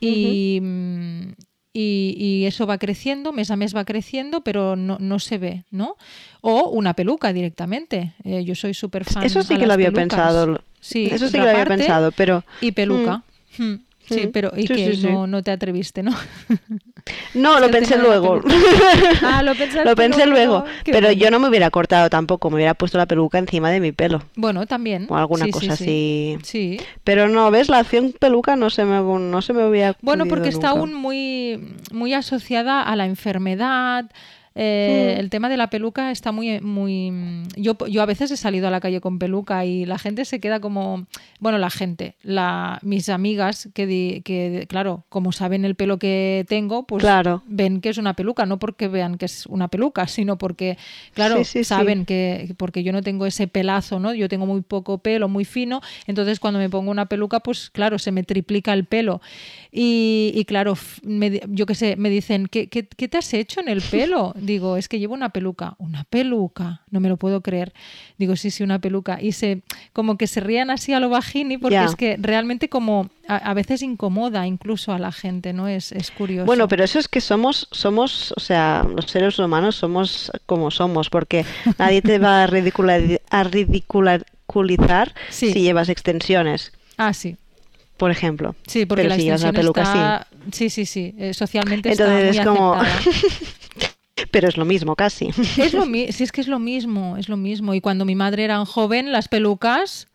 Y, 0.00 0.62
y, 1.72 2.44
eso 2.46 2.66
va 2.66 2.78
creciendo, 2.78 3.32
mes 3.32 3.50
a 3.50 3.56
mes 3.56 3.74
va 3.74 3.84
creciendo, 3.84 4.42
pero 4.42 4.76
no, 4.76 4.98
no 4.98 5.18
se 5.18 5.38
ve, 5.38 5.64
¿no? 5.70 5.96
O 6.40 6.70
una 6.70 6.94
peluca 6.94 7.32
directamente. 7.32 8.14
Eh, 8.24 8.44
yo 8.44 8.54
soy 8.54 8.74
súper 8.74 9.04
fan. 9.04 9.22
Eso 9.22 9.42
sí 9.42 9.56
que 9.56 9.66
lo 9.66 9.72
había 9.72 9.92
pensado. 9.92 10.62
Sí, 10.80 11.08
eso 11.10 11.28
sí 11.28 11.32
que 11.32 11.44
lo 11.44 11.50
había 11.50 11.66
pensado, 11.66 12.12
pero. 12.12 12.44
Y 12.60 12.72
peluca. 12.72 13.22
Mm. 13.58 13.62
Hmm. 13.62 13.84
Sí, 14.08 14.28
pero 14.32 14.52
y 14.56 14.66
que 14.66 14.96
no, 15.02 15.26
no, 15.26 15.42
te 15.42 15.52
atreviste, 15.52 16.02
¿no? 16.02 16.12
No, 17.34 17.60
lo 17.60 17.70
pensé 17.70 17.96
luego. 17.98 18.40
Ah, 19.22 19.42
lo, 19.42 19.54
lo 19.84 19.96
pensé 19.96 20.26
luego. 20.26 20.64
Pero 20.84 21.12
yo 21.12 21.30
no 21.30 21.38
me 21.38 21.48
hubiera 21.48 21.70
cortado 21.70 22.10
tampoco, 22.10 22.50
me 22.50 22.56
hubiera 22.56 22.74
puesto 22.74 22.98
la 22.98 23.06
peluca 23.06 23.38
encima 23.38 23.70
de 23.70 23.80
mi 23.80 23.92
pelo. 23.92 24.22
Bueno, 24.36 24.66
también. 24.66 25.06
O 25.08 25.16
alguna 25.16 25.48
cosa 25.50 25.74
así. 25.74 26.38
Sí. 26.42 26.80
Pero 27.04 27.28
no, 27.28 27.50
¿ves? 27.50 27.68
La 27.68 27.78
acción 27.78 28.14
peluca 28.18 28.56
no 28.56 28.70
se 28.70 28.84
me, 28.84 29.00
no 29.00 29.42
se 29.42 29.52
me 29.52 29.66
hubiera 29.66 29.96
Bueno, 30.02 30.26
porque 30.26 30.48
está 30.48 30.70
aún 30.70 30.94
muy, 30.94 31.76
muy 31.92 32.14
asociada 32.14 32.82
a 32.82 32.96
la 32.96 33.06
enfermedad, 33.06 34.06
eh, 34.54 35.14
hmm. 35.16 35.20
El 35.20 35.30
tema 35.30 35.48
de 35.48 35.56
la 35.56 35.70
peluca 35.70 36.10
está 36.10 36.32
muy... 36.32 36.60
muy 36.60 37.12
yo, 37.56 37.76
yo 37.86 38.02
a 38.02 38.06
veces 38.06 38.30
he 38.30 38.36
salido 38.36 38.68
a 38.68 38.70
la 38.70 38.80
calle 38.80 39.00
con 39.00 39.18
peluca 39.18 39.64
y 39.64 39.86
la 39.86 39.98
gente 39.98 40.24
se 40.24 40.40
queda 40.40 40.60
como... 40.60 41.06
Bueno, 41.38 41.58
la 41.58 41.70
gente, 41.70 42.16
la, 42.22 42.78
mis 42.82 43.08
amigas 43.08 43.68
que, 43.74 44.22
que 44.24 44.66
claro, 44.68 45.04
como 45.08 45.32
saben 45.32 45.64
el 45.64 45.74
pelo 45.74 45.98
que 45.98 46.44
tengo, 46.48 46.86
pues 46.86 47.04
ven 47.46 47.80
que 47.80 47.90
es 47.90 47.98
una 47.98 48.14
peluca, 48.14 48.44
no 48.46 48.58
porque 48.58 48.88
vean 48.88 49.16
que 49.16 49.26
es 49.26 49.46
una 49.46 49.68
peluca, 49.68 50.06
sino 50.06 50.36
porque, 50.36 50.76
claro, 51.14 51.44
saben 51.44 52.04
que... 52.04 52.54
Porque 52.56 52.82
yo 52.82 52.92
no 52.92 53.02
tengo 53.02 53.26
ese 53.26 53.46
pelazo, 53.46 54.00
¿no? 54.00 54.14
Yo 54.14 54.28
tengo 54.28 54.46
muy 54.46 54.62
poco 54.62 54.98
pelo, 54.98 55.28
muy 55.28 55.44
fino, 55.44 55.80
entonces 56.06 56.40
cuando 56.40 56.58
me 56.58 56.68
pongo 56.68 56.90
una 56.90 57.06
peluca, 57.06 57.40
pues 57.40 57.70
claro, 57.70 57.98
se 57.98 58.12
me 58.12 58.22
triplica 58.22 58.72
el 58.72 58.84
pelo. 58.84 59.20
Y, 59.72 60.44
claro, 60.46 60.74
yo 61.04 61.66
qué 61.66 61.74
sé, 61.74 61.96
me 61.96 62.10
dicen, 62.10 62.48
¿qué, 62.48 62.68
¿qué, 62.68 62.86
qué 62.86 63.08
te 63.08 63.18
has 63.18 63.32
hecho 63.32 63.60
en 63.60 63.68
el 63.68 63.80
pelo? 63.80 64.34
digo, 64.40 64.76
es 64.76 64.88
que 64.88 64.98
llevo 64.98 65.14
una 65.14 65.30
peluca. 65.30 65.74
Una 65.78 66.04
peluca, 66.04 66.82
no 66.90 67.00
me 67.00 67.08
lo 67.08 67.16
puedo 67.16 67.40
creer. 67.40 67.72
Digo, 68.18 68.36
sí, 68.36 68.50
sí, 68.50 68.62
una 68.62 68.78
peluca. 68.78 69.20
Y 69.20 69.32
se, 69.32 69.62
como 69.92 70.16
que 70.18 70.26
se 70.26 70.40
rían 70.40 70.70
así 70.70 70.92
a 70.92 71.00
lo 71.00 71.08
bajini 71.08 71.58
porque 71.58 71.82
es 71.82 71.96
que 71.96 72.16
realmente 72.18 72.68
como 72.68 73.10
a, 73.28 73.54
veces 73.54 73.82
incomoda 73.82 74.46
incluso 74.46 74.92
a 74.92 74.98
la 74.98 75.12
gente, 75.12 75.52
¿no? 75.52 75.68
Es, 75.68 75.92
es 75.92 76.10
curioso. 76.10 76.46
Bueno, 76.46 76.68
pero 76.68 76.84
eso 76.84 76.98
es 76.98 77.08
que 77.08 77.20
somos, 77.20 77.68
somos, 77.70 78.32
o 78.36 78.40
sea, 78.40 78.84
los 78.84 79.06
seres 79.06 79.38
humanos 79.38 79.76
somos 79.76 80.32
como 80.46 80.70
somos, 80.70 81.10
porque 81.10 81.44
nadie 81.78 82.02
te 82.02 82.18
va 82.18 82.44
a, 82.44 82.46
ridiculizar, 82.46 83.20
a 83.30 83.44
ridiculizar 83.44 85.14
si 85.30 85.52
llevas 85.54 85.88
extensiones. 85.88 86.72
Ah, 86.96 87.12
sí 87.12 87.36
por 88.00 88.10
ejemplo. 88.10 88.54
Sí, 88.66 88.86
porque 88.86 89.04
la 89.04 89.16
si 89.16 89.24
llevas 89.24 89.44
peluca 89.52 90.26
sí. 90.50 90.70
Sí, 90.70 90.86
sí, 90.86 91.14
eh, 91.18 91.34
socialmente 91.34 91.90
Entonces 91.92 92.34
está 92.34 92.50
muy 92.50 92.56
es 92.56 92.58
como 92.58 92.82
pero 94.30 94.48
es 94.48 94.56
lo 94.56 94.64
mismo 94.64 94.96
casi. 94.96 95.30
Es 95.58 95.72
lo 95.72 95.84
sí, 95.84 96.24
es 96.24 96.32
que 96.32 96.40
es 96.40 96.48
lo 96.48 96.58
mismo, 96.58 97.16
es 97.16 97.28
lo 97.28 97.36
mismo. 97.36 97.74
Y 97.74 97.80
cuando 97.80 98.04
mi 98.04 98.14
madre 98.14 98.44
era 98.44 98.64
joven, 98.64 99.12
las 99.12 99.28
pelucas 99.28 100.08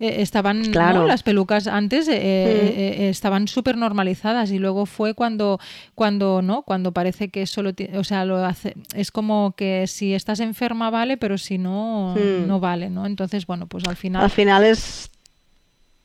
eh, 0.00 0.22
estaban, 0.22 0.64
claro. 0.72 1.06
las 1.06 1.22
pelucas 1.22 1.66
antes 1.66 2.08
eh, 2.08 2.14
eh, 2.16 3.08
estaban 3.10 3.48
súper 3.48 3.76
normalizadas 3.76 4.50
y 4.50 4.58
luego 4.58 4.86
fue 4.86 5.12
cuando, 5.14 5.60
cuando, 5.94 6.40
¿no? 6.42 6.62
Cuando 6.62 6.92
parece 6.92 7.28
que 7.28 7.46
solo, 7.46 7.72
o 7.94 8.04
sea, 8.04 8.24
lo 8.24 8.44
hace, 8.44 8.74
es 8.94 9.10
como 9.10 9.52
que 9.56 9.86
si 9.86 10.14
estás 10.14 10.40
enferma 10.40 10.88
vale, 10.88 11.18
pero 11.18 11.36
si 11.36 11.58
no, 11.58 12.14
no 12.14 12.60
vale, 12.60 12.88
¿no? 12.88 13.04
Entonces, 13.04 13.46
bueno, 13.46 13.66
pues 13.66 13.84
al 13.86 13.96
final... 13.96 14.24
Al 14.24 14.30
final 14.30 14.64
es 14.64 15.10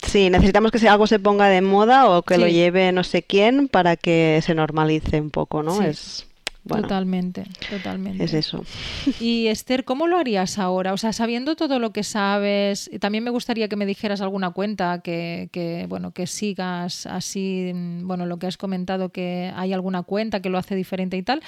Sí, 0.06 0.30
necesitamos 0.30 0.72
que 0.72 0.88
algo 0.88 1.08
se 1.08 1.20
ponga 1.20 1.48
de 1.48 1.62
moda 1.62 2.10
o 2.10 2.22
que 2.22 2.38
lo 2.38 2.48
lleve 2.48 2.92
no 2.92 3.04
sé 3.04 3.24
quién 3.24 3.68
para 3.68 3.96
que 3.96 4.42
se 4.44 4.54
normalice 4.54 5.20
un 5.22 5.32
poco, 5.32 5.64
¿no? 5.64 5.82
Es 5.82 6.28
totalmente, 6.68 7.46
totalmente. 7.70 8.24
Es 8.24 8.34
eso. 8.34 8.64
Y 9.20 9.48
Esther, 9.48 9.86
¿cómo 9.86 10.08
lo 10.08 10.18
harías 10.18 10.60
ahora? 10.60 10.94
O 10.94 10.98
sea, 10.98 11.14
sabiendo 11.14 11.56
todo 11.56 11.80
lo 11.80 11.92
que 11.92 12.04
sabes, 12.04 12.90
también 13.00 13.24
me 13.24 13.30
gustaría 13.30 13.68
que 13.68 13.76
me 13.76 13.86
dijeras 13.86 14.22
alguna 14.22 14.52
cuenta 14.52 15.00
que, 15.02 15.50
que, 15.52 15.86
bueno, 15.88 16.12
que 16.12 16.28
sigas 16.28 17.06
así, 17.06 17.72
bueno, 18.04 18.26
lo 18.26 18.38
que 18.38 18.48
has 18.48 18.58
comentado, 18.58 19.10
que 19.10 19.52
hay 19.56 19.74
alguna 19.74 20.04
cuenta 20.04 20.42
que 20.42 20.50
lo 20.50 20.58
hace 20.58 20.76
diferente 20.76 21.18
y 21.18 21.24
tal. 21.24 21.42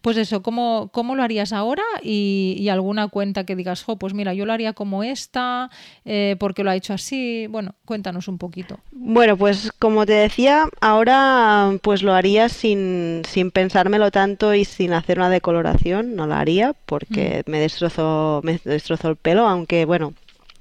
Pues 0.00 0.16
eso, 0.16 0.42
¿cómo, 0.42 0.90
cómo 0.92 1.14
lo 1.14 1.22
harías 1.22 1.52
ahora? 1.52 1.82
Y, 2.02 2.68
alguna 2.72 3.08
cuenta 3.08 3.44
que 3.44 3.54
digas, 3.54 3.82
jo, 3.82 3.96
pues 3.96 4.14
mira, 4.14 4.32
yo 4.32 4.46
lo 4.46 4.52
haría 4.54 4.72
como 4.72 5.02
esta, 5.02 5.68
eh, 6.06 6.36
porque 6.38 6.64
lo 6.64 6.70
ha 6.70 6.76
hecho 6.76 6.94
así. 6.94 7.46
Bueno, 7.48 7.74
cuéntanos 7.84 8.28
un 8.28 8.38
poquito. 8.38 8.80
Bueno, 8.92 9.36
pues 9.36 9.72
como 9.78 10.06
te 10.06 10.14
decía, 10.14 10.68
ahora 10.80 11.72
pues 11.82 12.02
lo 12.02 12.14
haría 12.14 12.48
sin, 12.48 13.22
sin 13.28 13.50
pensármelo 13.50 14.10
tanto 14.10 14.54
y 14.54 14.61
sin 14.64 14.92
hacer 14.92 15.18
una 15.18 15.30
decoloración, 15.30 16.16
no 16.16 16.26
la 16.26 16.40
haría 16.40 16.74
porque 16.86 17.42
mm. 17.46 17.50
me 17.50 17.60
destrozó, 17.60 18.40
me 18.44 18.60
destrozó 18.64 19.08
el 19.08 19.16
pelo, 19.16 19.46
aunque 19.46 19.84
bueno, 19.84 20.14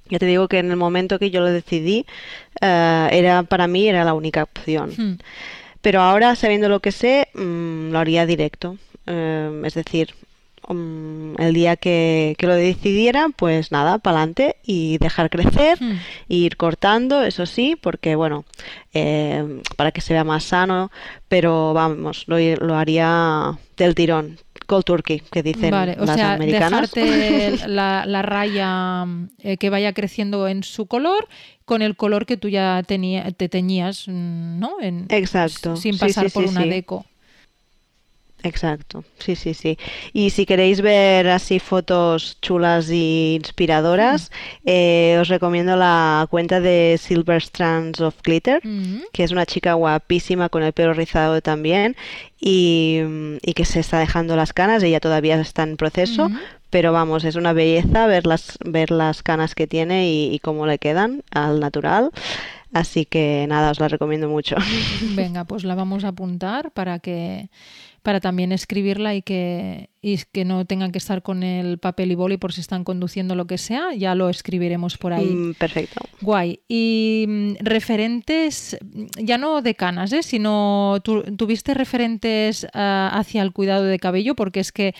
ya 0.09 0.19
te 0.19 0.25
digo 0.25 0.47
que 0.47 0.59
en 0.59 0.69
el 0.71 0.77
momento 0.77 1.19
que 1.19 1.31
yo 1.31 1.39
lo 1.39 1.47
decidí, 1.47 2.05
eh, 2.61 3.09
era 3.11 3.43
para 3.43 3.67
mí 3.67 3.87
era 3.87 4.03
la 4.03 4.13
única 4.13 4.43
opción. 4.43 4.91
Mm. 4.97 5.17
Pero 5.81 6.01
ahora, 6.01 6.35
sabiendo 6.35 6.69
lo 6.69 6.79
que 6.79 6.91
sé, 6.91 7.29
mm, 7.33 7.91
lo 7.91 7.99
haría 7.99 8.25
directo. 8.25 8.77
Eh, 9.07 9.61
es 9.65 9.73
decir, 9.73 10.13
El 10.71 11.53
día 11.53 11.75
que, 11.75 12.35
lo 12.39 12.55
decidiera, 12.55 13.29
pues 13.35 13.71
nada, 13.71 13.99
para 13.99 14.17
adelante 14.17 14.57
y 14.63 14.97
dejar 14.97 15.29
crecer, 15.29 15.77
e 15.81 16.35
ir 16.35 16.57
cortando, 16.57 17.23
eso 17.23 17.45
sí, 17.45 17.77
porque 17.79 18.15
bueno, 18.15 18.45
eh, 18.93 19.61
para 19.75 19.91
que 19.91 20.01
se 20.01 20.13
vea 20.13 20.23
más 20.23 20.43
sano, 20.43 20.91
pero 21.27 21.73
vamos, 21.73 22.25
lo, 22.27 22.37
lo 22.37 22.75
haría 22.75 23.57
del 23.77 23.95
tirón, 23.95 24.37
cold 24.67 24.85
turkey, 24.85 25.21
que 25.31 25.43
dicen 25.43 25.71
vale, 25.71 25.97
o 25.99 26.05
las 26.05 26.15
sea, 26.15 26.33
americanas. 26.33 26.91
Dejarte 26.91 27.67
la, 27.67 28.05
la 28.05 28.21
raya 28.21 29.05
eh, 29.39 29.57
que 29.57 29.69
vaya 29.69 29.93
creciendo 29.93 30.47
en 30.47 30.63
su 30.63 30.85
color 30.85 31.27
con 31.65 31.81
el 31.81 31.95
color 31.95 32.25
que 32.25 32.37
tú 32.37 32.49
ya 32.49 32.83
tenía, 32.85 33.31
te 33.31 33.49
teñías, 33.49 34.07
¿no? 34.07 34.75
En, 34.81 35.05
Exacto. 35.09 35.75
Sin 35.75 35.97
pasar 35.97 36.31
por 36.31 36.45
una 36.45 36.65
deco. 36.65 37.05
Exacto, 38.43 39.03
sí, 39.19 39.35
sí, 39.35 39.53
sí. 39.53 39.77
Y 40.13 40.31
si 40.31 40.45
queréis 40.45 40.81
ver 40.81 41.27
así 41.27 41.59
fotos 41.59 42.39
chulas 42.41 42.89
e 42.89 43.35
inspiradoras, 43.35 44.31
eh, 44.65 45.17
os 45.21 45.27
recomiendo 45.27 45.75
la 45.75 46.25
cuenta 46.29 46.59
de 46.59 46.97
Silver 46.99 47.37
Strands 47.37 48.01
of 48.01 48.15
Glitter, 48.23 48.61
que 49.13 49.23
es 49.23 49.31
una 49.31 49.45
chica 49.45 49.73
guapísima 49.73 50.49
con 50.49 50.63
el 50.63 50.73
pelo 50.73 50.93
rizado 50.93 51.41
también 51.41 51.95
y, 52.39 53.01
que 53.55 53.65
se 53.65 53.79
está 53.79 53.99
dejando 53.99 54.35
las 54.35 54.53
canas, 54.53 54.81
ella 54.81 54.99
todavía 54.99 55.39
está 55.39 55.61
en 55.61 55.77
proceso, 55.77 56.29
pero 56.71 56.91
vamos, 56.91 57.25
es 57.25 57.35
una 57.35 57.53
belleza 57.53 58.07
ver 58.07 58.25
las, 58.25 58.57
ver 58.65 58.89
las 58.89 59.21
canas 59.21 59.53
que 59.53 59.67
tiene 59.67 60.09
y, 60.09 60.33
y 60.33 60.39
cómo 60.39 60.65
le 60.65 60.79
quedan 60.79 61.21
al 61.31 61.59
natural. 61.59 62.11
Así 62.73 63.05
que 63.05 63.45
nada, 63.49 63.71
os 63.71 63.79
la 63.79 63.89
recomiendo 63.89 64.29
mucho. 64.29 64.55
Venga, 65.13 65.43
pues 65.45 65.63
la 65.63 65.75
vamos 65.75 66.03
a 66.05 66.09
apuntar 66.09 66.71
para 66.71 66.99
que 66.99 67.49
para 68.01 68.19
también 68.19 68.51
escribirla 68.51 69.15
y 69.15 69.21
que, 69.21 69.89
y 70.01 70.17
que 70.31 70.45
no 70.45 70.65
tengan 70.65 70.91
que 70.91 70.97
estar 70.97 71.21
con 71.21 71.43
el 71.43 71.77
papel 71.77 72.11
y 72.11 72.15
boli 72.15 72.37
por 72.37 72.53
si 72.53 72.61
están 72.61 72.83
conduciendo 72.83 73.35
lo 73.35 73.45
que 73.45 73.57
sea, 73.57 73.93
ya 73.93 74.15
lo 74.15 74.29
escribiremos 74.29 74.97
por 74.97 75.13
ahí. 75.13 75.27
Mm, 75.27 75.53
perfecto. 75.53 76.01
Guay. 76.21 76.61
Y 76.67 77.25
mm, 77.27 77.53
referentes, 77.59 78.77
ya 79.21 79.37
no 79.37 79.61
de 79.61 79.75
canas, 79.75 80.11
¿eh? 80.13 80.23
sino 80.23 80.99
tuviste 81.37 81.73
referentes 81.73 82.67
ah, 82.73 83.11
hacia 83.13 83.43
el 83.43 83.51
cuidado 83.51 83.83
de 83.83 83.99
cabello, 83.99 84.35
porque 84.35 84.59
es 84.59 84.71
que 84.71 84.95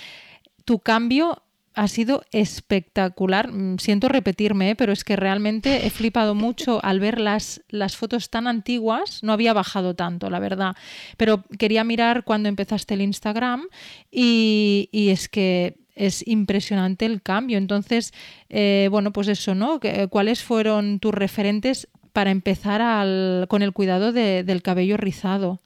tu 0.66 0.80
cambio 0.80 1.42
ha 1.74 1.88
sido 1.88 2.24
espectacular. 2.32 3.52
Mm, 3.52 3.78
siento 3.78 4.10
repetirme, 4.10 4.72
¿eh? 4.72 4.76
pero 4.76 4.92
es 4.92 5.04
que 5.04 5.16
realmente 5.16 5.86
he 5.86 5.90
flipado 5.90 6.36
mucho 6.36 6.84
al 6.84 7.00
ver 7.00 7.20
las, 7.20 7.62
las 7.70 7.96
fotos 7.96 8.30
tan 8.30 8.48
antiguas. 8.48 9.24
No 9.24 9.34
había 9.34 9.54
bajado 9.54 9.96
tanto, 9.96 10.30
la 10.30 10.40
verdad. 10.40 10.76
Pero 11.18 11.44
quería 11.58 11.84
mirar 11.84 12.24
cuando 12.24 12.50
empezaste 12.50 12.94
el 12.94 13.02
Instagram 13.02 13.68
y, 14.12 14.90
es 14.92 15.30
que 15.30 15.78
es 15.96 16.26
impresionante 16.28 17.06
el 17.06 17.22
cambio. 17.22 17.58
Entonces, 17.58 18.14
eh, 18.50 18.88
bueno, 18.92 19.12
pues 19.12 19.28
eso, 19.28 19.56
¿no? 19.56 19.80
¿Cuáles 20.10 20.44
fueron 20.44 21.00
tus 21.00 21.14
referentes 21.14 21.88
para 22.14 22.32
empezar 22.32 23.48
con 23.48 23.62
el 23.62 23.72
cuidado 23.72 24.12
del 24.12 24.62
cabello 24.62 24.98
rizado? 24.98 25.62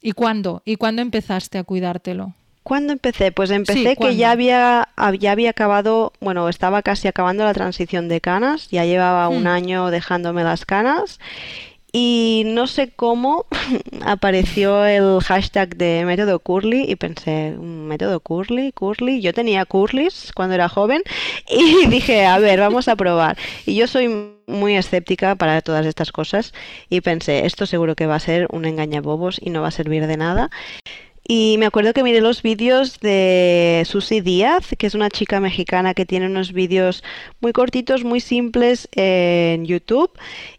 ¿Y 0.00 0.12
cuándo? 0.12 0.62
¿Y 0.64 0.76
cuándo 0.76 1.02
empezaste 1.02 1.58
a 1.58 1.64
cuidártelo? 1.64 2.34
¿Cuándo 2.68 2.92
empecé? 2.92 3.32
Pues 3.32 3.50
empecé 3.50 3.96
que 3.96 4.14
ya 4.16 4.30
había, 4.30 4.90
ya 5.18 5.32
había 5.32 5.48
acabado, 5.48 6.12
bueno, 6.20 6.50
estaba 6.50 6.82
casi 6.82 7.08
acabando 7.08 7.44
la 7.44 7.54
transición 7.54 8.08
de 8.08 8.20
canas, 8.20 8.68
ya 8.68 8.84
llevaba 8.84 9.30
un 9.30 9.44
hmm. 9.44 9.46
año 9.46 9.90
dejándome 9.90 10.44
las 10.44 10.66
canas 10.66 11.18
y 11.92 12.42
no 12.44 12.66
sé 12.66 12.90
cómo 12.90 13.46
apareció 14.04 14.84
el 14.84 15.18
hashtag 15.22 15.76
de 15.76 16.04
método 16.04 16.40
curly 16.40 16.84
y 16.86 16.96
pensé, 16.96 17.52
método 17.58 18.20
curly, 18.20 18.72
curly, 18.72 19.22
yo 19.22 19.32
tenía 19.32 19.64
curlys 19.64 20.30
cuando 20.34 20.54
era 20.54 20.68
joven 20.68 21.02
y 21.50 21.86
dije, 21.86 22.26
a 22.26 22.38
ver, 22.38 22.60
vamos 22.60 22.88
a 22.88 22.96
probar. 22.96 23.38
Y 23.64 23.76
yo 23.76 23.86
soy 23.86 24.34
muy 24.46 24.76
escéptica 24.76 25.36
para 25.36 25.62
todas 25.62 25.86
estas 25.86 26.12
cosas 26.12 26.52
y 26.90 27.00
pensé, 27.00 27.46
esto 27.46 27.64
seguro 27.64 27.96
que 27.96 28.06
va 28.06 28.16
a 28.16 28.20
ser 28.20 28.46
un 28.50 28.66
engañabobos 28.66 29.40
y 29.40 29.48
no 29.48 29.62
va 29.62 29.68
a 29.68 29.70
servir 29.70 30.06
de 30.06 30.18
nada. 30.18 30.50
Y 31.30 31.56
me 31.58 31.66
acuerdo 31.66 31.92
que 31.92 32.02
miré 32.02 32.22
los 32.22 32.40
vídeos 32.40 33.00
de 33.00 33.82
Susi 33.84 34.22
Díaz, 34.22 34.74
que 34.78 34.86
es 34.86 34.94
una 34.94 35.10
chica 35.10 35.40
mexicana 35.40 35.92
que 35.92 36.06
tiene 36.06 36.24
unos 36.24 36.54
vídeos 36.54 37.04
muy 37.40 37.52
cortitos, 37.52 38.02
muy 38.02 38.20
simples 38.20 38.88
en 38.92 39.66
YouTube. 39.66 40.10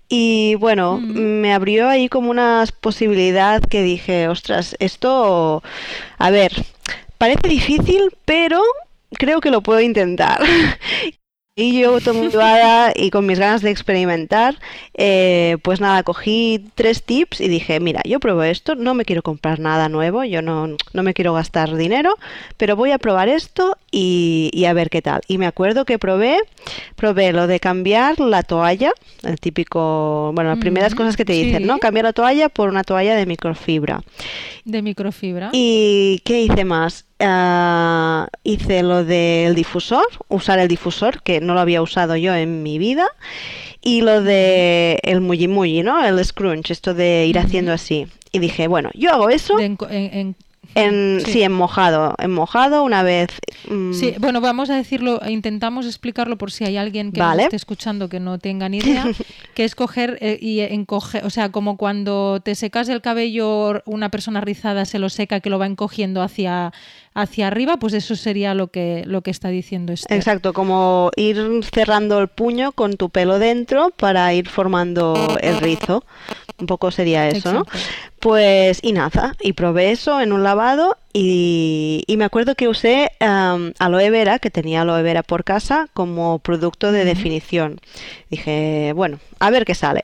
Y 0.10 0.54
bueno, 0.56 1.00
me 1.00 1.54
abrió 1.54 1.90
ahí 1.90 2.08
como 2.08 2.30
una 2.30 2.66
posibilidad 2.82 3.64
que 3.64 3.82
dije, 3.82 4.28
ostras, 4.28 4.76
esto, 4.80 5.64
a 6.20 6.30
ver, 6.30 6.52
parece 7.18 7.48
difícil, 7.48 8.12
pero 8.26 8.62
creo 9.18 9.42
que 9.42 9.50
lo 9.50 9.64
puedo 9.64 9.82
intentar. 9.82 10.40
Y 11.62 11.82
yo 11.82 11.92
motivada 12.14 12.94
y 12.96 13.10
con 13.10 13.26
mis 13.26 13.38
ganas 13.38 13.62
de 13.62 13.70
experimentar, 13.70 14.58
eh, 14.94 15.58
pues 15.62 15.82
nada, 15.82 16.04
cogí 16.04 16.64
tres 16.74 17.04
tips 17.04 17.42
y 17.42 17.50
dije, 17.50 17.82
mira, 17.82 18.02
yo 18.06 18.22
pruebo 18.22 18.44
esto, 18.44 18.76
no 18.76 18.94
me 18.94 19.04
quiero 19.04 19.24
comprar 19.24 19.60
nada 19.60 19.90
nuevo, 19.90 20.24
yo 20.24 20.42
no, 20.42 20.78
no 20.94 21.04
me 21.04 21.14
quiero 21.14 21.34
gastar 21.34 21.76
dinero, 21.76 22.16
pero 22.56 22.78
voy 22.78 22.92
a 22.92 22.98
probar 22.98 23.28
esto 23.28 23.76
y, 23.92 24.64
a 24.70 24.72
ver 24.72 24.90
qué 24.90 25.02
tal. 25.02 25.20
Y 25.28 25.38
me 25.38 25.48
acuerdo 25.48 25.84
que 25.84 26.00
probé, 26.00 26.38
probé 26.96 27.34
lo 27.34 27.46
de 27.46 27.60
cambiar 27.60 28.22
la 28.22 28.44
toalla, 28.44 28.94
el 29.24 29.38
típico, 29.42 30.32
bueno, 30.34 30.52
las 30.52 30.60
primeras 30.60 30.96
cosas 30.96 31.18
que 31.18 31.26
te 31.26 31.34
dicen, 31.34 31.68
¿no? 31.68 31.80
Cambiar 31.80 32.06
la 32.06 32.14
toalla 32.14 32.48
por 32.48 32.70
una 32.70 32.86
toalla 32.86 33.18
de 33.18 33.26
microfibra. 33.26 34.02
De 34.64 34.82
microfibra. 34.82 35.50
¿Y 35.52 36.22
qué 36.24 36.42
hice 36.42 36.64
más? 36.64 37.09
Ah, 37.22 38.30
hice 38.44 38.82
lo 38.82 39.04
del 39.04 39.54
difusor, 39.54 40.06
usar 40.30 40.60
el 40.60 40.70
difusor, 40.70 41.22
que 41.22 41.42
no 41.42 41.54
lo 41.54 41.60
había 41.60 41.82
usado 41.82 42.16
yo 42.16 42.34
en 42.34 42.64
mi 42.64 42.78
vida, 42.78 43.08
y 43.82 44.02
lo 44.02 44.22
de 44.22 45.00
el 45.04 45.20
muy 45.22 45.84
¿no? 45.84 46.04
El 46.04 46.24
scrunch, 46.24 46.72
esto 46.72 46.94
de 46.94 47.26
ir 47.26 47.38
haciendo 47.38 47.74
así. 47.74 48.08
Y 48.32 48.40
dije, 48.40 48.68
bueno, 48.68 48.90
yo 48.94 49.12
hago 49.12 49.30
eso. 49.30 49.60
En, 49.60 50.36
sí. 50.76 51.44
en 51.44 51.52
mojado, 51.52 52.16
en 52.18 52.32
mojado 52.32 52.84
una 52.84 53.04
vez. 53.04 53.30
Mm. 53.70 53.94
Sí, 53.94 54.16
bueno, 54.20 54.42
vamos 54.42 54.70
a 54.70 54.76
decirlo, 54.76 55.20
intentamos 55.28 55.86
explicarlo 55.86 56.38
por 56.38 56.52
si 56.52 56.66
hay 56.66 56.78
alguien 56.78 57.12
que 57.12 57.22
esté 57.22 57.56
escuchando 57.56 58.10
que 58.10 58.20
no 58.20 58.40
tenga 58.40 58.70
ni 58.70 58.78
idea, 58.78 59.06
que 59.56 59.64
es 59.66 59.76
coger 59.76 60.18
eh, 60.22 60.38
y 60.42 60.62
encoger, 60.62 61.26
o 61.26 61.30
sea, 61.30 61.52
como 61.52 61.78
cuando 61.78 62.40
te 62.44 62.56
secas 62.56 62.90
el 62.90 63.02
cabello, 63.02 63.82
una 63.86 64.10
persona 64.10 64.42
rizada 64.42 64.86
se 64.86 65.00
lo 65.00 65.10
seca 65.10 65.40
que 65.40 65.50
lo 65.50 65.60
va 65.60 65.66
encogiendo 65.66 66.22
hacia, 66.22 66.74
hacia 67.14 67.48
arriba, 67.48 67.78
pues 67.78 67.94
eso 67.94 68.16
sería 68.16 68.54
lo 68.54 68.68
que, 68.68 69.04
lo 69.06 69.22
que 69.22 69.32
está 69.32 69.50
diciendo 69.50 69.94
este. 69.94 70.16
Exacto, 70.16 70.54
como 70.54 71.12
ir 71.16 71.62
cerrando 71.74 72.20
el 72.20 72.28
puño 72.28 72.72
con 72.72 72.98
tu 72.98 73.10
pelo 73.10 73.40
dentro 73.40 73.92
para 73.92 74.34
ir 74.34 74.50
formando 74.50 75.38
el 75.42 75.58
rizo. 75.58 76.04
Un 76.58 76.66
poco 76.66 76.92
sería 76.92 77.30
eso, 77.30 77.54
¿no? 77.54 77.66
Pues, 78.20 78.80
y 78.82 78.92
nada, 78.92 79.36
y 79.42 79.54
probé 79.54 79.92
eso 79.92 80.20
en 80.20 80.34
un 80.34 80.44
lavado 80.44 80.98
y, 81.14 82.04
me 82.18 82.26
acuerdo 82.26 82.56
que 82.56 82.68
usé 82.68 83.12
aloe 83.20 84.10
vera, 84.10 84.40
que 84.40 84.52
tenía 84.52 84.82
aloe 84.82 85.02
vera 85.04 85.24
por 85.24 85.46
casa, 85.46 85.88
como 85.94 86.40
producto 86.40 86.92
de 86.92 87.06
definición. 87.06 87.80
Dije, 88.30 88.92
bueno, 88.94 89.20
a 89.40 89.50
ver 89.50 89.64
qué 89.64 89.74
sale. 89.74 90.04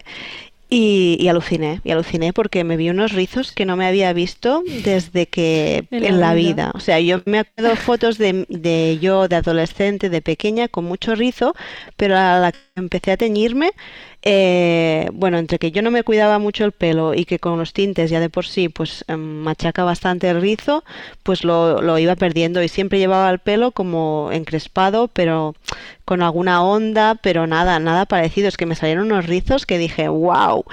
Y, 0.69 1.28
aluciné, 1.28 1.82
y 1.84 1.91
aluciné 1.91 2.34
porque 2.34 2.63
me 2.63 2.75
vi 2.75 2.89
unos 2.89 3.12
rizos 3.12 3.51
que 3.51 3.65
no 3.65 3.75
me 3.75 3.86
había 3.86 4.12
visto 4.13 4.63
desde 4.84 5.28
que 5.28 5.86
en 5.91 6.19
la, 6.19 6.34
vida. 6.34 6.71
O 6.73 6.80
sea, 6.80 6.99
yo 6.99 7.21
me 7.25 7.39
acuerdo 7.39 7.75
fotos 7.75 8.17
de, 8.17 8.45
de, 8.49 8.97
yo 8.99 9.28
de 9.28 9.36
adolescente, 9.36 10.10
de 10.10 10.21
pequeña, 10.21 10.67
con 10.67 10.86
mucho 10.86 11.15
rizo, 11.15 11.54
pero 11.97 12.17
a 12.17 12.39
la 12.39 12.54
empecé 12.75 13.12
a 13.12 13.17
teñirme, 13.17 13.71
eh, 14.28 15.08
bueno, 15.14 15.38
entre 15.38 15.60
que 15.60 15.72
yo 15.72 15.84
no 15.84 15.92
me 15.92 16.04
cuidaba 16.04 16.40
mucho 16.40 16.66
el 16.66 16.72
pelo 16.72 17.14
y 17.14 17.26
que 17.26 17.38
con 17.38 17.60
los 17.60 17.74
tintes 17.74 18.10
ya 18.10 18.20
de 18.20 18.30
por 18.30 18.48
sí 18.48 18.70
pues 18.70 19.06
em, 19.08 19.20
machaca 19.20 19.84
bastante 19.84 20.28
el 20.28 20.42
rizo, 20.42 20.84
pues 21.22 21.44
lo, 21.44 21.80
lo 21.84 22.00
iba 22.00 22.16
perdiendo 22.16 22.64
y 22.64 22.68
siempre 22.68 22.98
llevaba 22.98 23.30
el 23.30 23.38
pelo 23.38 23.70
como 23.72 24.30
encrespado, 24.32 25.10
pero 25.10 25.54
con 26.06 26.24
alguna 26.24 26.64
onda, 26.64 27.16
pero 27.16 27.46
nada, 27.46 27.80
nada 27.80 28.06
parecido. 28.06 28.48
Es 28.48 28.58
que 28.58 28.66
me 28.66 28.76
salieron 28.76 29.12
unos 29.12 29.28
rizos 29.28 29.66
que 29.66 29.78
dije, 29.78 30.08
wow. 30.08 30.66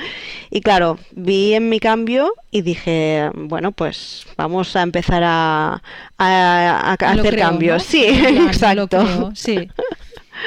Y 0.51 0.62
claro, 0.62 0.99
vi 1.12 1.53
en 1.53 1.69
mi 1.69 1.79
cambio 1.79 2.35
y 2.51 2.62
dije, 2.62 3.31
bueno, 3.35 3.73
pues 3.73 4.27
vamos 4.37 4.77
a 4.77 4.83
empezar 4.83 5.23
a, 5.25 5.83
a, 6.17 6.93
hacer 6.93 7.37
cambios. 7.37 7.83
Sí, 7.83 8.05
exacto. 8.47 9.33
sí. 9.35 9.69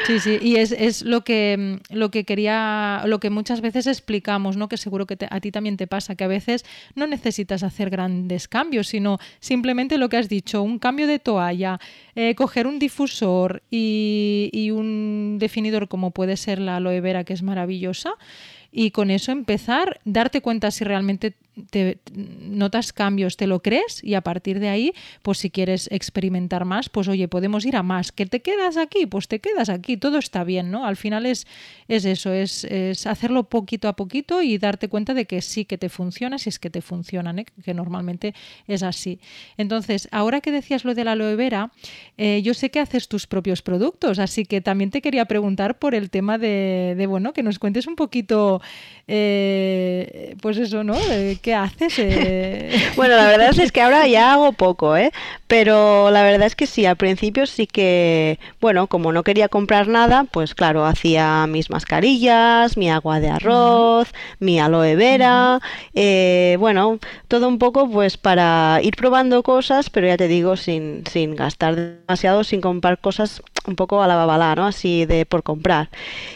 Sí, 0.06 0.20
sí, 0.20 0.38
y 0.42 0.58
es, 0.58 0.72
es, 0.72 1.02
lo 1.02 1.24
que 1.24 1.80
lo 1.90 2.12
que 2.12 2.26
quería, 2.26 3.04
lo 3.06 3.20
que 3.20 3.30
muchas 3.30 3.62
veces 3.62 3.88
explicamos, 3.88 4.58
¿no? 4.58 4.70
Que 4.70 4.78
seguro 4.78 5.06
que 5.06 5.18
a 5.30 5.40
ti 5.40 5.52
también 5.52 5.78
te 5.78 5.88
pasa, 5.88 6.16
que 6.16 6.24
a 6.24 6.28
veces 6.28 6.64
no 6.94 7.08
necesitas 7.08 7.64
hacer 7.64 7.90
grandes 7.90 8.48
cambios, 8.48 8.88
sino 8.88 9.18
simplemente 9.40 9.98
lo 9.98 10.10
que 10.10 10.18
has 10.18 10.30
dicho, 10.30 10.62
un 10.62 10.80
cambio 10.80 11.08
de 11.08 11.20
toalla, 11.20 11.80
eh, 12.16 12.36
coger 12.36 12.68
un 12.68 12.78
difusor 12.78 13.64
y, 13.72 14.50
y 14.54 14.72
un 14.72 15.38
definidor 15.40 15.88
como 15.88 16.12
puede 16.12 16.38
ser 16.38 16.60
la 16.60 16.78
aloe 16.78 17.02
vera, 17.02 17.24
que 17.24 17.34
es 17.34 17.42
maravillosa, 17.42 18.14
y 18.72 18.92
con 18.92 19.10
eso 19.10 19.32
empezar, 19.32 20.02
darte 20.04 20.42
cuenta 20.42 20.70
si 20.70 20.84
realmente 20.84 21.34
te 21.70 22.00
notas 22.14 22.94
cambios, 22.94 23.38
te 23.38 23.48
lo 23.48 23.62
crees 23.62 24.04
y 24.04 24.16
a 24.16 24.22
partir 24.22 24.60
de 24.60 24.70
ahí, 24.70 24.94
pues 25.22 25.38
si 25.38 25.50
quieres 25.50 25.88
experimentar 25.92 26.66
más, 26.66 26.90
pues 26.90 27.08
oye, 27.08 27.28
podemos 27.28 27.66
ir 27.66 27.76
a 27.76 27.84
más. 27.84 28.12
¿Que 28.12 28.26
te 28.26 28.42
quedas 28.42 28.78
aquí? 28.78 29.06
Pues 29.06 29.28
te 29.28 29.40
quedas 29.40 29.70
aquí, 29.70 29.98
todo 29.98 30.18
está 30.18 30.44
bien, 30.44 30.72
¿no? 30.72 30.86
Al 30.86 30.98
final 30.98 31.26
es, 31.26 31.48
es 31.88 32.06
eso, 32.06 32.34
es, 32.34 32.64
es 32.66 33.08
hacerlo 33.08 33.46
poquito 33.50 33.88
a 33.88 33.96
poquito 33.96 34.42
y 34.42 34.58
darte 34.58 34.90
cuenta 34.90 35.14
de 35.14 35.26
que 35.26 35.42
sí 35.42 35.66
que 35.66 35.78
te 35.78 35.90
funciona, 35.90 36.38
si 36.38 36.50
es 36.50 36.60
que 36.60 36.70
te 36.70 36.82
funcionan, 36.82 37.40
¿eh? 37.40 37.46
que 37.64 37.74
normalmente 37.74 38.34
es 38.68 38.84
así. 38.84 39.20
Entonces, 39.58 40.08
ahora 40.12 40.42
que 40.42 40.52
decías 40.52 40.84
lo 40.86 40.94
de 40.94 41.04
la 41.04 41.14
aloe 41.14 41.36
vera, 41.36 41.72
eh, 42.18 42.42
yo 42.44 42.54
sé 42.54 42.70
que 42.70 42.80
haces 42.80 43.08
tus 43.08 43.28
propios 43.28 43.62
productos, 43.62 44.20
así 44.20 44.46
que 44.46 44.62
también 44.62 44.92
te 44.92 45.02
quería 45.02 45.26
preguntar 45.26 45.80
por 45.80 45.96
el 45.96 46.10
tema 46.10 46.38
de, 46.38 46.96
de 46.98 47.08
bueno, 47.08 47.34
que 47.34 47.44
nos 47.44 47.60
cuentes 47.60 47.88
un 47.88 47.96
poquito, 47.96 48.62
eh, 49.08 50.36
pues 50.42 50.58
eso, 50.58 50.84
¿no? 50.84 50.96
¿Qué 51.46 51.54
haces? 51.54 51.94
Eh? 52.00 52.72
bueno, 52.96 53.16
la 53.16 53.28
verdad 53.28 53.60
es 53.60 53.72
que 53.72 53.82
ahora 53.82 54.08
ya 54.08 54.34
hago 54.34 54.52
poco, 54.54 54.98
¿eh? 54.98 55.12
Pero 55.46 56.10
la 56.10 56.24
verdad 56.24 56.48
es 56.48 56.56
que 56.56 56.66
sí, 56.66 56.88
al 56.88 56.96
principio 56.96 57.46
sí 57.46 57.68
que, 57.68 58.40
bueno, 58.60 58.88
como 58.88 59.12
no 59.12 59.24
quería 59.24 59.48
comprar 59.48 59.88
nada, 59.88 60.24
pues 60.24 60.56
claro, 60.56 60.86
hacía 60.86 61.46
mis 61.48 61.70
mascarillas, 61.70 62.78
mi 62.78 62.90
agua 62.90 63.20
de 63.20 63.30
arroz, 63.30 64.12
mi 64.40 64.60
aloe 64.60 64.96
vera, 64.96 65.60
eh, 65.94 66.58
bueno, 66.60 66.98
todo 67.28 67.48
un 67.48 67.60
poco 67.60 67.88
pues 67.92 68.18
para 68.18 68.80
ir 68.82 68.96
probando 68.96 69.44
cosas, 69.44 69.92
pero 69.92 70.08
ya 70.08 70.18
te 70.18 70.28
digo, 70.28 70.58
sin, 70.58 71.04
sin 71.12 71.36
gastar 71.36 71.76
demasiado, 71.76 72.44
sin 72.44 72.60
comprar 72.60 72.98
cosas 72.98 73.44
un 73.68 73.76
poco 73.76 74.02
a 74.02 74.08
la 74.08 74.16
babalá, 74.16 74.56
¿no? 74.56 74.66
Así 74.66 75.06
de 75.06 75.26
por 75.26 75.44
comprar. 75.44 75.90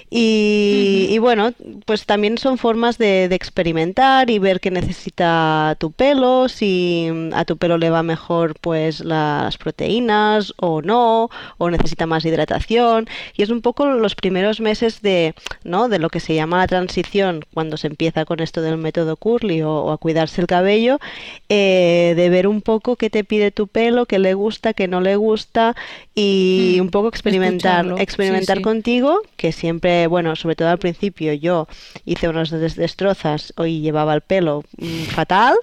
Y, 0.09 1.17
bueno, 1.19 1.53
pues 1.85 2.05
también 2.05 2.37
son 2.37 2.57
formas 2.57 2.97
de, 2.97 3.25
experimentar 3.25 4.29
y 4.29 4.39
ver 4.39 4.59
qué 4.59 4.71
necesita 4.99 5.77
tu 5.79 5.91
pelo, 5.93 6.49
si 6.49 7.09
a 7.33 7.45
tu 7.45 7.55
pelo 7.55 7.77
le 7.77 7.89
va 7.89 8.03
mejor 8.03 8.55
pues 8.59 8.99
las 8.99 9.57
proteínas 9.57 10.53
o 10.57 10.81
no, 10.81 11.29
o 11.57 11.69
necesita 11.69 12.05
más 12.05 12.25
hidratación. 12.25 13.07
Y 13.33 13.43
es 13.43 13.49
un 13.49 13.62
poco 13.62 13.85
los 13.85 14.15
primeros 14.15 14.59
meses 14.59 15.01
de, 15.01 15.35
¿no? 15.63 15.88
de 15.88 15.99
lo 15.99 16.09
que 16.09 16.19
se 16.19 16.35
llama 16.35 16.57
la 16.57 16.67
transición 16.67 17.45
cuando 17.53 17.77
se 17.77 17.88
empieza 17.88 18.25
con 18.25 18.41
esto 18.41 18.62
del 18.62 18.75
método 18.75 19.15
curly 19.15 19.62
o, 19.62 19.89
a 19.91 19.97
cuidarse 19.97 20.41
el 20.41 20.47
cabello, 20.47 20.99
eh, 21.47 22.13
de 22.17 22.29
ver 22.29 22.45
un 22.45 22.62
poco 22.62 22.97
qué 22.97 23.09
te 23.09 23.23
pide 23.23 23.51
tu 23.51 23.67
pelo, 23.67 24.05
qué 24.05 24.19
le 24.19 24.33
gusta, 24.33 24.73
qué 24.73 24.89
no 24.89 24.99
le 24.99 25.15
gusta 25.15 25.77
y 26.13 26.77
un 26.81 26.89
poco 26.89 27.07
experimentar, 27.07 27.85
experimentar 27.99 28.59
contigo, 28.62 29.21
que 29.38 29.53
siempre, 29.53 30.07
bueno, 30.07 30.35
sobre 30.35 30.57
todo 30.57 30.67
al 30.67 30.79
principio 30.79 31.31
yo 31.31 31.69
hice 32.03 32.27
unas 32.27 32.51
destrozas 32.51 33.53
y 33.65 33.79
llevaba 33.79 34.13
el 34.13 34.21
pelo 34.21 34.63
mm, 34.77 34.88
fatal, 35.12 35.56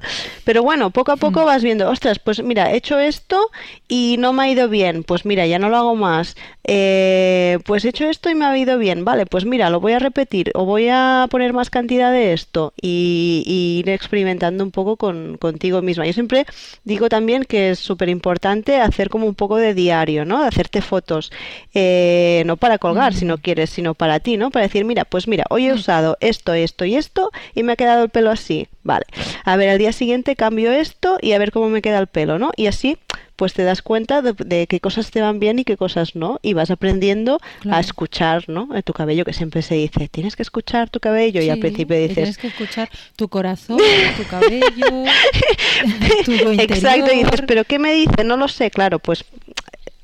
pero 0.45 0.63
bueno, 0.63 0.91
poco 0.91 1.13
a 1.13 1.17
poco 1.17 1.43
mm. 1.43 1.45
vas 1.45 1.63
viendo, 1.63 1.89
ostras, 1.89 2.19
pues 2.19 2.43
mira, 2.43 2.73
he 2.73 2.77
hecho 2.77 2.99
esto 2.99 3.51
y 3.89 4.17
no 4.19 4.33
me 4.33 4.45
ha 4.45 4.49
ido 4.49 4.69
bien, 4.69 5.03
pues 5.03 5.25
mira, 5.25 5.47
ya 5.47 5.59
no 5.59 5.69
lo 5.69 5.77
hago 5.77 5.95
más, 5.95 6.37
eh, 6.65 7.59
pues 7.65 7.85
he 7.85 7.91
hecho 7.91 8.09
esto 8.09 8.29
y 8.31 8.35
me 8.35 8.45
ha 8.45 8.57
ido 8.59 8.79
bien, 8.79 9.05
vale, 9.05 9.27
pues 9.27 9.45
mira, 9.45 9.71
lo 9.71 9.81
voy 9.81 9.93
a 9.93 9.99
repetir 9.99 10.51
o 10.55 10.65
voy 10.65 10.89
a 10.91 11.27
poner 11.31 11.53
más 11.53 11.71
cantidad 11.71 12.11
de 12.11 12.33
esto 12.33 12.73
y, 12.81 13.45
ir 13.47 13.89
experimentando 13.91 14.65
un 14.65 14.71
poco 14.71 14.97
con, 14.97 15.37
contigo 15.39 15.83
misma. 15.83 16.07
Yo 16.07 16.13
siempre 16.13 16.47
digo 16.85 17.09
también 17.09 17.45
que 17.45 17.71
es 17.71 17.79
súper 17.79 18.09
importante 18.09 18.81
hacer 18.81 19.09
como 19.11 19.27
un 19.27 19.35
poco 19.35 19.57
de 19.57 19.75
diario, 19.75 20.25
¿no? 20.25 20.43
Hacerte 20.43 20.81
fotos 20.83 21.33
eh, 21.75 22.43
no 22.47 22.57
para 22.57 22.79
colgar 22.79 23.15
si 23.15 23.25
no 23.25 23.39
quieres, 23.39 23.71
sino 23.71 23.95
para 23.95 24.21
ti, 24.21 24.37
¿no? 24.37 24.51
Para 24.51 24.67
decir, 24.67 24.85
mira, 24.85 25.05
pues 25.05 25.29
mira, 25.29 25.45
hoy 25.51 25.67
he 25.67 25.73
usado 25.73 26.17
esto, 26.21 26.53
esto 26.55 26.85
y 26.85 26.97
esto 26.97 27.31
y 27.55 27.63
me 27.63 27.73
ha 27.73 27.77
quedado 27.77 28.05
el 28.05 28.11
pelo 28.11 28.31
así. 28.31 28.69
Vale. 28.83 29.05
A 29.45 29.57
ver, 29.57 29.69
al 29.69 29.79
día 29.79 29.93
siguiente 29.93 30.37
cambio 30.37 30.73
esto 30.73 31.19
y 31.21 31.33
a 31.33 31.39
ver 31.39 31.53
cómo 31.53 31.69
me 31.69 31.83
queda 31.83 31.99
el 31.99 32.07
pelo, 32.07 32.39
¿no? 32.39 32.51
Y 32.57 32.67
así 32.67 32.99
pues 33.37 33.53
te 33.53 33.63
das 33.65 33.83
cuenta 33.83 34.23
de, 34.23 34.67
qué 34.67 34.81
cosas 34.81 35.11
te 35.11 35.21
van 35.21 35.39
bien 35.39 35.59
y 35.59 35.65
qué 35.65 35.77
cosas 35.77 36.17
no 36.17 36.41
y 36.43 36.55
vas 36.55 36.71
aprendiendo 36.71 37.39
a 37.71 37.81
escuchar 37.81 38.49
¿no? 38.49 38.69
tu 38.83 38.93
cabello 38.95 39.25
que 39.25 39.35
siempre 39.35 39.63
se 39.63 39.75
dice 39.75 40.09
tienes 40.09 40.37
que 40.37 40.43
escuchar 40.43 40.89
tu 40.89 41.01
cabello 41.01 41.43
y 41.43 41.51
al 41.51 41.59
principio 41.59 41.97
dices 41.97 42.15
tienes 42.15 42.39
que 42.39 42.47
escuchar 42.49 42.89
tu 43.15 43.29
corazón 43.29 43.79
tu 44.17 44.25
cabello 44.25 44.65
tu 46.25 46.33
interior. 46.33 46.61
exacto 46.61 47.13
y 47.13 47.19
dices 47.19 47.43
pero 47.47 47.65
qué 47.65 47.79
me 47.79 47.93
dice 47.93 48.25
no 48.25 48.39
lo 48.39 48.49
sé 48.49 48.71
claro 48.71 48.99
pues 48.99 49.25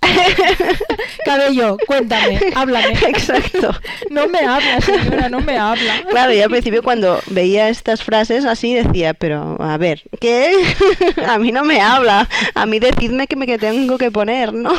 Cabello, 1.25 1.77
cuéntame, 1.87 2.41
háblame. 2.55 2.93
Exacto. 3.09 3.75
No 4.11 4.29
me 4.29 4.41
habla, 4.41 4.81
señora, 4.81 5.29
no 5.29 5.41
me 5.41 5.57
habla. 5.59 6.03
Claro, 6.11 6.33
y 6.33 6.41
al 6.41 6.51
principio 6.51 6.83
cuando 6.83 7.21
veía 7.29 7.69
estas 7.69 8.03
frases 8.03 8.45
así 8.45 8.75
decía, 8.75 9.15
pero 9.15 9.57
a 9.61 9.77
ver, 9.79 10.03
¿qué? 10.21 10.53
A 11.29 11.39
mí 11.39 11.53
no 11.53 11.65
me 11.65 11.81
habla. 11.81 12.29
A 12.55 12.67
mí 12.67 12.79
decidme 12.79 13.27
que 13.27 13.37
me 13.37 13.47
que 13.47 13.59
tengo 13.59 13.99
que 13.99 14.11
poner, 14.11 14.53
¿no? 14.53 14.73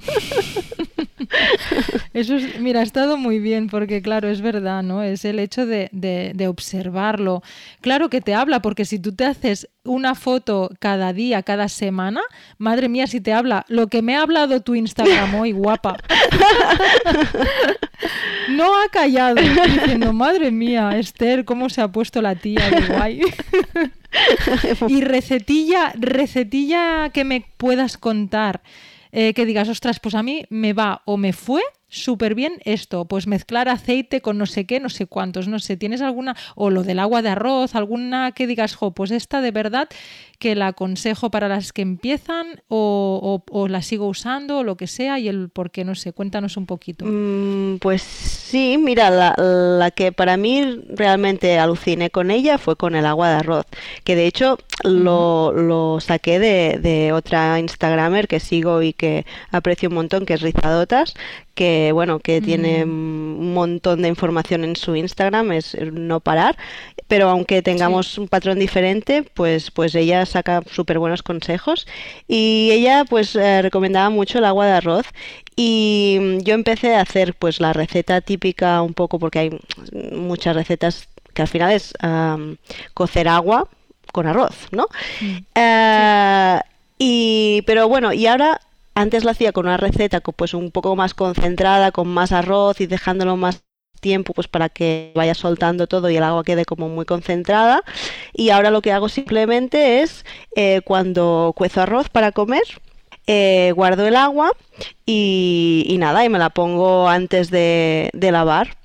Eso 2.14 2.36
es, 2.36 2.60
mira, 2.60 2.80
ha 2.80 2.82
estado 2.82 3.16
muy 3.16 3.38
bien 3.38 3.68
porque 3.68 4.02
claro, 4.02 4.28
es 4.28 4.40
verdad, 4.40 4.82
¿no? 4.82 5.02
Es 5.02 5.24
el 5.24 5.38
hecho 5.38 5.66
de, 5.66 5.88
de, 5.92 6.48
observarlo. 6.48 7.42
Claro 7.80 8.10
que 8.10 8.20
te 8.20 8.34
habla 8.34 8.60
porque 8.60 8.84
si 8.84 8.98
tú 8.98 9.14
te 9.14 9.24
haces 9.24 9.68
una 9.84 10.14
foto 10.14 10.70
cada 10.78 11.12
día, 11.12 11.42
cada 11.42 11.68
semana, 11.68 12.20
madre 12.58 12.88
mía, 12.88 13.06
si 13.06 13.20
te 13.20 13.32
habla 13.32 13.64
lo 13.68 13.86
que 13.86 14.02
me 14.02 14.16
ha 14.16 14.22
hablado 14.22 14.60
tu 14.60 14.74
Instagram 14.74 15.34
hoy, 15.36 15.52
guapa. 15.52 15.96
no 18.50 18.80
ha 18.80 18.88
callado 18.88 19.36
diciendo, 19.36 20.12
madre 20.12 20.50
mía, 20.50 20.98
Esther, 20.98 21.44
cómo 21.44 21.68
se 21.68 21.80
ha 21.80 21.88
puesto 21.88 22.20
la 22.20 22.34
tía 22.34 22.68
de 22.70 22.86
guay. 22.86 23.20
y 24.88 25.00
recetilla, 25.02 25.92
recetilla 25.96 27.10
que 27.10 27.24
me 27.24 27.44
puedas 27.56 27.96
contar 27.96 28.60
eh, 29.12 29.34
que 29.34 29.46
digas, 29.46 29.68
ostras, 29.68 30.00
pues 30.00 30.14
a 30.14 30.22
mí 30.22 30.44
me 30.50 30.72
va 30.72 31.02
o 31.04 31.16
me 31.16 31.32
fue 31.32 31.62
súper 31.88 32.34
bien 32.34 32.60
esto, 32.64 33.06
pues 33.06 33.26
mezclar 33.26 33.68
aceite 33.68 34.20
con 34.20 34.38
no 34.38 34.46
sé 34.46 34.64
qué, 34.64 34.80
no 34.80 34.88
sé 34.88 35.06
cuántos, 35.06 35.48
no 35.48 35.58
sé, 35.58 35.76
¿tienes 35.76 36.00
alguna, 36.00 36.36
o 36.54 36.70
lo 36.70 36.84
del 36.84 37.00
agua 37.00 37.20
de 37.20 37.30
arroz, 37.30 37.74
alguna 37.74 38.32
que 38.32 38.46
digas, 38.46 38.76
jo, 38.76 38.92
pues 38.92 39.10
esta 39.10 39.40
de 39.40 39.50
verdad 39.50 39.88
que 40.40 40.54
la 40.54 40.68
aconsejo 40.68 41.30
para 41.30 41.48
las 41.48 41.72
que 41.72 41.82
empiezan 41.82 42.62
o, 42.68 43.42
o, 43.48 43.68
la 43.68 43.82
sigo 43.82 44.08
usando 44.08 44.58
o 44.58 44.64
lo 44.64 44.76
que 44.76 44.86
sea 44.86 45.18
y 45.18 45.28
el 45.28 45.50
por 45.50 45.70
qué, 45.70 45.84
no 45.84 45.94
sé, 45.94 46.14
cuéntanos 46.14 46.56
un 46.56 46.64
poquito. 46.64 47.04
Mm, 47.06 47.76
pues 47.78 48.00
sí, 48.00 48.78
mira, 48.78 49.10
la, 49.10 49.34
la, 49.36 49.90
que 49.90 50.12
para 50.12 50.38
mí 50.38 50.80
realmente 50.88 51.58
aluciné 51.58 52.08
con 52.08 52.30
ella 52.30 52.56
fue 52.56 52.74
con 52.74 52.94
el 52.94 53.04
agua 53.04 53.28
de 53.28 53.34
arroz, 53.34 53.66
que 54.02 54.16
de 54.16 54.26
hecho 54.26 54.56
lo, 54.82 55.52
lo 55.52 56.00
saqué 56.00 56.38
de, 56.38 56.78
de 56.80 57.12
otra 57.12 57.60
Instagramer 57.60 58.26
que 58.26 58.40
sigo 58.40 58.80
y 58.80 58.94
que 58.94 59.26
aprecio 59.50 59.90
un 59.90 59.96
montón, 59.96 60.24
que 60.24 60.32
es 60.32 60.40
Rizadotas, 60.40 61.12
que 61.54 61.92
bueno, 61.92 62.20
que 62.20 62.40
tiene 62.40 62.84
un 62.84 63.52
montón 63.52 64.00
de 64.00 64.08
información 64.08 64.64
en 64.64 64.76
su 64.76 64.96
Instagram, 64.96 65.52
es 65.52 65.76
no 65.92 66.20
parar, 66.20 66.56
pero 67.06 67.28
aunque 67.28 67.60
tengamos 67.60 68.16
un 68.16 68.28
patrón 68.28 68.58
diferente, 68.58 69.24
pues, 69.34 69.70
pues 69.70 69.94
ella 69.94 70.24
saca 70.30 70.62
súper 70.70 70.98
buenos 70.98 71.22
consejos 71.22 71.86
y 72.26 72.70
ella 72.72 73.04
pues 73.08 73.36
eh, 73.36 73.62
recomendaba 73.62 74.10
mucho 74.10 74.38
el 74.38 74.44
agua 74.44 74.66
de 74.66 74.72
arroz 74.72 75.06
y 75.56 76.38
yo 76.42 76.54
empecé 76.54 76.96
a 76.96 77.02
hacer 77.02 77.34
pues 77.34 77.60
la 77.60 77.72
receta 77.72 78.20
típica 78.20 78.80
un 78.82 78.94
poco 78.94 79.18
porque 79.18 79.38
hay 79.38 79.60
muchas 80.12 80.56
recetas 80.56 81.08
que 81.34 81.42
al 81.42 81.48
final 81.48 81.72
es 81.72 81.92
cocer 82.94 83.28
agua 83.28 83.68
con 84.12 84.26
arroz, 84.26 84.68
¿no? 84.72 84.86
Mm. 85.20 85.36
Eh, 85.54 86.60
y, 86.98 87.62
pero 87.62 87.88
bueno, 87.88 88.12
y 88.12 88.26
ahora 88.26 88.60
antes 88.94 89.24
lo 89.24 89.30
hacía 89.30 89.52
con 89.52 89.66
una 89.66 89.76
receta 89.76 90.20
pues 90.20 90.54
un 90.54 90.70
poco 90.70 90.96
más 90.96 91.14
concentrada, 91.14 91.92
con 91.92 92.08
más 92.08 92.32
arroz 92.32 92.80
y 92.80 92.86
dejándolo 92.86 93.36
más 93.36 93.62
tiempo 94.00 94.32
pues 94.32 94.48
para 94.48 94.68
que 94.68 95.12
vaya 95.14 95.34
soltando 95.34 95.86
todo 95.86 96.10
y 96.10 96.16
el 96.16 96.22
agua 96.22 96.44
quede 96.44 96.64
como 96.64 96.88
muy 96.88 97.04
concentrada. 97.04 97.82
Y 98.32 98.50
ahora 98.50 98.70
lo 98.70 98.82
que 98.82 98.92
hago 98.92 99.08
simplemente 99.08 100.02
es 100.02 100.24
eh, 100.56 100.80
cuando 100.84 101.52
cuezo 101.56 101.82
arroz 101.82 102.08
para 102.08 102.32
comer, 102.32 102.64
eh, 103.26 103.72
guardo 103.76 104.06
el 104.06 104.16
agua 104.16 104.50
y, 105.06 105.96
nada, 105.98 106.24
y 106.24 106.28
me 106.28 106.38
la 106.38 106.50
pongo 106.50 107.08
antes 107.08 107.50
de, 107.50 108.10
de 108.12 108.32
lavar 108.32 108.79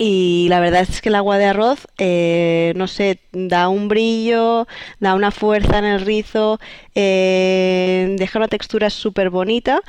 y 0.00 0.46
la 0.48 0.60
verdad 0.60 0.82
es 0.82 1.02
que 1.02 1.08
el 1.08 1.16
agua 1.16 1.38
de 1.38 1.46
arroz, 1.46 1.88
eh, 1.98 2.72
no 2.76 2.86
sé, 2.86 3.18
da 3.32 3.68
un 3.68 3.88
brillo, 3.88 4.68
da 5.00 5.16
una 5.16 5.32
fuerza 5.32 5.80
en 5.80 5.84
el 5.86 6.02
rizo, 6.02 6.60
eh, 6.94 8.14
deja 8.16 8.38
una 8.38 8.46
textura 8.46 8.90
súper 8.90 9.28
bonita 9.30 9.80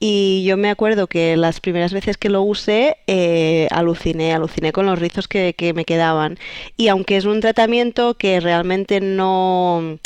y 0.00 0.42
yo 0.46 0.56
me 0.56 0.70
acuerdo 0.70 1.06
que 1.06 1.36
las 1.36 1.60
primeras 1.60 1.92
veces 1.92 2.16
que 2.16 2.30
lo 2.30 2.42
usé 2.42 2.96
eh, 3.06 3.68
aluciné, 3.70 4.32
aluciné 4.32 4.72
con 4.72 4.86
los 4.86 4.98
rizos 4.98 5.28
que, 5.28 5.54
me 5.74 5.84
quedaban. 5.84 6.38
Y 6.78 6.88
aunque 6.88 7.18
es 7.18 7.26
un 7.26 7.40
tratamiento 7.40 8.14
que 8.14 8.40
realmente 8.40 9.00
no... 9.00 9.98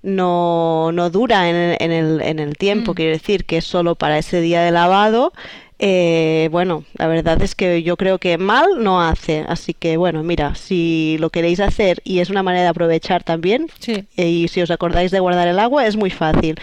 No, 0.00 0.92
no 0.92 1.10
dura 1.10 1.50
en, 1.50 1.90
el, 1.90 2.20
en 2.20 2.38
el 2.38 2.56
tiempo, 2.56 2.92
mm. 2.92 2.94
quiero 2.94 3.12
decir 3.12 3.44
que 3.46 3.56
es 3.56 3.64
solo 3.64 3.96
para 3.96 4.16
ese 4.16 4.40
día 4.40 4.62
de 4.62 4.70
lavado, 4.70 5.32
eh, 5.78 6.48
bueno, 6.50 6.84
la 6.94 7.06
verdad 7.06 7.40
es 7.42 7.54
que 7.54 7.82
yo 7.82 7.96
creo 7.96 8.18
que 8.18 8.38
mal 8.38 8.82
no 8.82 9.00
hace. 9.00 9.44
Así 9.48 9.74
que 9.74 9.96
bueno, 9.96 10.22
mira, 10.22 10.54
si 10.54 11.16
lo 11.20 11.30
queréis 11.30 11.60
hacer 11.60 12.00
y 12.04 12.20
es 12.20 12.30
una 12.30 12.42
manera 12.42 12.64
de 12.64 12.68
aprovechar 12.70 13.22
también, 13.24 13.68
eh, 13.86 14.02
y 14.28 14.48
si 14.48 14.62
os 14.62 14.70
acordáis 14.70 15.10
de 15.10 15.20
guardar 15.20 15.48
el 15.48 15.58
agua, 15.58 15.86
es 15.86 15.96
muy 15.96 16.10
fácil 16.10 16.56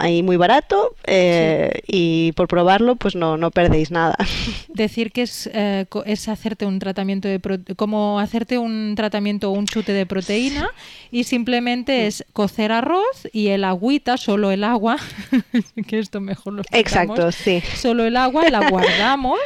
ahí 0.00 0.22
muy 0.22 0.36
barato 0.36 0.94
eh, 1.04 1.82
y 1.86 2.32
por 2.32 2.48
probarlo 2.48 2.96
pues 2.96 3.14
no, 3.14 3.36
no 3.36 3.50
perdéis 3.50 3.90
nada. 3.90 4.16
Decir 4.68 5.12
que 5.12 5.22
es, 5.22 5.48
eh, 5.52 5.86
es 6.06 6.28
hacerte 6.28 6.66
un 6.66 6.78
tratamiento 6.78 7.28
de 7.28 7.40
como 7.76 8.18
hacerte 8.18 8.58
un 8.58 8.94
tratamiento 8.96 9.50
o 9.50 9.52
un 9.52 9.66
chute 9.66 9.92
de 9.92 10.06
proteína 10.06 10.70
y 11.10 11.24
simplemente 11.24 12.06
es 12.06 12.24
cocer 12.32 12.72
arroz 12.72 13.28
y 13.32 13.48
el 13.48 13.64
agüita, 13.64 14.16
solo 14.16 14.50
el 14.50 14.64
agua, 14.64 14.96
que 15.86 15.98
esto 15.98 16.20
mejor 16.20 16.54
lo 16.54 16.62
Exacto, 16.72 17.32
sí. 17.32 17.62
Solo 17.76 18.04
el 18.04 18.16
agua 18.16 18.48
la 18.50 18.68
guardamos 18.70 19.38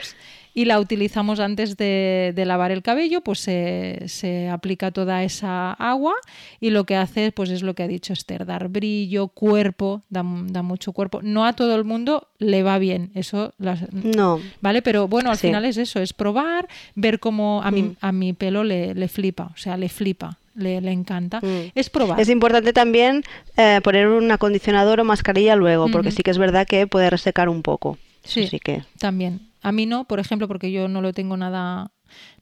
y 0.54 0.66
la 0.66 0.78
utilizamos 0.78 1.40
antes 1.40 1.76
de, 1.76 2.32
lavar 2.46 2.70
el 2.70 2.82
cabello, 2.82 3.20
pues 3.20 3.40
se, 3.40 4.48
aplica 4.50 4.92
toda 4.92 5.24
esa 5.24 5.72
agua 5.72 6.14
y 6.60 6.70
lo 6.70 6.84
que 6.84 6.96
hace 6.96 7.32
pues 7.32 7.50
es 7.50 7.62
lo 7.62 7.74
que 7.74 7.82
ha 7.82 7.88
dicho 7.88 8.12
Esther, 8.12 8.46
dar 8.46 8.68
brillo, 8.68 9.28
cuerpo, 9.28 10.02
da, 10.08 10.22
mucho 10.22 10.92
cuerpo. 10.92 11.20
No 11.22 11.44
a 11.44 11.54
todo 11.54 11.74
el 11.74 11.84
mundo 11.84 12.28
le 12.38 12.62
va 12.62 12.78
bien, 12.78 13.10
eso 13.14 13.52
no. 13.58 14.40
¿Vale? 14.60 14.80
Pero 14.80 15.08
bueno, 15.08 15.30
al 15.30 15.38
final 15.38 15.64
es 15.64 15.76
eso, 15.76 16.00
es 16.00 16.12
probar, 16.12 16.68
ver 16.94 17.18
cómo 17.18 17.60
a, 17.62 17.72
mi, 17.72 17.82
mm. 17.82 17.96
a 18.00 18.12
mi 18.12 18.32
pelo 18.32 18.62
le, 18.62 19.08
flipa, 19.08 19.50
o 19.52 19.56
sea, 19.56 19.76
le 19.76 19.88
flipa. 19.88 20.38
Le, 20.54 20.76
encanta. 20.92 21.40
Mm. 21.40 21.72
Es 21.74 21.90
probar. 21.90 22.20
Es 22.20 22.28
importante 22.28 22.72
también 22.72 23.24
eh, 23.56 23.80
poner 23.82 24.06
un 24.06 24.30
acondicionador 24.30 25.00
o 25.00 25.04
mascarilla 25.04 25.56
luego, 25.56 25.88
porque 25.90 26.12
sí 26.12 26.22
que 26.22 26.30
es 26.30 26.38
verdad 26.38 26.64
que 26.64 26.86
puede 26.86 27.10
resecar 27.10 27.48
un 27.48 27.62
poco. 27.62 27.98
Sí, 28.22 28.48
que... 28.60 28.84
también. 28.98 29.40
A 29.64 29.72
mí 29.72 29.86
no, 29.86 30.04
por 30.04 30.20
ejemplo, 30.20 30.46
porque 30.46 30.70
yo 30.70 30.88
no 30.88 31.00
lo 31.00 31.14
tengo 31.14 31.38
nada, 31.38 31.90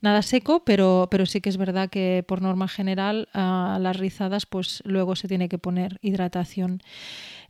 nada 0.01 0.23
seco, 0.23 0.65
pero, 0.65 1.07
pero 1.09 1.25
sí 1.25 1.41
que 1.41 1.51
es 1.51 1.57
verdad 1.57 1.89
que 1.89 2.25
por 2.27 2.43
norma 2.43 2.67
general 2.67 3.29
las 3.33 3.97
rizadas 3.97 4.45
pues 4.45 4.83
luego 4.85 5.15
se 5.15 5.29
tiene 5.29 5.49
que 5.49 5.57
poner 5.57 6.01
hidratación. 6.03 6.83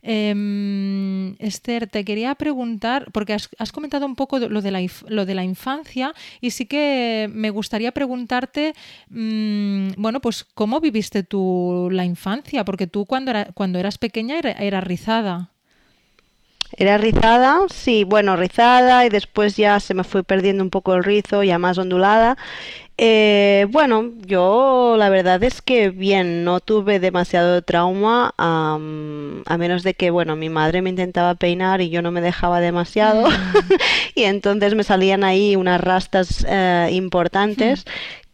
Em, 0.03 1.33
Esther, 1.39 1.87
te 1.87 2.05
quería 2.05 2.35
preguntar, 2.35 3.11
porque 3.13 3.33
has, 3.33 3.71
comentado 3.71 4.05
un 4.05 4.15
poco 4.15 4.37
lo 4.37 4.61
de, 4.61 4.69
la, 4.69 4.81
lo 5.07 5.25
de 5.25 5.33
la 5.33 5.43
infancia 5.43 6.13
y 6.39 6.51
sí 6.51 6.67
que 6.67 7.27
me 7.33 7.49
gustaría 7.49 7.93
preguntarte, 7.93 8.75
mm, 9.09 9.93
bueno, 9.97 10.21
pues 10.21 10.43
cómo 10.43 10.81
viviste 10.81 11.23
tú 11.23 11.89
la 11.91 12.05
infancia, 12.05 12.63
porque 12.63 12.85
tú 12.85 13.07
cuando, 13.07 13.33
cuando 13.55 13.79
eras 13.79 13.97
pequeña 13.97 14.37
era, 14.37 14.51
era 14.51 14.81
rizada. 14.81 15.52
Era 16.77 16.97
rizada, 16.97 17.59
sí, 17.69 18.03
bueno, 18.03 18.35
rizada 18.35 19.05
y 19.05 19.09
después 19.09 19.55
ya 19.55 19.79
se 19.79 19.93
me 19.93 20.03
fue 20.03 20.23
perdiendo 20.23 20.63
un 20.63 20.69
poco 20.69 20.95
el 20.95 21.03
rizo, 21.03 21.43
ya 21.43 21.59
más 21.59 21.77
ondulada. 21.77 22.37
Eh, 22.97 23.65
bueno, 23.71 24.11
yo 24.25 24.95
la 24.97 25.09
verdad 25.09 25.43
es 25.43 25.61
que 25.63 25.89
bien, 25.89 26.43
no 26.43 26.59
tuve 26.59 26.99
demasiado 26.99 27.61
trauma, 27.63 28.33
a 28.37 28.77
menos 29.57 29.83
de 29.83 29.93
que, 29.95 30.11
bueno, 30.11 30.35
mi 30.35 30.49
madre 30.49 30.81
me 30.81 30.91
intentaba 30.91 31.35
peinar 31.35 31.81
y 31.81 31.89
yo 31.89 32.01
no 32.01 32.11
me 32.11 32.21
dejaba 32.21 32.59
demasiado, 32.59 33.27
mm. 33.27 33.33
y 34.15 34.23
entonces 34.23 34.75
me 34.75 34.83
salían 34.83 35.23
ahí 35.23 35.55
unas 35.55 35.81
rastas 35.81 36.45
eh, 36.47 36.89
importantes 36.91 37.85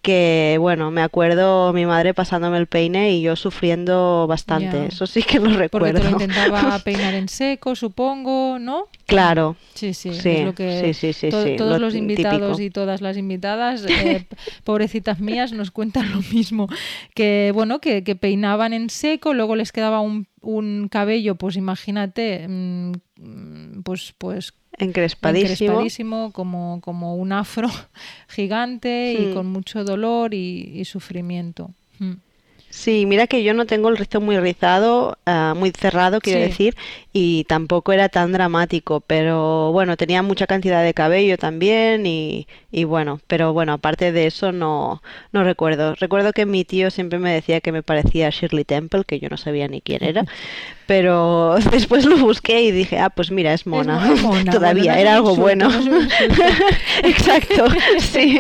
que 0.02 0.58
bueno, 0.60 0.92
me 0.92 1.02
acuerdo 1.02 1.74
mi 1.74 1.86
madre 1.86 2.14
pasándome 2.14 2.58
el 2.58 2.68
peine 2.68 3.12
y 3.12 3.22
yo 3.22 3.36
sufriendo 3.36 4.28
bastante, 4.28 4.88
eso 4.88 5.06
sí 5.06 5.24
que 5.24 5.40
lo 5.40 5.50
recuerdo. 5.58 5.88
Porque 5.88 5.94
te 5.94 6.04
lo 6.04 6.12
intentaba 6.12 6.80
peinar 6.84 7.14
en 7.14 7.28
seco, 7.28 7.76
supongo, 7.76 8.58
¿no? 8.60 8.88
Claro. 9.06 9.58
Sí, 9.74 9.94
sí, 9.94 10.10
es 10.10 10.46
lo 10.46 10.54
que 10.54 10.94
sí, 10.94 11.14
sí, 11.14 11.30
todos 11.58 11.82
los 11.82 11.96
invitados 11.96 12.60
y 12.60 12.70
todas 12.70 13.02
las 13.02 13.18
invitadas, 13.18 13.86
eh, 13.90 14.26
pobrecitas 14.64 15.20
mías, 15.20 15.52
nos 15.52 15.72
cuentan 15.72 16.12
lo 16.12 16.22
mismo, 16.32 16.68
que 17.14 17.52
bueno, 17.54 17.80
que, 17.80 18.04
que 18.04 18.16
peinaban 18.16 18.72
en 18.74 18.90
seco, 18.90 19.34
luego 19.34 19.56
les 19.56 19.72
quedaba 19.72 20.00
un, 20.00 20.28
un 20.42 20.88
cabello, 20.90 21.36
pues 21.36 21.56
imagínate, 21.56 22.48
mm, 22.48 23.82
pues 23.84 24.14
pues 24.18 24.54
encrespadísimo, 24.78 26.32
como, 26.32 26.80
como 26.82 27.16
un 27.16 27.32
afro 27.32 27.68
gigante 28.28 29.14
y 29.14 29.26
hmm. 29.28 29.34
con 29.34 29.48
mucho 29.48 29.84
dolor 29.84 30.34
y, 30.34 30.84
sufrimiento. 30.86 31.72
Hmm. 32.00 32.14
Sí, 32.70 33.06
mira 33.06 33.28
que 33.28 33.44
yo 33.44 33.54
no 33.54 33.66
tengo 33.66 33.90
el 33.90 33.98
rizo 33.98 34.22
muy 34.22 34.40
rizado, 34.40 35.18
ah, 35.26 35.54
muy 35.58 35.72
cerrado, 35.72 36.22
quiero 36.22 36.40
decir, 36.40 36.76
y 37.12 37.46
tampoco 37.46 37.92
era 37.92 38.08
tan 38.10 38.32
dramático, 38.32 39.02
pero 39.02 39.72
bueno, 39.72 39.98
tenía 39.98 40.22
mucha 40.22 40.46
cantidad 40.46 40.84
de 40.84 40.94
cabello 40.94 41.38
también 41.38 42.06
y, 42.06 42.48
y 42.72 42.84
bueno, 42.84 43.20
pero 43.26 43.52
bueno, 43.52 43.74
aparte 43.74 44.12
de 44.12 44.28
eso 44.28 44.52
no, 44.52 45.02
no 45.32 45.44
recuerdo. 45.44 45.96
Recuerdo 45.96 46.34
que 46.34 46.46
mi 46.46 46.66
tío 46.66 46.92
siempre 46.92 47.18
me 47.18 47.34
decía 47.34 47.62
que 47.62 47.72
me 47.72 47.82
parecía 47.82 48.30
Shirley 48.30 48.64
Temple, 48.64 49.06
que 49.06 49.20
yo 49.20 49.28
no 49.30 49.38
sabía 49.38 49.68
ni 49.68 49.82
quién 49.82 50.04
era, 50.04 50.24
pero 50.86 51.56
después 51.72 52.06
lo 52.06 52.18
busqué 52.18 52.62
y 52.62 52.72
dije, 52.72 53.00
ah, 53.00 53.10
pues 53.10 53.32
mira, 53.32 53.54
es 53.54 53.66
mona, 53.68 54.14
todavía, 54.52 55.00
era 55.00 55.16
algo 55.16 55.36
bueno. 55.36 55.68
Exacto, 57.04 57.66
sí. 58.00 58.40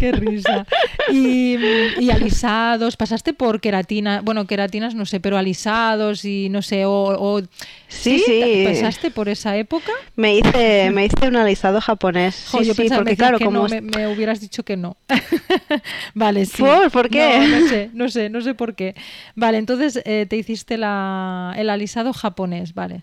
Qué 0.00 0.12
risa. 0.12 0.66
Y, 1.12 1.56
y, 1.98 2.10
alisados, 2.10 2.96
pasaste 2.96 3.34
por 3.34 3.60
queratina, 3.60 4.20
bueno, 4.24 4.46
queratinas 4.46 4.96
no 4.96 5.06
sé, 5.06 5.20
pero 5.20 5.36
alisados 5.38 6.24
y 6.24 6.48
no 6.48 6.62
sé, 6.62 6.86
o... 6.86 7.35
sí, 7.88 8.18
sí, 8.18 8.64
¿Pasaste 8.66 9.10
por 9.10 9.28
esa 9.28 9.56
época? 9.56 9.92
Me 10.14 10.36
hice, 10.36 10.90
me 10.90 11.06
hice 11.06 11.28
un 11.28 11.36
alisado 11.36 11.80
japonés. 11.80 12.34
sí, 12.34 12.64
sí, 12.64 12.88
porque 12.94 13.16
claro, 13.16 13.38
como... 13.38 13.66
me, 13.68 14.06
hubieras 14.08 14.40
dicho 14.40 14.64
que 14.64 14.76
no. 14.76 14.96
vale, 16.14 16.46
sí. 16.46 16.62
¿Por? 16.62 16.90
¿Por 16.90 17.10
qué? 17.10 17.46
No, 17.48 17.68
sé, 17.68 17.90
no 17.92 18.08
sé, 18.08 18.30
no 18.30 18.40
sé 18.40 18.54
por 18.54 18.74
qué. 18.74 18.94
Vale, 19.34 19.58
entonces 19.58 20.00
eh, 20.04 20.26
te 20.28 20.36
hiciste 20.36 20.76
la, 20.78 21.54
el 21.56 21.70
alisado 21.70 22.12
japonés, 22.12 22.74
vale. 22.74 23.02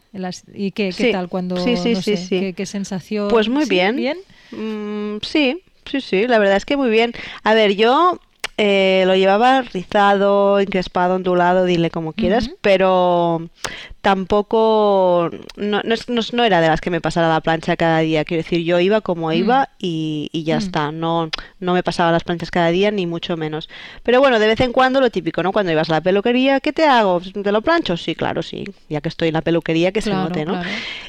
¿Y 0.54 0.72
qué, 0.72 0.93
qué 0.96 1.12
tal 1.12 1.30
cuando, 1.30 1.58
sí, 1.58 1.78
sí, 1.78 1.96
sí, 1.96 2.17
sí. 2.17 2.54
Qué, 2.54 2.65
sensación? 2.65 3.28
Pues 3.28 3.50
muy 3.50 3.65
bien. 3.65 3.96
¿Bien? 3.96 4.17
Mm, 4.52 5.17
sí, 5.22 5.62
sí, 5.89 6.02
sí, 6.02 6.28
la 6.28 6.39
verdad 6.39 6.58
es 6.58 6.65
que 6.65 6.78
muy 6.78 6.89
bien. 6.89 7.13
A 7.43 7.54
ver, 7.54 7.76
yo 7.76 8.19
eh, 8.58 9.04
lo 9.08 9.15
llevaba 9.15 9.63
rizado, 9.63 10.60
encrespado, 10.60 11.15
ondulado, 11.15 11.65
dile 11.65 11.89
como 11.89 12.13
quieras, 12.13 12.52
pero 12.62 13.50
tampoco 14.04 15.30
no, 15.56 15.82
no, 15.82 16.44
era 16.44 16.60
de 16.60 16.68
las 16.68 16.82
que 16.82 16.89
me 16.89 17.00
pasara 17.00 17.30
la 17.30 17.39
plancha 17.39 17.78
cada 17.78 18.00
día. 18.00 18.26
Quiero 18.26 18.44
decir, 18.44 18.62
yo 18.66 18.78
iba 18.82 19.00
como 19.00 19.30
mm. 19.30 19.34
iba 19.34 19.70
y, 19.80 20.30
ya 20.44 20.56
mm. 20.56 20.60
está. 20.60 20.92
No, 20.92 21.30
no 21.62 21.74
me 21.74 21.84
pasaba 21.84 22.12
las 22.12 22.26
planchas 22.26 22.52
cada 22.52 22.68
día, 22.68 22.92
ni 22.92 23.08
mucho 23.08 23.38
menos. 23.38 23.70
Pero 24.04 24.20
bueno, 24.20 24.39
de 24.39 24.48
vez 24.48 24.60
en 24.60 24.74
cuando 24.74 25.00
lo 25.00 25.10
típico, 25.10 25.42
¿no? 25.42 25.54
Cuando 25.54 25.72
ibas 25.72 25.89
a 25.89 25.94
la 25.94 26.02
peluquería, 26.02 26.60
¿qué 26.60 26.74
te 26.74 26.86
hago? 26.86 27.22
¿Te 27.22 27.52
lo 27.54 27.62
plancho? 27.62 27.96
Sí, 27.96 28.13
claro, 28.13 28.44
sí. 28.44 28.66
Ya 28.89 29.00
que 29.00 29.08
estoy 29.08 29.30
en 29.30 29.36
la 29.36 29.42
peluquería, 29.42 29.94
que 29.94 30.02
se 30.02 30.12
note, 30.12 30.44
¿no? 30.44 30.62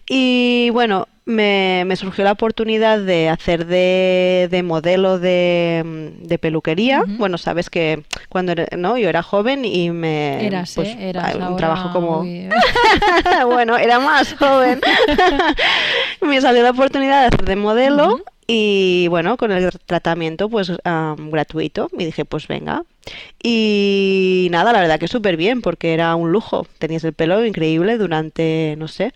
Y 0.08 0.70
bueno, 0.70 1.08
me, 1.26 1.84
me, 1.86 1.96
surgió 1.96 2.24
la 2.24 2.32
oportunidad 2.32 3.00
de 3.00 3.28
hacer 3.28 3.66
de, 3.66 4.48
de 4.50 4.62
modelo 4.62 5.18
de, 5.18 6.12
de 6.20 6.38
peluquería. 6.38 7.04
Bueno, 7.06 7.38
sabes 7.38 7.70
que 7.70 8.04
cuando 8.28 8.54
¿no? 8.76 8.98
yo 8.98 9.08
era 9.08 9.22
joven 9.22 9.64
y 9.64 9.90
me... 9.90 10.46
Eras, 10.46 10.74
pues, 10.74 10.90
¿eh? 10.90 11.12
un 11.48 11.56
trabajo 11.56 11.92
como... 11.92 12.24
bueno, 13.46 13.76
era 13.76 13.98
más 13.98 14.34
joven. 14.34 14.80
me 16.20 16.40
salió 16.40 16.62
la 16.62 16.70
oportunidad 16.70 17.22
de 17.22 17.26
hacer 17.28 17.44
de 17.44 17.56
modelo 17.56 18.20
Y 18.46 19.06
bueno, 19.08 19.36
con 19.36 19.52
el 19.52 19.70
tratamiento 19.86 20.48
pues 20.48 20.72
gratuito. 20.84 21.88
Y 21.92 22.04
dije, 22.06 22.24
pues 22.24 22.48
venga. 22.48 22.84
Y 23.42 24.48
nada, 24.50 24.72
la 24.72 24.80
verdad 24.80 24.98
que 24.98 25.08
súper 25.08 25.36
bien, 25.36 25.60
porque 25.60 25.92
era 25.92 26.14
un 26.16 26.32
lujo. 26.32 26.66
Tenías 26.78 27.04
el 27.04 27.12
pelo 27.12 27.44
increíble 27.44 27.98
durante, 27.98 28.74
no 28.78 28.88
sé, 28.88 29.12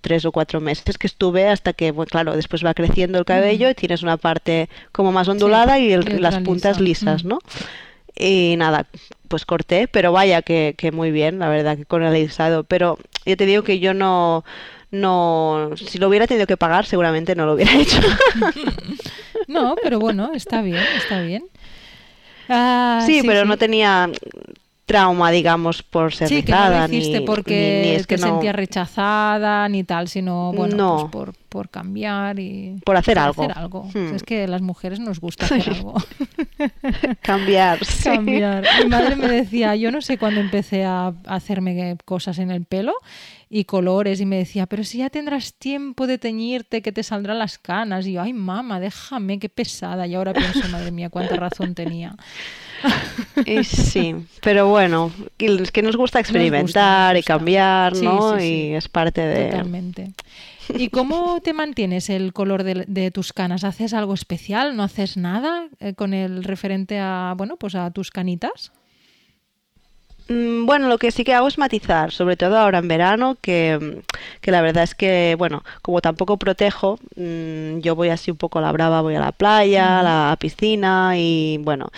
tres 0.00 0.24
o 0.24 0.32
cuatro 0.32 0.60
meses 0.60 0.98
que 0.98 1.06
estuve 1.06 1.48
hasta 1.48 1.72
que, 1.72 1.90
bueno, 1.90 2.08
claro, 2.08 2.36
después 2.36 2.64
va 2.64 2.74
creciendo 2.74 3.18
el 3.18 3.24
cabello 3.24 3.68
y 3.68 3.74
tienes 3.74 4.02
una 4.02 4.16
parte 4.16 4.68
como 4.92 5.12
más 5.12 5.28
ondulada 5.28 5.78
y, 5.78 5.96
las 5.96 6.38
puntas 6.40 6.80
lisas, 6.80 7.24
¿no? 7.24 7.38
Y 8.18 8.54
nada, 8.56 8.86
pues 9.28 9.44
corté, 9.44 9.88
pero 9.88 10.12
vaya 10.12 10.42
que, 10.42 10.74
que 10.76 10.90
muy 10.92 11.10
bien, 11.10 11.38
la 11.38 11.48
verdad 11.48 11.76
que 11.76 11.84
con 11.84 12.02
el 12.02 12.08
alisado. 12.08 12.64
Pero 12.64 12.98
yo 13.24 13.36
te 13.36 13.46
digo 13.46 13.62
que 13.62 13.78
yo 13.78 13.94
no 13.94 14.44
no, 14.90 15.70
si 15.76 15.98
lo 15.98 16.08
hubiera 16.08 16.26
tenido 16.26 16.46
que 16.46 16.56
pagar, 16.56 16.86
seguramente 16.86 17.34
no 17.34 17.46
lo 17.46 17.54
hubiera 17.54 17.74
hecho. 17.78 18.00
no, 19.48 19.76
pero 19.82 19.98
bueno, 19.98 20.30
está 20.34 20.62
bien, 20.62 20.82
está 20.96 21.20
bien. 21.20 21.44
Ah, 22.48 23.02
sí, 23.04 23.22
pero 23.26 23.44
no 23.44 23.56
tenía 23.56 24.08
trauma, 24.86 25.32
digamos, 25.32 25.82
por 25.82 26.14
ser 26.14 26.28
sí, 26.28 26.42
que 26.44 26.52
no 26.52 26.70
lo 26.70 26.84
hiciste 26.86 27.20
porque 27.22 28.02
te 28.06 28.18
sentías 28.18 28.54
rechazada 28.54 29.68
ni 29.68 29.82
tal, 29.82 30.06
sino 30.06 30.52
bueno, 30.52 31.08
pues 31.10 31.36
por, 31.48 31.68
cambiar 31.68 32.38
y 32.38 32.76
por 32.84 32.96
hacer 32.96 33.18
algo. 33.18 33.42
Hacer 33.42 33.58
algo. 33.58 33.88
Hmm. 33.92 34.14
Es 34.14 34.22
que 34.22 34.46
las 34.46 34.62
mujeres 34.62 35.00
nos 35.00 35.18
gusta 35.18 35.46
hacer 35.46 35.74
algo. 35.74 35.94
Cambiar. 37.22 37.80
Cambiar. 38.04 38.64
Mi 38.84 38.88
madre 38.90 39.16
me 39.16 39.26
decía, 39.26 39.74
yo 39.74 39.90
no 39.90 40.00
sé 40.00 40.18
cuándo 40.18 40.40
empecé 40.40 40.84
a 40.84 41.14
hacerme 41.26 41.96
cosas 42.04 42.38
en 42.38 42.52
el 42.52 42.64
pelo 42.64 42.94
y 43.50 43.64
colores 43.64 44.20
y 44.20 44.26
me 44.26 44.36
decía, 44.36 44.66
pero 44.66 44.84
si 44.84 44.98
ya 44.98 45.10
tendrás 45.10 45.54
tiempo 45.54 46.06
de 46.06 46.18
teñirte, 46.18 46.80
que 46.80 46.92
te 46.92 47.02
saldrán 47.02 47.40
las 47.40 47.58
canas. 47.58 48.06
Y 48.06 48.12
yo, 48.12 48.22
ay 48.22 48.32
mamá, 48.32 48.78
déjame, 48.78 49.40
qué 49.40 49.48
pesada. 49.48 50.06
Y 50.06 50.14
ahora 50.14 50.32
pienso, 50.32 50.68
madre 50.68 50.92
mía, 50.92 51.10
cuánta 51.10 51.34
razón 51.34 51.74
tenía. 51.74 52.14
sí, 53.64 54.14
pero 54.42 54.68
bueno, 54.68 55.12
es 55.38 55.70
que 55.70 55.82
nos 55.82 55.96
gusta 55.96 56.20
experimentar 56.20 57.16
y 57.16 57.22
cambiar, 57.22 57.96
¿no? 57.96 58.40
y 58.40 58.74
es 58.74 58.88
parte 58.88 59.20
de... 59.20 59.50
Totalmente. 59.50 60.12
¿Y 60.74 60.88
cómo 60.88 61.40
te 61.40 61.52
mantienes 61.52 62.10
el 62.10 62.32
color 62.32 62.64
de, 62.64 63.10
tus 63.10 63.32
canas? 63.32 63.64
¿Haces 63.64 63.94
algo 63.94 64.14
especial? 64.14 64.76
¿No 64.76 64.82
haces 64.82 65.16
nada 65.16 65.68
eh, 65.80 65.94
con 65.94 66.12
el 66.12 66.42
referente 66.42 66.98
a, 66.98 67.34
bueno, 67.36 67.56
pues 67.56 67.74
a 67.74 67.90
tus 67.90 68.10
canitas? 68.10 68.72
Mm, 70.28 70.66
bueno, 70.66 70.88
lo 70.88 70.98
que 70.98 71.12
sí 71.12 71.22
que 71.22 71.34
hago 71.34 71.46
es 71.46 71.56
matizar, 71.56 72.10
sobre 72.10 72.36
todo 72.36 72.58
ahora 72.58 72.78
en 72.78 72.88
verano, 72.88 73.36
que, 73.40 74.02
la 74.42 74.60
verdad 74.60 74.82
es 74.82 74.94
que, 74.96 75.36
bueno, 75.38 75.62
como 75.82 76.00
tampoco 76.00 76.36
protejo, 76.36 76.98
mm, 77.14 77.78
yo 77.78 77.94
voy 77.94 78.08
así 78.08 78.32
un 78.32 78.36
poco 78.36 78.58
a 78.58 78.62
la 78.62 78.72
brava, 78.72 79.02
voy 79.02 79.14
a 79.14 79.20
la 79.20 79.30
playa, 79.32 80.00
a 80.00 80.02
la 80.02 80.36
piscina 80.40 81.12
y, 81.16 81.58
bueno, 81.58 81.90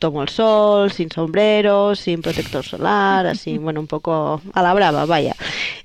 tomo 0.00 0.22
el 0.22 0.28
sol, 0.28 0.90
sin 0.90 1.10
sombrero, 1.10 1.94
sin 1.94 2.22
protector 2.22 2.64
solar, 2.64 3.26
así, 3.26 3.56
bueno, 3.58 3.80
un 3.80 3.86
poco 3.86 4.40
a 4.52 4.62
la 4.62 4.74
brava, 4.74 5.06
vaya. 5.06 5.36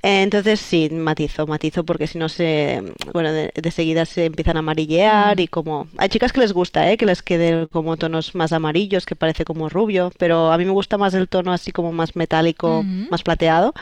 Entonces 0.01 0.59
sí, 0.59 0.89
matizo, 0.91 1.45
matizo 1.47 1.83
porque 1.83 2.07
si 2.07 2.17
no 2.17 2.29
se, 2.29 2.83
bueno, 3.13 3.31
de, 3.31 3.51
seguida 3.71 4.05
se 4.05 4.25
empiezan 4.25 4.57
a 4.57 4.59
amarillear 4.59 5.39
y 5.39 5.47
como... 5.47 5.87
Hay 5.97 6.09
chicas 6.09 6.31
que 6.31 6.39
les 6.39 6.53
gusta, 6.53 6.89
¿eh? 6.91 6.97
Que 6.97 7.05
les 7.05 7.21
quede 7.21 7.67
como 7.67 7.97
tonos 7.97 8.35
más 8.35 8.53
amarillos, 8.53 9.05
que 9.05 9.15
parece 9.15 9.45
como 9.45 9.69
rubio, 9.69 10.11
pero 10.17 10.51
a 10.51 10.57
mí 10.57 10.65
me 10.65 10.71
gusta 10.71 10.97
más 10.97 11.13
el 11.13 11.27
tono 11.27 11.51
así 11.51 11.71
como 11.75 11.91
más 11.91 12.15
metálico, 12.15 12.83
más 12.83 13.21
plateado. 13.21 13.75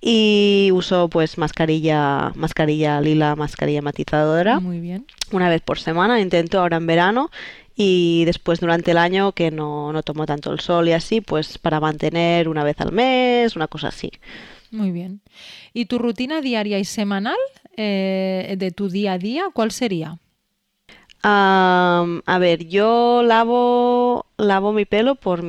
Y 0.00 0.70
uso 0.72 1.08
pues 1.08 1.38
mascarilla, 1.38 2.30
mascarilla 2.36 3.00
lila, 3.00 3.34
mascarilla 3.34 3.82
matizadora. 3.82 4.60
Muy 4.60 4.78
bien. 4.78 5.06
Una 5.32 5.48
vez 5.48 5.62
por 5.62 5.80
semana, 5.80 6.20
intento 6.20 6.60
ahora 6.60 6.76
en 6.76 6.86
verano 6.86 7.30
y 7.74 8.24
después 8.26 8.60
durante 8.60 8.90
el 8.90 8.98
año 8.98 9.32
que 9.32 9.50
no, 9.50 9.92
no 9.92 10.02
tomo 10.02 10.26
tanto 10.26 10.52
el 10.52 10.60
sol 10.60 10.88
y 10.88 10.92
así, 10.92 11.20
pues 11.20 11.58
para 11.58 11.80
mantener 11.80 12.48
una 12.48 12.62
vez 12.62 12.80
al 12.80 12.92
mes, 12.92 13.56
una 13.56 13.68
cosa 13.68 13.88
así. 13.88 14.12
Muy 14.70 14.92
bien. 14.92 15.22
¿Y 15.72 15.86
tu 15.86 15.98
rutina 15.98 16.40
diaria 16.40 16.78
y 16.78 16.84
semanal 16.84 17.38
eh, 17.76 18.54
de 18.58 18.70
tu 18.70 18.88
día 18.88 19.14
a 19.14 19.18
día, 19.18 19.44
cuál 19.52 19.72
sería? 19.72 20.18
A 21.22 22.38
ver, 22.40 22.66
yo 22.68 23.22
lavo, 23.24 24.26
lavo 24.38 24.72
mi 24.72 24.84
pelo 24.84 25.14
por, 25.14 25.44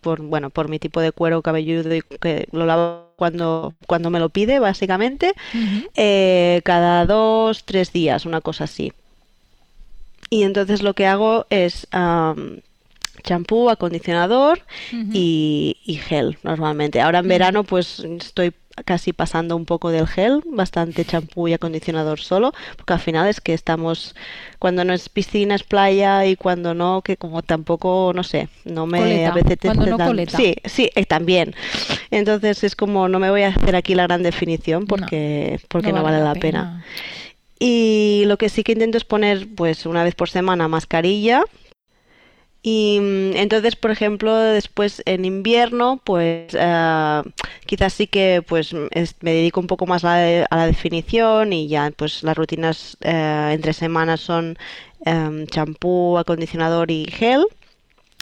por, 0.00 0.22
bueno, 0.22 0.50
por 0.50 0.68
mi 0.68 0.78
tipo 0.78 1.00
de 1.00 1.12
cuero 1.12 1.42
cabelludo 1.42 1.94
y 1.94 2.02
que 2.02 2.48
lo 2.52 2.66
lavo 2.66 3.12
cuando, 3.16 3.74
cuando 3.86 4.10
me 4.10 4.18
lo 4.18 4.28
pide, 4.28 4.58
básicamente, 4.58 5.34
eh, 5.94 6.60
cada 6.64 7.06
dos, 7.06 7.64
tres 7.64 7.92
días, 7.92 8.26
una 8.26 8.40
cosa 8.40 8.64
así. 8.64 8.92
Y 10.30 10.42
entonces 10.42 10.82
lo 10.82 10.94
que 10.94 11.06
hago 11.06 11.46
es 11.50 11.86
champú, 13.22 13.70
acondicionador 13.70 14.60
y, 15.12 15.78
y, 15.84 15.94
gel 15.94 16.38
normalmente. 16.42 17.00
Ahora 17.00 17.20
en 17.20 17.28
verano 17.28 17.64
pues 17.64 18.00
estoy 18.00 18.52
casi 18.84 19.12
pasando 19.12 19.56
un 19.56 19.66
poco 19.66 19.90
del 19.90 20.06
gel, 20.06 20.42
bastante 20.46 21.04
champú 21.04 21.46
y 21.46 21.52
acondicionador 21.52 22.20
solo, 22.20 22.52
porque 22.76 22.92
al 22.92 23.00
final 23.00 23.28
es 23.28 23.40
que 23.40 23.54
estamos, 23.54 24.14
cuando 24.58 24.84
no 24.84 24.92
es 24.92 25.08
piscina 25.08 25.54
es 25.54 25.62
playa 25.62 26.26
y 26.26 26.36
cuando 26.36 26.74
no, 26.74 27.02
que 27.02 27.16
como 27.16 27.42
tampoco, 27.42 28.12
no 28.14 28.24
sé, 28.24 28.48
no 28.64 28.86
me 28.86 29.26
a 29.26 29.32
veces 29.32 29.58
te, 29.58 29.72
no 29.72 29.96
Sí, 30.28 30.56
sí, 30.64 30.90
eh, 30.94 31.06
también. 31.06 31.54
Entonces 32.10 32.64
es 32.64 32.74
como 32.74 33.08
no 33.08 33.18
me 33.18 33.30
voy 33.30 33.42
a 33.42 33.48
hacer 33.48 33.76
aquí 33.76 33.94
la 33.94 34.04
gran 34.04 34.22
definición 34.22 34.86
porque 34.86 35.58
no, 35.60 35.66
porque 35.68 35.92
no, 35.92 36.02
vale, 36.02 36.20
la, 36.20 36.34
pena. 36.34 36.84
Y 37.60 38.24
lo 38.26 38.36
que 38.36 38.48
sí 38.48 38.64
que 38.64 38.72
intento 38.72 38.98
es 38.98 39.04
poner 39.04 39.46
pues 39.54 39.86
una 39.86 40.02
vez 40.02 40.14
por 40.14 40.28
semana 40.28 40.66
mascarilla 40.66 41.44
y 42.66 42.98
mm, 42.98 43.36
entonces, 43.36 43.76
por 43.76 43.90
ejemplo, 43.90 44.34
después 44.34 45.02
en 45.04 45.26
invierno, 45.26 46.00
pues 46.02 46.54
eh, 46.54 47.22
quizás 47.66 47.92
sí 47.92 48.06
que 48.06 48.42
pues 48.46 48.72
me 48.72 49.32
dedico 49.32 49.60
un 49.60 49.66
poco 49.66 49.84
más 49.86 50.02
a 50.02 50.46
la, 50.50 50.66
definición 50.66 51.52
y 51.52 51.68
ya 51.68 51.92
pues 51.94 52.22
las 52.22 52.34
rutinas 52.34 52.96
eh, 53.02 53.50
entre 53.52 53.74
semanas 53.74 54.20
son 54.22 54.56
em, 55.04 55.46
champú, 55.46 56.16
acondicionador 56.16 56.90
y 56.90 57.04
gel. 57.04 57.44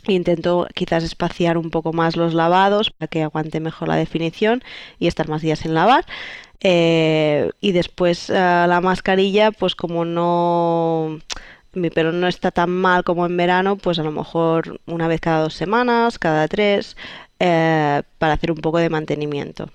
Intento 0.09 0.67
quizás 0.75 1.05
espaciar 1.05 1.57
un 1.57 1.71
poco 1.71 1.93
más 1.93 2.17
los 2.17 2.35
lavados 2.35 2.91
para 2.91 3.07
que 3.09 3.23
aguante 3.23 3.61
mejor 3.61 3.87
la 3.87 3.97
definición 3.97 4.65
y 4.99 5.07
estar 5.07 5.29
más 5.29 5.43
días 5.43 5.61
sin 5.61 5.75
lavar. 5.75 6.05
Eh, 6.61 7.51
y 7.61 7.71
después 7.73 8.29
la 8.29 8.81
mascarilla, 8.83 9.53
pues 9.53 9.77
como 9.77 10.05
no 10.05 11.21
mi 11.75 11.91
pelo 11.91 12.13
no 12.13 12.29
está 12.29 12.51
tan 12.51 12.71
mal 12.71 13.05
como 13.05 13.27
en 13.27 13.37
verano, 13.37 13.77
pues 13.77 13.99
a 13.99 14.03
lo 14.03 14.13
mejor 14.13 14.81
una 14.87 15.09
vez 15.09 15.21
cada 15.21 15.43
dos 15.43 15.55
semanas, 15.55 16.19
cada 16.19 16.49
tres, 16.49 16.97
eh, 17.41 18.03
para 18.19 18.35
hacer 18.35 18.53
un 18.53 18.59
poco 18.59 18.79
de 18.79 18.91
mantenimiento. 18.91 19.69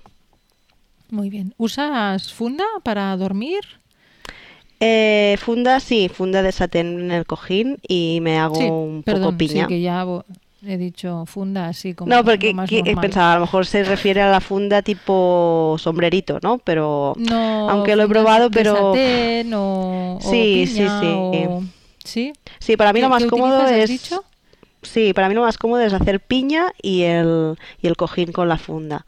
Muy 1.10 1.30
bien. 1.30 1.54
¿Usas 1.56 2.32
funda 2.32 2.64
para 2.82 3.16
dormir? 3.16 3.60
Eh, 4.80 5.36
funda, 5.40 5.80
sí, 5.80 6.08
funda 6.08 6.42
de 6.42 6.52
satén 6.52 7.00
en 7.00 7.10
el 7.10 7.26
cojín 7.26 7.78
y 7.86 8.20
me 8.22 8.38
hago 8.38 8.84
un 8.84 9.02
poco 9.02 9.36
piña. 9.36 9.64
Sí, 9.64 9.68
que 9.68 9.80
ya 9.80 10.06
he 10.64 10.76
dicho 10.76 11.24
funda 11.26 11.68
así 11.68 11.94
como. 11.94 12.14
No, 12.14 12.24
porque 12.24 12.54
pensaba, 13.00 13.32
a 13.32 13.34
lo 13.36 13.40
mejor 13.42 13.66
se 13.66 13.82
refiere 13.82 14.20
a 14.20 14.30
la 14.30 14.40
funda 14.40 14.82
tipo 14.82 15.76
sombrerito, 15.78 16.38
¿no? 16.42 16.58
Pero. 16.58 17.14
No, 17.16 17.68
aunque 17.70 17.96
lo 17.96 18.04
he 18.04 18.08
probado, 18.08 18.50
pero. 18.50 18.92
Satén 18.92 19.52
o, 19.54 20.18
sí, 20.20 20.66
sí, 20.66 20.86
sí. 20.86 21.14
¿Sí? 21.32 21.68
Sí, 22.08 22.76
para 22.76 22.92
mí 22.92 23.00
lo 23.00 23.08
más 23.08 23.24
cómodo 23.26 23.66
es... 23.66 24.10
Sí, 24.82 25.12
para 25.12 25.28
mí 25.28 25.34
lo 25.34 25.42
más 25.42 25.58
cómodo 25.58 25.80
es 25.80 25.92
hacer 25.92 26.20
piña 26.20 26.72
y 26.80 27.02
el, 27.02 27.58
y 27.82 27.88
el 27.88 27.96
cojín 27.96 28.30
con 28.32 28.48
la 28.48 28.58
funda 28.58 29.06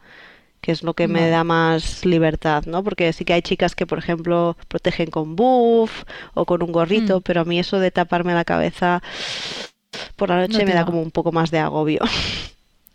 que 0.61 0.71
es 0.71 0.83
lo 0.83 0.93
que 0.93 1.07
me 1.07 1.27
da 1.27 1.43
más 1.43 2.05
libertad, 2.05 2.65
¿no? 2.67 2.83
Porque 2.83 3.11
sí 3.13 3.25
que 3.25 3.33
hay 3.33 3.41
chicas 3.41 3.75
que, 3.75 3.87
por 3.87 3.97
ejemplo, 3.97 4.55
protegen 4.67 5.09
con 5.09 5.35
buff 5.35 6.03
o 6.35 6.45
con 6.45 6.61
un 6.61 6.71
gorrito, 6.71 7.17
mm. 7.19 7.21
pero 7.23 7.41
a 7.41 7.45
mí 7.45 7.57
eso 7.57 7.79
de 7.79 7.89
taparme 7.89 8.35
la 8.35 8.45
cabeza 8.45 9.01
por 10.15 10.29
la 10.29 10.39
noche 10.39 10.63
me 10.63 10.73
da 10.73 10.85
como 10.85 11.01
un 11.01 11.09
poco 11.09 11.31
más 11.31 11.49
de 11.49 11.57
agobio. 11.59 12.01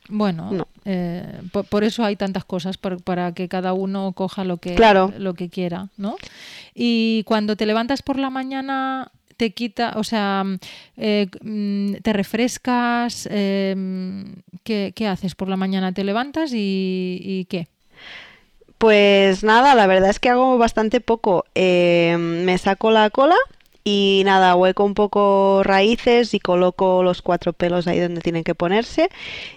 Bueno, 0.08 0.68
eh, 0.84 1.40
por, 1.68 1.82
eso 1.82 2.04
hay 2.04 2.14
tantas 2.14 2.44
cosas, 2.44 2.76
para 2.78 3.32
que 3.32 3.48
cada 3.48 3.72
uno 3.72 4.12
coja 4.12 4.44
lo 4.44 4.58
que, 4.58 4.76
lo 5.18 5.34
que 5.34 5.48
quiera, 5.48 5.88
¿no? 5.96 6.16
Y 6.74 7.24
cuando 7.24 7.56
te 7.56 7.66
levantas 7.66 8.02
por 8.02 8.16
la 8.16 8.30
mañana, 8.30 9.10
te 9.36 9.52
quita, 9.52 9.94
o 9.96 10.04
sea, 10.04 10.44
eh, 10.96 11.28
mm, 11.42 11.94
te 12.02 12.12
refrescas, 12.12 13.28
em, 13.30 14.36
¿qué, 14.64 14.92
haces 15.08 15.34
por 15.34 15.48
la 15.48 15.56
mañana? 15.56 15.92
¿Te 15.92 16.04
levantas 16.04 16.52
y, 16.54 17.46
qué? 17.48 17.68
Pues 18.78 19.42
nada, 19.42 19.74
la 19.74 19.86
verdad 19.86 20.10
es 20.10 20.20
que 20.20 20.28
hago 20.28 20.58
bastante 20.58 21.00
poco. 21.00 21.44
Em, 21.54 22.44
me 22.44 22.58
saco 22.58 22.90
la 22.90 23.10
cola 23.10 23.36
y 23.88 24.22
nada, 24.24 24.56
hueco 24.56 24.82
un 24.82 24.94
poco 24.94 25.62
raíces 25.62 26.34
y 26.34 26.40
coloco 26.40 27.04
los 27.04 27.22
cuatro 27.22 27.52
pelos 27.52 27.86
ahí 27.86 28.00
donde 28.00 28.20
tienen 28.20 28.42
que 28.42 28.56
ponerse. 28.56 29.10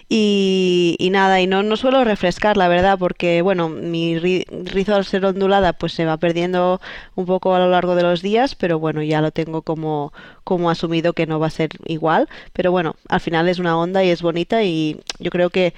Y, 0.08 1.08
nada, 1.10 1.40
y 1.40 1.48
no, 1.48 1.64
no 1.64 1.76
suelo 1.76 2.04
refrescar 2.04 2.56
la 2.56 2.68
verdad 2.68 2.96
porque 2.96 3.42
bueno, 3.42 3.68
mi 3.68 4.20
rizo 4.20 4.94
al 4.94 5.04
ser 5.04 5.24
ondulada 5.24 5.72
pues 5.72 5.94
se 5.94 6.04
va 6.04 6.16
perdiendo 6.16 6.80
un 7.16 7.26
poco 7.26 7.56
a 7.56 7.58
lo 7.58 7.70
largo 7.70 7.96
de 7.96 8.04
los 8.04 8.22
días, 8.22 8.54
pero 8.54 8.78
bueno, 8.78 9.02
ya 9.02 9.20
lo 9.20 9.32
tengo 9.32 9.62
como, 9.62 10.12
como 10.44 10.70
asumido 10.70 11.12
que 11.12 11.26
no 11.26 11.40
va 11.40 11.48
a 11.48 11.50
ser 11.50 11.70
igual, 11.86 12.28
pero 12.52 12.70
bueno, 12.70 12.94
al 13.08 13.20
final 13.20 13.48
es 13.48 13.58
una 13.58 13.76
onda 13.76 14.04
y 14.04 14.10
es 14.10 14.22
bonita 14.22 14.62
y 14.62 15.00
yo 15.18 15.32
creo 15.32 15.50
que 15.50 15.74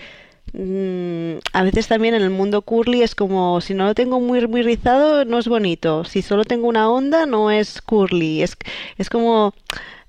Mm, 0.55 1.39
a 1.55 1.63
veces 1.63 1.89
también 1.89 2.15
en 2.15 2.23
el 2.23 2.29
mundo 2.29 2.61
curly 2.61 3.03
es 3.03 3.15
como 3.15 3.63
si 3.63 3.73
no 3.73 3.87
lo 3.87 3.95
tengo 3.95 4.21
muy, 4.21 4.47
muy 4.47 4.61
rizado 4.63 5.25
no 5.25 5.39
es 5.39 5.49
bonito, 5.49 6.05
si 6.05 6.21
solo 6.21 6.45
tengo 6.45 6.69
una 6.69 6.91
onda 6.91 7.25
no 7.25 7.51
es 7.51 7.81
curly, 7.81 8.43
es, 8.43 8.59
es 8.99 9.09
como, 9.09 9.55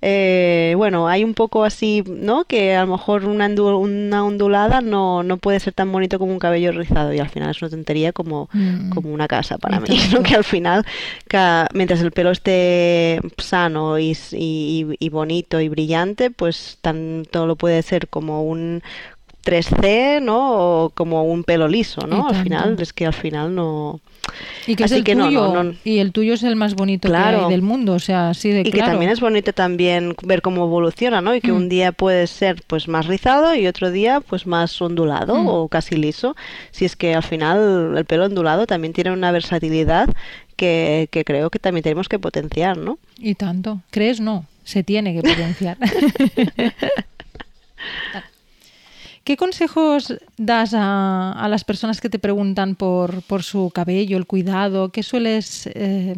eh, 0.06 0.74
bueno, 0.76 1.08
hay 1.08 1.24
un 1.24 1.34
poco 1.34 1.64
así, 1.64 2.04
¿no? 2.06 2.44
Que 2.44 2.76
a 2.76 2.82
lo 2.82 2.92
mejor 2.92 3.24
una, 3.24 3.48
una 3.48 4.26
ondulada 4.26 4.82
no, 4.82 5.24
no, 5.24 5.38
puede 5.38 5.62
ser 5.62 5.72
tan 5.72 5.94
bonito 5.94 6.20
como 6.20 6.34
un 6.34 6.40
cabello 6.40 6.74
rizado. 6.74 7.14
Y 7.14 7.20
al 7.20 7.30
final 7.30 7.52
es 7.52 7.62
una 7.62 7.72
tontería 7.72 8.12
como, 8.12 8.50
mm. 8.52 8.90
como 8.90 9.14
una 9.14 9.30
casa 9.30 9.58
para 9.58 9.80
mí, 9.80 9.98
que 10.26 10.36
al 10.36 10.44
final, 10.44 10.86
mientras 11.74 12.02
el 12.02 12.12
pelo 12.12 12.32
esté 12.32 13.22
sano 13.38 13.98
y, 13.98 14.18
y, 14.34 14.88
y 15.00 15.10
bonito 15.10 15.62
y 15.62 15.70
brillante, 15.70 16.32
pues 16.32 16.80
tanto 16.82 17.48
lo 17.48 17.56
puede 17.56 17.82
ser 17.82 18.10
como 18.10 18.44
un 18.44 18.84
3C, 19.44 20.22
¿no? 20.22 20.86
O 20.86 20.90
como 20.90 21.24
un 21.24 21.44
pelo 21.44 21.68
liso, 21.68 22.08
¿no? 22.08 22.28
Al 22.28 22.44
final, 22.44 22.78
es 22.80 22.94
que 22.94 23.06
al 23.06 23.14
final 23.14 23.54
no... 23.54 24.00
Y 24.66 24.76
que 24.76 24.86
es 24.86 24.92
el 24.94 25.04
tuyo, 25.04 25.74
y 25.84 26.00
el 26.00 26.14
tuyo 26.14 26.36
es 26.36 26.44
el 26.44 26.56
más 26.56 26.76
bonito 26.76 27.10
del 27.12 27.62
mundo, 27.62 27.94
o 27.94 28.00
sea, 28.00 28.30
así 28.30 28.50
de 28.50 28.62
Y 28.62 28.72
que 28.72 28.80
también 28.80 29.12
es 29.12 29.20
bonito 29.20 29.52
también 29.52 30.16
ver 30.24 30.42
cómo 30.42 30.64
evoluciona, 30.64 31.20
¿no? 31.20 31.36
Y 31.36 31.42
que 31.42 31.52
un 31.52 31.66
mm. 31.66 31.70
día 31.70 31.92
puede 31.92 32.26
ser 32.28 32.64
pues 32.66 32.88
más 32.88 33.08
rizado 33.08 33.54
y 33.54 33.68
otro 33.68 33.92
día 33.92 34.22
pues 34.22 34.48
más 34.48 34.82
ondulado 34.82 35.36
mm. 35.36 35.48
o 35.48 35.68
casi 35.68 35.98
liso. 35.98 36.38
Si 36.72 36.86
es 36.86 36.96
que 36.96 37.14
al 37.14 37.24
final 37.24 37.96
el 37.98 38.06
pelo 38.06 38.26
ondulado 38.26 38.66
también 38.66 38.94
tiene 38.94 39.12
una 39.12 39.32
versatilidad 39.32 40.08
que, 40.56 41.10
que 41.12 41.26
creo 41.26 41.50
que 41.50 41.60
también 41.60 41.84
tenemos 41.84 42.08
que 42.08 42.18
potenciar, 42.18 42.78
¿no? 42.78 42.98
Y 43.18 43.36
tanto. 43.36 43.82
¿Crees? 43.92 44.22
No, 44.22 44.46
se 44.64 44.84
tiene 44.84 45.14
que 45.14 45.22
potenciar. 45.22 45.78
¿Qué 49.24 49.38
consejos 49.38 50.14
das 50.36 50.74
a, 50.76 51.48
las 51.50 51.64
personas 51.64 52.02
que 52.02 52.10
te 52.10 52.20
preguntan 52.20 52.76
por, 52.76 53.24
su 53.42 53.72
cabello, 53.74 54.18
el 54.18 54.26
cuidado? 54.26 54.90
¿Qué 54.90 55.02
sueles 55.02 55.70
eh, 55.74 56.14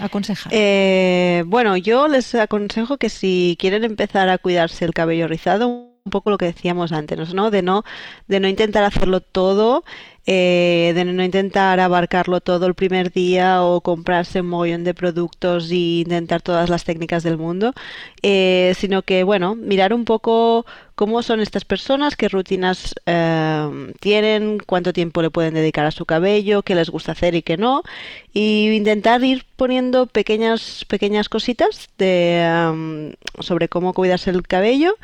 aconsejar? 0.00 0.52
Eh, 0.52 1.44
bueno, 1.46 1.76
yo 1.76 2.08
les 2.08 2.34
aconsejo 2.34 2.96
que 2.96 3.10
si 3.10 3.56
quieren 3.60 3.84
empezar 3.84 4.28
a 4.28 4.38
cuidarse 4.38 4.84
el 4.84 4.92
cabello 4.92 5.28
rizado, 5.28 5.68
un 5.68 6.10
poco 6.10 6.30
lo 6.30 6.38
que 6.38 6.46
decíamos 6.46 6.90
antes, 6.90 7.32
¿no? 7.32 7.52
De 7.52 7.62
no, 7.62 7.84
de 8.26 8.40
no 8.40 8.48
intentar 8.48 8.82
hacerlo 8.82 9.20
todo 9.20 9.84
eh, 10.30 10.92
de 10.94 11.06
no 11.06 11.24
intentar 11.24 11.80
abarcarlo 11.80 12.42
todo 12.42 12.66
el 12.66 12.74
primer 12.74 13.10
día 13.10 13.62
o 13.62 13.80
comprarse 13.80 14.42
un 14.42 14.48
mogollón 14.48 14.84
de 14.84 14.92
productos 14.92 15.70
e 15.70 16.04
intentar 16.04 16.42
todas 16.42 16.68
las 16.68 16.84
técnicas 16.84 17.22
del 17.22 17.38
mundo, 17.38 17.72
eh, 18.20 18.74
sino 18.76 19.00
que, 19.00 19.24
bueno, 19.24 19.54
mirar 19.54 19.94
un 19.94 20.04
poco 20.04 20.66
cómo 20.94 21.22
son 21.22 21.40
estas 21.40 21.64
personas, 21.64 22.14
qué 22.14 22.28
rutinas 22.28 22.94
eh, 23.06 23.94
tienen, 24.00 24.58
cuánto 24.66 24.92
tiempo 24.92 25.22
le 25.22 25.30
pueden 25.30 25.54
dedicar 25.54 25.86
a 25.86 25.92
su 25.92 26.04
cabello, 26.04 26.62
qué 26.62 26.74
les 26.74 26.90
gusta 26.90 27.12
hacer 27.12 27.34
y 27.34 27.40
qué 27.40 27.56
no, 27.56 27.82
y 28.34 28.68
intentar 28.72 29.24
ir 29.24 29.46
poniendo 29.56 30.04
pequeñas, 30.04 30.84
pequeñas 30.88 31.30
cositas 31.30 31.88
de, 31.96 33.16
sobre 33.40 33.70
cómo 33.70 33.94
cuidarse 33.94 34.28
el 34.28 34.42
cabello 34.42 34.94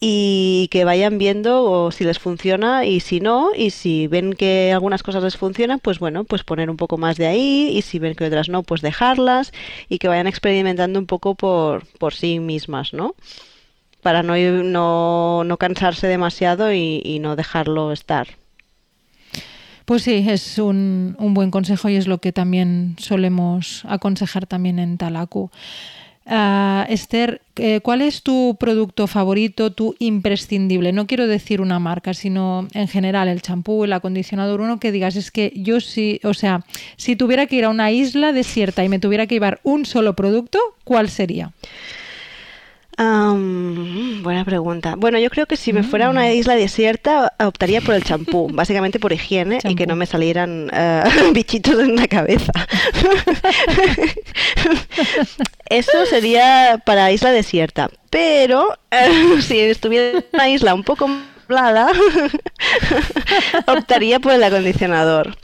y 0.00 0.68
que 0.70 0.84
vayan 0.84 1.18
viendo 1.18 1.90
si 1.90 2.04
les 2.04 2.18
funciona 2.18 2.84
y 2.84 3.00
si 3.00 3.20
no, 3.20 3.50
y 3.56 3.70
si 3.70 4.06
ven 4.06 4.32
que 4.34 4.72
algunas 4.72 5.02
cosas 5.02 5.24
les 5.24 5.36
funcionan, 5.36 5.80
pues 5.80 5.98
bueno, 5.98 6.24
pues 6.24 6.44
poner 6.44 6.70
un 6.70 6.76
poco 6.76 6.98
más 6.98 7.16
de 7.16 7.26
ahí, 7.26 7.70
y 7.74 7.82
si 7.82 7.98
ven 7.98 8.14
que 8.14 8.26
otras 8.26 8.48
no, 8.48 8.62
pues 8.62 8.80
dejarlas, 8.80 9.52
y 9.88 9.98
que 9.98 10.08
vayan 10.08 10.28
experimentando 10.28 10.98
un 10.98 11.06
poco 11.06 11.34
por, 11.34 11.86
por 11.98 12.14
sí 12.14 12.38
mismas, 12.38 12.92
¿no? 12.92 13.14
Para 14.02 14.22
no, 14.22 14.36
no, 14.36 15.42
no 15.44 15.56
cansarse 15.56 16.06
demasiado 16.06 16.72
y, 16.72 17.02
y, 17.04 17.18
no 17.18 17.34
dejarlo 17.34 17.90
estar. 17.90 18.28
Pues 19.84 20.02
sí, 20.02 20.24
es 20.28 20.58
un, 20.58 21.16
un 21.18 21.34
buen 21.34 21.50
consejo 21.50 21.88
y 21.88 21.96
es 21.96 22.06
lo 22.06 22.18
que 22.18 22.32
también 22.32 22.94
solemos 22.98 23.84
aconsejar 23.88 24.46
también 24.46 24.78
en 24.78 24.98
Talaku. 24.98 25.50
Uh, 26.30 26.84
Esther, 26.90 27.40
eh, 27.56 27.80
¿cuál 27.80 28.02
es 28.02 28.22
tu 28.22 28.58
producto 28.60 29.06
favorito, 29.06 29.72
tu 29.72 29.96
imprescindible? 29.98 30.92
No 30.92 31.06
quiero 31.06 31.26
decir 31.26 31.62
una 31.62 31.78
marca, 31.78 32.12
sino 32.12 32.68
en 32.74 32.86
general 32.86 33.28
el 33.28 33.40
champú, 33.40 33.84
el 33.84 33.94
acondicionador, 33.94 34.60
uno 34.60 34.78
que 34.78 34.92
digas, 34.92 35.16
es 35.16 35.30
que 35.30 35.54
yo 35.56 35.80
sí, 35.80 36.20
o 36.24 36.34
sea, 36.34 36.66
si 36.98 37.16
tuviera 37.16 37.46
que 37.46 37.56
ir 37.56 37.64
a 37.64 37.70
una 37.70 37.92
isla 37.92 38.34
desierta 38.34 38.84
y 38.84 38.90
me 38.90 38.98
tuviera 38.98 39.26
que 39.26 39.36
llevar 39.36 39.60
un 39.62 39.86
solo 39.86 40.14
producto, 40.14 40.58
¿cuál 40.84 41.08
sería? 41.08 41.52
Buena 42.98 44.44
pregunta. 44.44 44.94
Bueno, 44.96 45.18
yo 45.18 45.30
creo 45.30 45.46
que 45.46 45.56
si 45.56 45.72
me 45.72 45.82
fuera 45.82 46.06
a 46.06 46.10
una 46.10 46.22
mm. 46.22 46.32
isla 46.32 46.56
desierta, 46.56 47.32
optaría 47.38 47.80
por 47.80 47.94
el 47.94 48.02
champú, 48.04 48.48
básicamente 48.52 48.98
por 48.98 49.12
higiene 49.12 49.60
y 49.64 49.74
que 49.74 49.86
no 49.86 49.96
me 49.96 50.06
salieran 50.06 50.70
eh, 50.72 51.04
bichitos 51.32 51.78
en 51.78 51.96
la 51.96 52.08
cabeza. 52.08 52.52
Eso 55.70 56.06
sería 56.06 56.82
para 56.84 57.12
isla 57.12 57.30
desierta. 57.30 57.90
Pero 58.10 58.66
eh, 58.90 59.40
si 59.42 59.60
estuviera 59.60 60.18
en 60.18 60.24
una 60.32 60.48
isla 60.48 60.74
un 60.74 60.82
poco 60.82 61.08
plada, 61.46 61.88
optaría 63.66 64.18
por 64.18 64.32
el 64.32 64.42
acondicionador 64.42 65.36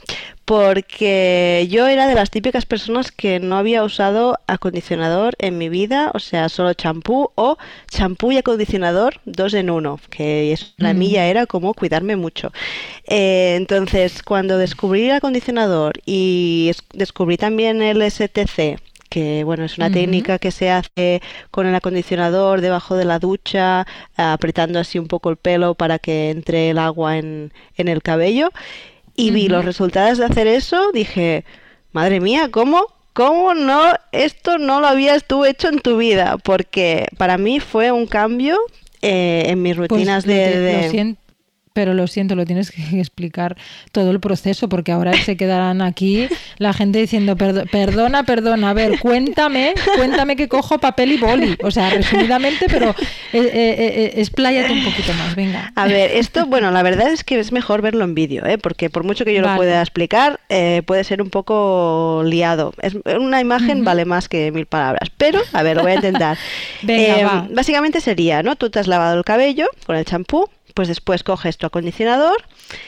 porque 0.45 1.67
yo 1.71 1.87
era 1.87 2.07
de 2.07 2.13
las 2.13 2.29
típicas 2.29 2.67
personas 2.67 3.11
que 3.11 3.39
no 3.39 3.57
había 3.57 3.83
usado 3.83 4.37
acondicionador 4.45 5.33
en 5.39 5.57
mi 5.57 5.69
vida, 5.69 6.11
o 6.13 6.19
sea, 6.19 6.49
solo 6.49 6.73
champú 6.75 7.31
o 7.33 7.57
champú 7.89 8.31
y 8.31 8.37
acondicionador 8.37 9.19
dos 9.25 9.55
en 9.55 9.71
uno, 9.71 9.99
que 10.11 10.53
eso 10.53 10.67
la 10.77 10.93
mm. 10.93 10.97
mía 10.97 11.27
era 11.27 11.47
como 11.47 11.73
cuidarme 11.73 12.15
mucho. 12.15 12.51
Eh, 13.07 13.55
entonces, 13.57 14.21
cuando 14.21 14.59
descubrí 14.59 15.05
el 15.05 15.15
acondicionador 15.15 15.93
y 16.05 16.71
descubrí 16.93 17.37
también 17.37 17.81
el 17.81 18.03
STC, 18.03 18.79
que 19.09 19.43
bueno, 19.45 19.63
es 19.63 19.77
una 19.77 19.89
técnica 19.89 20.39
que 20.39 20.51
se 20.51 20.69
hace 20.69 21.21
con 21.49 21.65
el 21.65 21.73
acondicionador 21.73 22.61
debajo 22.61 22.95
de 22.95 23.05
la 23.05 23.17
ducha, 23.17 23.87
apretando 24.15 24.77
así 24.79 24.99
un 24.99 25.07
poco 25.07 25.29
el 25.29 25.37
pelo 25.37 25.73
para 25.73 25.99
que 25.99 26.29
entre 26.29 26.69
el 26.69 26.77
agua 26.77 27.17
en, 27.17 27.53
en 27.77 27.87
el 27.87 28.01
cabello 28.03 28.51
y 29.15 29.31
vi 29.31 29.47
los 29.47 29.65
resultados 29.65 30.17
de 30.17 30.25
hacer 30.25 30.47
eso, 30.47 30.91
dije, 30.91 31.45
madre 31.91 32.19
mía, 32.19 32.49
¿cómo? 32.51 32.87
¿Cómo 33.13 33.53
no? 33.53 33.93
Esto 34.11 34.57
no 34.57 34.81
lo 34.81 34.87
habías 34.87 35.25
tú 35.25 35.45
hecho 35.45 35.69
en 35.69 35.79
tu 35.79 35.97
vida, 35.97 36.37
porque 36.43 37.07
para 37.17 37.37
mí 37.37 37.59
fue 37.59 37.91
un 37.91 38.07
cambio 38.07 38.57
eh, 39.01 39.43
en 39.47 39.61
mis 39.61 39.77
pues 39.77 39.89
rutinas 39.89 40.25
de, 40.25 41.15
pero 41.75 41.93
lo 41.93 42.07
siento, 42.07 42.35
lo 42.35 42.45
tienes 42.45 42.71
que 42.71 42.81
explicar 42.99 43.57
todo 43.91 44.09
el 44.09 44.21
proceso 44.21 44.69
porque 44.69 44.93
ahora 44.93 45.13
se 45.13 45.35
quedarán 45.35 45.81
aquí 45.81 46.27
la 46.57 46.71
gente 46.71 46.99
diciendo, 46.99 47.35
perdona, 47.35 48.23
perdona, 48.23 48.69
a 48.69 48.73
ver, 48.73 48.97
cuéntame, 48.99 49.73
cuéntame 49.97 50.37
que 50.37 50.47
cojo 50.47 50.79
papel 50.79 51.11
y 51.11 51.17
boli. 51.17 51.57
O 51.63 51.71
sea, 51.71 51.89
resumidamente, 51.89 52.67
pero 52.69 52.91
eh, 52.91 52.95
eh, 53.33 53.75
eh, 53.77 54.13
expláyate 54.15 54.71
un 54.71 54.85
poquito 54.85 55.13
más, 55.15 55.35
venga. 55.35 55.73
A 55.75 55.85
ver, 55.87 56.11
esto, 56.11 56.45
bueno, 56.45 56.71
la 56.71 56.81
verdad 56.81 57.11
es 57.11 57.25
que 57.25 57.39
es 57.39 57.51
mejor 57.51 57.81
verlo 57.81 58.05
en 58.05 58.15
vídeo, 58.15 58.45
¿eh? 58.45 58.57
porque 58.57 58.89
por 58.89 59.03
mucho 59.03 59.25
que 59.25 59.33
yo 59.33 59.41
lo 59.41 59.53
pueda 59.57 59.81
explicar, 59.81 60.39
puede 60.85 61.03
ser 61.03 61.21
un 61.21 61.29
poco 61.29 62.23
liado. 62.25 62.73
Es, 62.81 62.95
una 63.19 63.41
imagen 63.41 63.83
vale 63.83 64.05
más 64.05 64.29
que 64.29 64.49
mil 64.53 64.65
palabras, 64.65 65.11
pero, 65.17 65.41
a 65.51 65.61
ver, 65.61 65.75
lo 65.75 65.83
voy 65.83 65.91
a 65.91 65.95
intentar. 65.95 66.37
Venga, 66.83 67.49
Básicamente 67.51 67.99
sería, 67.99 68.43
¿no? 68.43 68.55
Tú 68.55 68.69
te 68.69 68.79
has 68.79 68.87
lavado 68.87 69.17
el 69.17 69.25
cabello 69.25 69.67
con 69.85 69.97
el 69.97 70.05
champú, 70.05 70.47
pues 70.75 70.89
después 70.89 71.23
coges 71.23 71.57
tu 71.57 71.65
acondicionador 71.65 72.37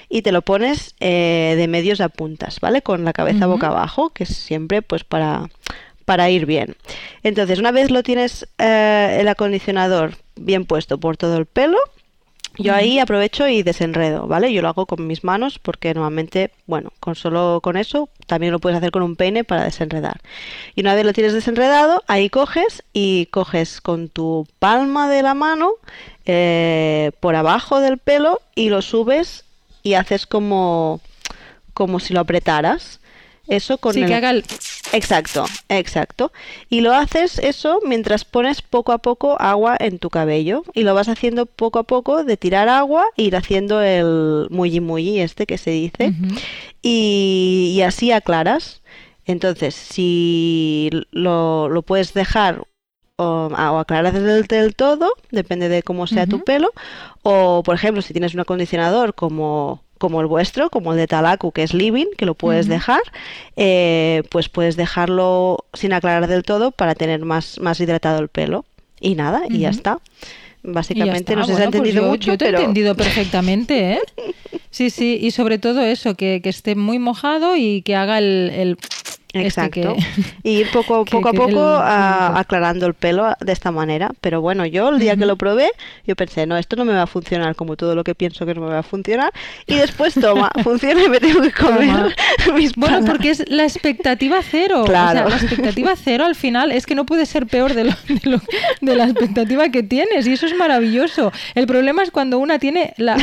y 0.09 0.21
te 0.21 0.31
lo 0.31 0.43
pones 0.43 0.93
eh, 0.99 1.55
de 1.57 1.67
medios 1.67 2.01
a 2.01 2.09
puntas, 2.09 2.59
¿vale? 2.59 2.83
Con 2.83 3.05
la 3.05 3.13
cabeza 3.13 3.47
boca 3.47 3.67
abajo, 3.67 4.11
que 4.11 4.25
es 4.25 4.35
siempre 4.35 4.83
pues 4.83 5.03
para, 5.03 5.49
para 6.05 6.29
ir 6.29 6.45
bien. 6.45 6.75
Entonces, 7.23 7.57
una 7.57 7.71
vez 7.71 7.89
lo 7.89 8.03
tienes 8.03 8.47
eh, 8.59 9.17
el 9.21 9.27
acondicionador 9.29 10.17
bien 10.35 10.65
puesto 10.65 10.99
por 10.99 11.15
todo 11.15 11.37
el 11.37 11.45
pelo, 11.45 11.79
yo 12.57 12.73
ahí 12.73 12.99
aprovecho 12.99 13.47
y 13.47 13.63
desenredo, 13.63 14.27
¿vale? 14.27 14.51
Yo 14.51 14.61
lo 14.61 14.69
hago 14.69 14.85
con 14.85 15.05
mis 15.05 15.23
manos 15.23 15.59
porque 15.59 15.93
normalmente, 15.93 16.51
bueno, 16.65 16.91
con 16.99 17.15
solo 17.15 17.59
con 17.61 17.77
eso 17.77 18.09
también 18.25 18.51
lo 18.51 18.59
puedes 18.59 18.77
hacer 18.77 18.91
con 18.91 19.03
un 19.03 19.15
peine 19.15 19.43
para 19.43 19.63
desenredar. 19.63 20.21
Y 20.75 20.81
una 20.81 20.95
vez 20.95 21.05
lo 21.05 21.13
tienes 21.13 21.33
desenredado, 21.33 22.03
ahí 22.07 22.29
coges 22.29 22.83
y 22.93 23.27
coges 23.27 23.81
con 23.81 24.09
tu 24.09 24.47
palma 24.59 25.09
de 25.09 25.21
la 25.21 25.33
mano 25.33 25.71
eh, 26.25 27.11
por 27.19 27.35
abajo 27.35 27.79
del 27.79 27.97
pelo 27.97 28.41
y 28.55 28.69
lo 28.69 28.81
subes 28.81 29.45
y 29.83 29.93
haces 29.93 30.25
como 30.25 30.99
como 31.73 31.99
si 31.99 32.13
lo 32.13 32.21
apretaras. 32.21 32.99
Eso 33.47 33.77
con 33.77 33.93
sí, 33.93 34.05
que 34.05 34.13
haga 34.13 34.31
el... 34.31 34.43
Exacto, 34.91 35.45
exacto. 35.69 36.31
Y 36.69 36.81
lo 36.81 36.93
haces 36.93 37.39
eso 37.39 37.79
mientras 37.85 38.25
pones 38.25 38.61
poco 38.61 38.91
a 38.91 38.97
poco 38.97 39.39
agua 39.39 39.77
en 39.79 39.99
tu 39.99 40.09
cabello. 40.09 40.63
Y 40.73 40.83
lo 40.83 40.93
vas 40.93 41.07
haciendo 41.07 41.45
poco 41.45 41.79
a 41.79 41.83
poco 41.83 42.23
de 42.23 42.37
tirar 42.37 42.67
agua 42.67 43.05
e 43.15 43.23
ir 43.23 43.35
haciendo 43.35 43.81
el 43.81 44.47
muy 44.49 44.79
muy 44.81 45.19
este 45.19 45.45
que 45.45 45.57
se 45.57 45.71
dice. 45.71 46.13
y, 46.81 47.73
y, 47.75 47.81
así 47.81 48.11
aclaras. 48.11 48.81
Entonces, 49.25 49.75
si 49.75 50.89
lo, 51.11 51.69
lo 51.69 51.81
puedes 51.81 52.13
dejar 52.13 52.63
o, 53.17 53.47
o 53.47 53.79
aclarar 53.79 54.13
del, 54.13 54.43
del, 54.43 54.75
todo, 54.75 55.11
depende 55.31 55.69
de 55.69 55.83
cómo 55.83 56.07
sea 56.07 56.27
tu 56.27 56.43
pelo, 56.43 56.71
o 57.23 57.61
por 57.63 57.75
ejemplo, 57.75 58.01
si 58.01 58.13
tienes 58.13 58.33
un 58.33 58.39
acondicionador 58.41 59.15
como 59.15 59.83
como 59.97 60.21
el 60.21 60.27
vuestro, 60.27 60.69
como 60.69 60.91
el 60.91 60.97
de 60.97 61.07
Talaku, 61.07 61.51
que 61.51 61.63
es 61.63 61.73
Living, 61.73 62.07
que 62.17 62.25
lo 62.25 62.35
puedes 62.35 62.67
dejar, 62.67 63.01
eh, 63.55 64.23
pues 64.29 64.49
puedes 64.49 64.75
dejarlo 64.75 65.65
sin 65.73 65.93
aclarar 65.93 66.27
del 66.27 66.43
todo 66.43 66.71
para 66.71 66.95
tener 66.95 67.25
más, 67.25 67.59
más 67.59 67.79
hidratado 67.79 68.19
el 68.19 68.29
pelo. 68.29 68.65
Y 68.99 69.15
nada, 69.15 69.43
y 69.47 69.59
ya 69.59 69.69
está. 69.69 69.99
Básicamente, 70.63 71.35
no 71.35 71.45
sé 71.45 71.55
si 71.55 71.61
ha 71.61 71.65
pues 71.65 71.75
entendido 71.75 72.03
mucho, 72.03 72.31
yo 72.31 72.37
te 72.37 72.45
he 72.45 72.49
entendido 72.49 72.95
perfectamente, 72.95 73.93
¿eh? 73.93 73.99
Sí, 74.69 74.89
sí, 74.89 75.17
y 75.19 75.31
sobre 75.31 75.57
todo 75.57 75.81
eso, 75.81 76.13
que, 76.15 76.41
que 76.43 76.49
esté 76.49 76.75
muy 76.75 76.99
mojado 76.99 77.55
y 77.55 77.81
que 77.81 77.95
haga 77.95 78.19
el, 78.19 78.51
el 78.53 78.77
este 79.33 79.39
Exacto. 79.39 79.95
y 80.43 80.51
ir 80.59 80.71
poco, 80.71 81.03
poco 81.05 81.29
a 81.29 81.33
poco 81.33 81.77
aclarando 81.77 82.85
el 82.85 82.93
pelo 82.93 83.33
de 83.39 83.51
esta 83.51 83.71
manera. 83.71 84.11
Pero 84.21 84.41
bueno, 84.41 84.65
yo 84.65 84.89
el 84.89 84.99
día 84.99 85.17
que 85.17 85.25
lo 85.25 85.35
probé, 85.35 85.69
yo 86.05 86.15
pensé, 86.15 86.45
no, 86.45 86.57
esto 86.57 86.75
no 86.75 86.85
me 86.85 86.93
va 86.93 87.03
a 87.03 87.07
funcionar 87.07 87.55
como 87.55 87.75
todo 87.75 87.93
lo 87.93 88.03
que 88.03 88.15
pienso 88.15 88.45
que 88.45 88.53
no 88.53 88.61
me 88.61 88.67
va 88.67 88.79
a 88.79 88.83
funcionar. 88.83 89.31
Y 89.65 89.75
después, 89.75 90.13
toma, 90.13 90.51
funciona 90.63 91.03
y 91.03 91.09
me 91.09 91.19
tengo 91.19 91.41
que 91.41 91.51
comer 91.51 92.15
mis 92.55 92.73
Bueno, 92.75 93.05
porque 93.05 93.31
es 93.31 93.43
la 93.49 93.63
expectativa 93.63 94.39
cero. 94.49 94.83
Claro. 94.85 95.29
la 95.29 95.35
expectativa 95.35 95.93
cero 95.95 96.25
al 96.25 96.35
final 96.35 96.71
es 96.71 96.85
que 96.85 96.95
no 96.95 97.05
puede 97.05 97.25
ser 97.25 97.47
peor 97.47 97.73
de, 97.73 97.83
lo, 97.83 98.41
de, 98.81 98.95
la 98.95 99.05
expectativa 99.05 99.69
que 99.69 99.83
tienes. 99.83 100.25
Y 100.27 100.33
eso 100.33 100.45
es 100.45 100.55
maravilloso. 100.55 101.31
El 101.53 101.67
problema 101.67 102.03
es 102.03 102.11
cuando 102.11 102.39
una 102.39 102.59
tiene, 102.59 102.93
la, 102.97 103.17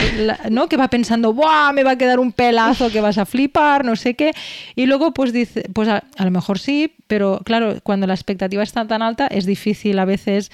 ¿no? 0.50 0.68
Que 0.68 0.76
va 0.76 0.88
pensando, 0.88 1.32
¡buah! 1.32 1.72
Me 1.72 1.82
va 1.82 1.92
a 1.92 1.98
quedar 1.98 2.20
un 2.20 2.32
pelazo 2.32 2.90
que 2.90 3.00
vas 3.00 3.16
a 3.16 3.24
flipar, 3.24 3.84
no 3.84 3.96
sé 3.96 4.14
qué. 4.14 4.32
Y 4.76 4.86
luego, 4.86 5.14
pues 5.14 5.32
dice, 5.32 5.64
pues 5.72 5.88
a, 5.96 6.24
lo 6.24 6.30
mejor 6.30 6.58
sí, 6.58 6.94
pero 7.06 7.40
claro, 7.44 7.76
cuando 7.82 8.06
la 8.06 8.14
expectativa 8.14 8.62
está 8.62 8.86
tan 8.86 9.02
alta 9.02 9.26
es 9.26 9.46
difícil 9.46 9.98
a 9.98 10.04
veces 10.04 10.50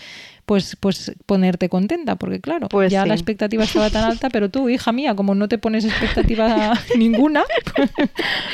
pues, 0.51 0.76
pues 0.80 1.12
ponerte 1.26 1.68
contenta, 1.68 2.16
porque 2.16 2.41
claro, 2.41 2.68
pues 2.68 2.91
ya 2.91 3.07
la 3.07 3.14
expectativa 3.14 3.62
estaba 3.62 3.88
tan 3.88 4.03
alta, 4.03 4.30
pero 4.30 4.51
tú, 4.51 4.68
hija 4.68 4.91
mía, 4.91 5.14
como 5.14 5.36
no 5.36 5.47
te 5.47 5.59
pones 5.59 5.84
expectativa 5.84 6.76
ninguna, 6.99 7.45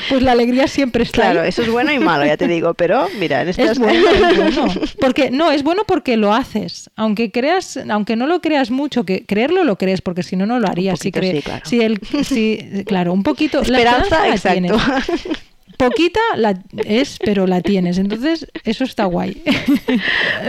pues 0.07 0.21
la 0.21 0.33
alegría 0.33 0.67
siempre 0.67 1.01
está. 1.01 1.21
Claro, 1.21 1.41
eso 1.41 1.63
es 1.63 1.71
bueno 1.71 1.91
y 1.91 1.97
malo, 1.97 2.23
ya 2.23 2.37
te 2.37 2.47
digo, 2.47 2.75
pero 2.75 3.07
mira, 3.19 3.41
en 3.41 3.49
este 3.49 3.63
es 3.63 3.79
bueno, 3.79 4.07
es 4.29 4.37
bueno, 4.37 4.73
porque 4.99 5.31
no, 5.31 5.51
es 5.51 5.63
bueno 5.63 5.85
porque 5.87 6.17
lo 6.17 6.35
haces, 6.35 6.91
aunque 6.95 7.31
creas, 7.31 7.79
aunque 7.89 8.15
no 8.15 8.27
lo 8.27 8.41
creas 8.41 8.69
mucho, 8.69 9.03
que 9.03 9.25
creerlo 9.25 9.63
lo 9.63 9.79
crees, 9.79 10.01
porque 10.01 10.21
si 10.21 10.35
no 10.35 10.45
no 10.45 10.59
lo 10.59 10.67
harías. 10.67 10.99
Si, 10.99 11.11
claro. 11.11 11.63
si 11.65 11.81
el, 11.81 11.99
si, 12.23 12.83
claro, 12.85 13.11
un 13.11 13.23
poquito. 13.23 13.61
Esperanza, 13.61 14.29
exacto. 14.29 14.77
Poquita 15.77 16.19
la 16.35 16.59
es, 16.85 17.19
pero 17.23 17.45
la 17.45 17.61
tienes. 17.61 17.97
Entonces, 17.99 18.47
eso 18.63 18.83
está 18.83 19.05
guay. 19.05 19.43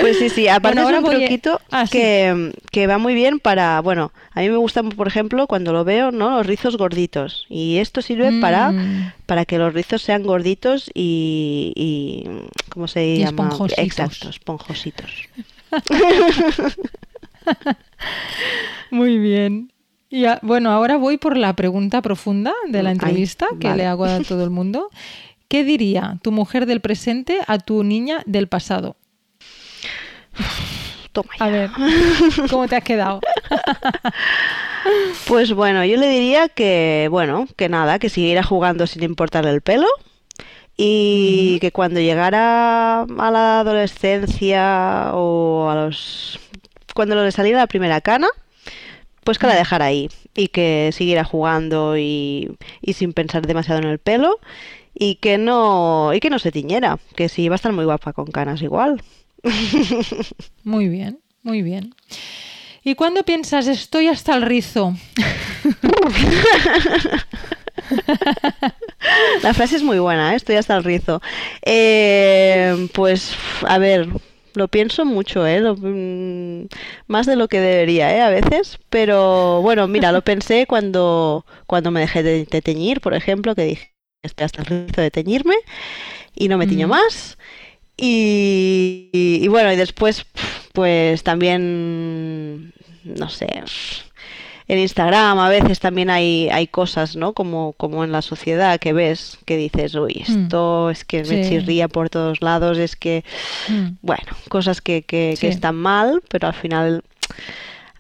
Pues 0.01 0.19
sí, 0.19 0.29
sí. 0.29 0.49
Aparte 0.49 0.81
es 0.81 0.87
un 0.87 1.05
truquito 1.05 1.61
ah, 1.71 1.85
que, 1.91 2.53
que, 2.71 2.87
va 2.87 2.99
muy 2.99 3.15
bien 3.15 3.39
para... 3.41 3.81
Bueno, 3.81 4.13
a 4.33 4.41
mí 4.41 4.49
me 4.49 4.57
gustan, 4.57 4.89
por 4.91 5.07
ejemplo, 5.07 5.47
cuando 5.47 5.73
lo 5.73 5.85
veo, 5.85 6.11
¿no? 6.11 6.31
Los 6.31 6.47
rizos 6.47 6.77
gorditos. 6.77 7.47
Y 7.49 7.79
esto 7.79 8.01
sirve 8.01 8.41
para, 8.41 8.73
mm. 8.73 9.13
para 9.27 9.45
que 9.45 9.59
los 9.59 9.75
rizos 9.75 10.03
sean 10.03 10.23
gorditos 10.23 10.91
y... 10.95 11.73
y 11.77 12.25
¿Cómo 12.71 12.89
se 12.89 13.19
llama? 13.19 13.29
Esponjositos. 13.49 13.85
Exacto, 13.85 14.29
esponjositos. 14.31 15.11
muy 18.91 19.19
bien. 19.19 19.71
Bueno, 20.43 20.71
ahora 20.71 20.97
voy 20.97 21.19
por 21.19 21.37
la 21.37 21.55
pregunta 21.55 22.01
profunda 22.01 22.55
de 22.69 22.83
la 22.83 22.93
entrevista 22.93 23.47
que 23.61 23.75
le 23.75 23.85
hago 23.85 24.05
a 24.07 24.21
todo 24.21 24.43
el 24.45 24.51
mundo. 24.51 24.91
¿Qué 25.49 25.65
diría 25.65 26.19
tu 26.23 26.31
mujer 26.31 26.67
del 26.67 26.81
presente 26.81 27.41
a 27.47 27.59
tu 27.59 27.83
niña 27.83 28.23
del 28.27 28.49
pasado? 28.49 28.97
Toma 31.13 31.31
A 31.39 31.49
ver, 31.49 31.71
¿cómo 32.51 32.69
te 32.69 32.77
has 32.77 32.85
quedado? 32.85 33.21
pues 35.27 35.53
bueno, 35.53 35.85
yo 35.85 35.97
le 35.97 36.09
diría 36.09 36.49
que, 36.49 37.09
bueno, 37.11 37.47
que 37.57 37.71
nada, 37.71 37.99
que 37.99 38.11
siguiera 38.11 38.43
jugando 38.43 38.87
sin 38.87 39.03
importarle 39.03 39.51
el 39.51 39.63
pelo 39.63 39.89
y 40.77 41.59
que 41.61 41.73
cuando 41.73 41.99
llegara 42.01 43.03
a 43.03 43.31
la 43.31 43.61
adolescencia 43.61 45.11
o 45.15 45.69
a 45.71 45.75
los... 45.75 46.39
cuando 46.95 47.17
le 47.17 47.33
saliera 47.33 47.59
la 47.59 47.67
primera 47.67 48.01
cana, 48.03 48.29
pues 49.29 49.37
que 49.37 49.47
la 49.47 49.57
dejara 49.57 49.85
ahí 49.85 50.09
y 50.35 50.49
que 50.49 50.89
siguiera 50.95 51.23
jugando 51.23 51.99
y, 51.99 52.57
sin 52.95 53.13
pensar 53.13 53.47
demasiado 53.47 53.79
en 53.79 53.87
el 53.87 53.99
pelo 53.99 54.41
y 54.95 55.17
que 55.17 55.37
no 55.37 56.13
y 56.15 56.21
que 56.21 56.31
no 56.31 56.39
se 56.39 56.51
tiñera, 56.51 56.99
que 57.15 57.29
sí 57.29 57.47
va 57.51 57.55
a 57.55 57.57
estar 57.57 57.75
muy 57.75 57.85
guapa 57.85 58.15
con 58.15 58.29
canas 58.29 58.63
igual. 58.63 59.03
Muy 60.65 60.89
bien, 60.89 61.19
muy 61.43 61.61
bien. 61.61 61.95
¿Y 62.83 62.95
cuándo 62.95 63.23
piensas 63.23 63.67
estoy 63.67 64.09
hasta 64.09 64.35
el 64.35 64.41
rizo? 64.41 64.95
La 69.43 69.53
frase 69.53 69.77
es 69.77 69.83
muy 69.83 69.99
buena, 69.99 70.33
¿eh? 70.33 70.37
estoy 70.37 70.57
hasta 70.57 70.75
el 70.75 70.85
rizo. 70.85 71.21
Eh, 71.67 72.89
pues, 72.95 73.35
a 73.67 73.77
ver, 73.77 74.09
lo 74.59 74.69
pienso 74.69 75.07
mucho, 75.07 75.47
¿eh? 75.47 75.63
Mm, 75.63 76.67
más 77.07 77.27
de 77.27 77.37
lo 77.37 77.49
que 77.49 77.61
debería, 77.61 78.15
¿eh? 78.15 78.21
A 78.21 78.29
veces. 78.29 78.79
Pero 78.91 79.63
bueno, 79.63 79.89
mira, 79.89 80.13
lo 80.13 80.23
pensé 80.25 80.67
cuando, 80.67 81.47
cuando 81.67 81.91
me 81.91 82.01
dejé 82.01 82.23
de, 82.23 82.45
teñir, 82.47 83.01
por 83.01 83.15
ejemplo, 83.15 83.55
que 83.55 83.65
dije, 83.65 83.95
estoy 84.23 84.45
hasta 84.45 84.63
el 84.63 84.67
rizo 84.67 85.01
de 85.01 85.11
teñirme 85.11 85.55
y 86.35 86.49
no 86.49 86.59
me 86.59 86.67
tiño 86.67 86.89
más. 86.89 87.39
Y, 87.97 89.11
y, 89.13 89.49
bueno, 89.49 89.73
y 89.73 89.77
después, 89.77 90.27
pues 90.73 91.23
también, 91.23 92.75
no 93.05 93.29
sé, 93.29 93.63
en 94.69 94.79
Instagram 94.79 95.39
a 95.39 95.49
veces 95.49 95.81
también 95.81 96.11
hay, 96.11 96.49
hay 96.51 96.67
cosas, 96.67 97.17
¿no? 97.17 97.33
Como, 97.33 97.73
como 97.73 98.05
en 98.05 98.13
la 98.13 98.21
sociedad 98.21 98.79
que 98.79 98.93
ves, 98.93 99.39
que 99.47 99.57
dices, 99.57 99.95
uy, 99.95 100.23
mm. 100.29 100.33
esto 100.33 100.91
es 100.91 101.05
que 101.07 101.25
me 101.25 101.49
chirría 101.49 101.89
por 101.89 102.11
todos 102.11 102.43
lados, 102.43 102.77
es 102.77 102.95
que, 102.95 103.25
mm. 103.69 103.97
bueno, 104.03 104.31
cosas 104.51 104.83
que, 104.83 105.03
que, 105.03 105.33
están 105.41 105.77
mal, 105.77 106.23
pero 106.29 106.49
al 106.49 106.55
final 106.55 107.03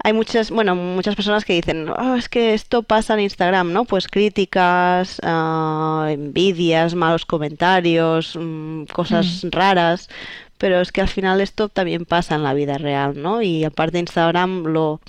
hay 0.05 0.13
muchas, 0.13 0.51
bueno, 0.51 0.75
muchas 0.75 1.17
personas 1.17 1.47
que 1.47 1.55
dicen, 1.55 1.89
oh, 1.89 2.15
es 2.15 2.29
que 2.29 2.53
esto 2.53 2.83
pasa 2.83 3.15
en 3.15 3.21
Instagram, 3.21 3.73
¿no? 3.73 3.87
Pues 3.87 4.07
críticas, 4.07 5.21
uh, 5.25 6.05
envidias, 6.05 6.95
malos 6.95 7.25
comentarios, 7.25 8.37
mm, 8.39 8.85
cosas 8.93 9.47
raras, 9.51 10.11
pero 10.59 10.81
es 10.81 10.93
que 10.93 11.01
al 11.01 11.09
final 11.09 11.41
esto 11.41 11.69
también 11.69 12.05
pasa 12.05 12.35
en 12.35 12.43
la 12.43 12.55
vida 12.55 12.79
real, 12.79 13.21
¿no? 13.21 13.43
Y 13.43 13.65
aparte 13.65 13.93
de 13.93 14.01
Instagram 14.01 14.65
lo 14.65 15.01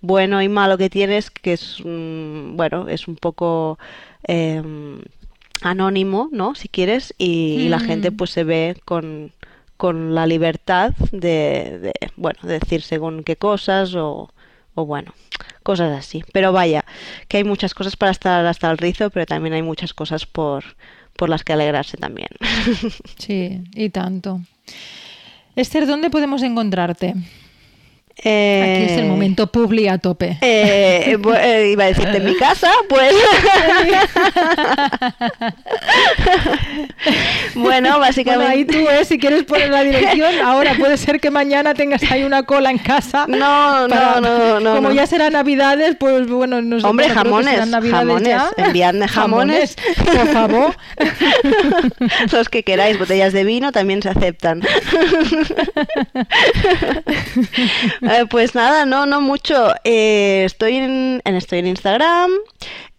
bueno 0.00 0.42
y 0.42 0.48
malo 0.48 0.76
que 0.78 0.90
tienes, 0.90 1.30
que 1.30 1.54
es, 1.54 1.78
bueno, 1.84 2.88
es 2.88 3.08
un 3.08 3.16
poco 3.16 3.78
em, 4.24 5.00
anónimo, 5.62 6.28
¿no? 6.32 6.54
Si 6.54 6.68
quieres, 6.68 7.14
y, 7.18 7.68
la 7.68 7.80
gente 7.80 8.10
mm. 8.10 8.16
pues 8.16 8.30
se 8.30 8.44
ve 8.44 8.76
con, 8.84 9.32
con 9.76 10.14
la 10.14 10.26
libertad 10.26 10.94
de, 11.12 11.78
de, 11.80 11.92
bueno, 12.16 12.40
decir 12.42 12.82
según 12.82 13.22
qué 13.22 13.36
cosas 13.36 13.94
o, 13.94 14.30
o 14.74 14.86
bueno, 14.86 15.14
cosas 15.62 15.96
así. 15.98 16.24
Pero 16.32 16.52
vaya, 16.52 16.84
que 17.28 17.38
hay 17.38 17.44
muchas 17.44 17.74
cosas 17.74 17.96
para 17.96 18.12
estar 18.12 18.44
hasta 18.46 18.70
el 18.70 18.78
rizo, 18.78 19.10
pero 19.10 19.26
también 19.26 19.54
hay 19.54 19.62
muchas 19.62 19.94
cosas 19.94 20.26
por, 20.26 20.64
por 21.16 21.28
las 21.28 21.44
que 21.44 21.52
alegrarse 21.52 21.96
también. 21.96 22.28
Sí, 23.18 23.64
y 23.74 23.90
tanto. 23.90 24.40
Esther, 25.58 25.88
¿dónde 25.88 26.08
podemos 26.08 26.40
encontrarte? 26.42 27.14
Eh, 28.22 28.82
Aquí 28.84 28.92
es 28.92 28.98
el 28.98 29.06
momento 29.06 29.50
publi 29.50 29.88
a 29.88 29.98
tope. 29.98 30.38
Eh, 30.40 31.16
eh, 31.40 31.70
iba 31.72 31.84
a 31.84 31.88
decirte 31.88 32.18
en 32.18 32.26
mi 32.26 32.36
casa, 32.36 32.70
pues. 32.88 33.12
bueno, 37.54 37.98
básicamente. 37.98 38.52
ahí 38.52 38.64
tú, 38.64 38.78
si 39.04 39.18
quieres 39.18 39.44
poner 39.44 39.70
la 39.70 39.82
dirección, 39.82 40.40
ahora 40.44 40.74
puede 40.74 40.96
ser 40.96 41.20
que 41.20 41.30
mañana 41.30 41.74
tengas 41.74 42.02
ahí 42.10 42.24
una 42.24 42.42
cola 42.44 42.70
en 42.70 42.78
casa. 42.78 43.26
No, 43.28 43.88
no, 43.88 44.20
no, 44.20 44.60
no. 44.60 44.74
Como 44.76 44.92
ya 44.92 45.06
serán 45.06 45.32
Navidades, 45.32 45.96
pues 45.98 46.28
bueno, 46.28 46.62
no 46.62 46.80
sé. 46.80 46.86
Hombre, 46.86 47.08
jamones. 47.08 47.70
Jamones. 47.70 48.42
Enviadme 48.56 49.08
jamones. 49.08 49.76
Por 50.04 50.28
favor. 50.28 50.76
Los 52.32 52.48
que 52.48 52.62
queráis, 52.62 52.98
botellas 52.98 53.32
de 53.32 53.44
vino 53.44 53.72
también 53.72 54.02
se 54.02 54.10
aceptan. 54.10 54.62
Eh, 58.02 58.24
pues 58.30 58.54
nada, 58.54 58.86
no, 58.86 59.06
no 59.06 59.20
mucho. 59.20 59.72
Eh, 59.84 60.42
estoy, 60.44 60.76
en, 60.76 61.22
estoy 61.24 61.60
en 61.60 61.66
Instagram, 61.66 62.30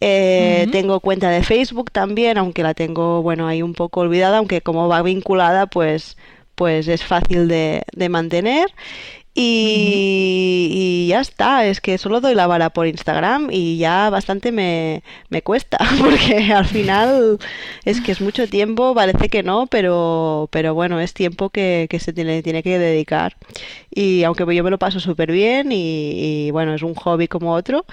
Eh, 0.02 0.68
tengo 0.72 1.00
cuenta 1.02 1.30
de 1.30 1.43
Facebook 1.43 1.91
también, 1.91 2.38
aunque 2.38 2.64
la 2.64 2.74
tengo, 2.74 3.22
bueno, 3.22 3.47
ahí 3.47 3.62
un 3.62 3.74
poco 3.74 4.02
olvidada, 4.02 4.38
aunque 4.38 4.62
como 4.62 4.88
va 4.88 5.02
vinculada, 5.02 5.68
pues, 5.68 6.18
pues 6.56 6.88
es 6.88 7.04
fácil 7.04 7.47
de, 7.47 7.84
de 7.93 8.10
mantener. 8.10 8.70
Y, 9.41 11.08
ya 11.08 11.22
está, 11.22 11.66
es 11.66 11.80
que 11.80 11.97
solo 11.97 12.20
doy 12.20 12.36
la 12.36 12.45
vara 12.47 12.72
por 12.72 12.88
Instagram 12.88 13.47
y 13.52 13.78
ya 13.78 14.10
bastante 14.10 14.52
me, 14.52 15.02
me, 15.30 15.41
cuesta, 15.41 15.78
porque 16.00 16.52
al 16.52 16.66
final 16.66 17.38
es 17.86 18.02
que 18.02 18.12
es 18.12 18.20
mucho 18.20 18.50
tiempo, 18.50 18.93
parece 18.93 19.30
que 19.30 19.41
no, 19.43 19.68
pero, 19.68 20.50
pero 20.52 20.74
bueno, 20.74 21.00
es 21.00 21.14
tiempo 21.14 21.52
que, 21.52 21.88
que 21.89 22.00
se 22.00 22.12
tiene, 22.12 22.43
tiene 22.43 22.64
que 22.64 22.78
dedicar. 22.80 23.38
Y 23.91 24.24
aunque 24.24 24.43
yo 24.54 24.64
me 24.64 24.72
lo 24.72 24.80
paso 24.80 25.00
súper 25.00 25.32
bien 25.32 25.72
y, 25.72 26.47
y 26.47 26.52
bueno, 26.52 26.74
es 26.74 26.84
un 26.84 26.95
hobby 26.95 27.28
como 27.30 27.54
otro, 27.54 27.86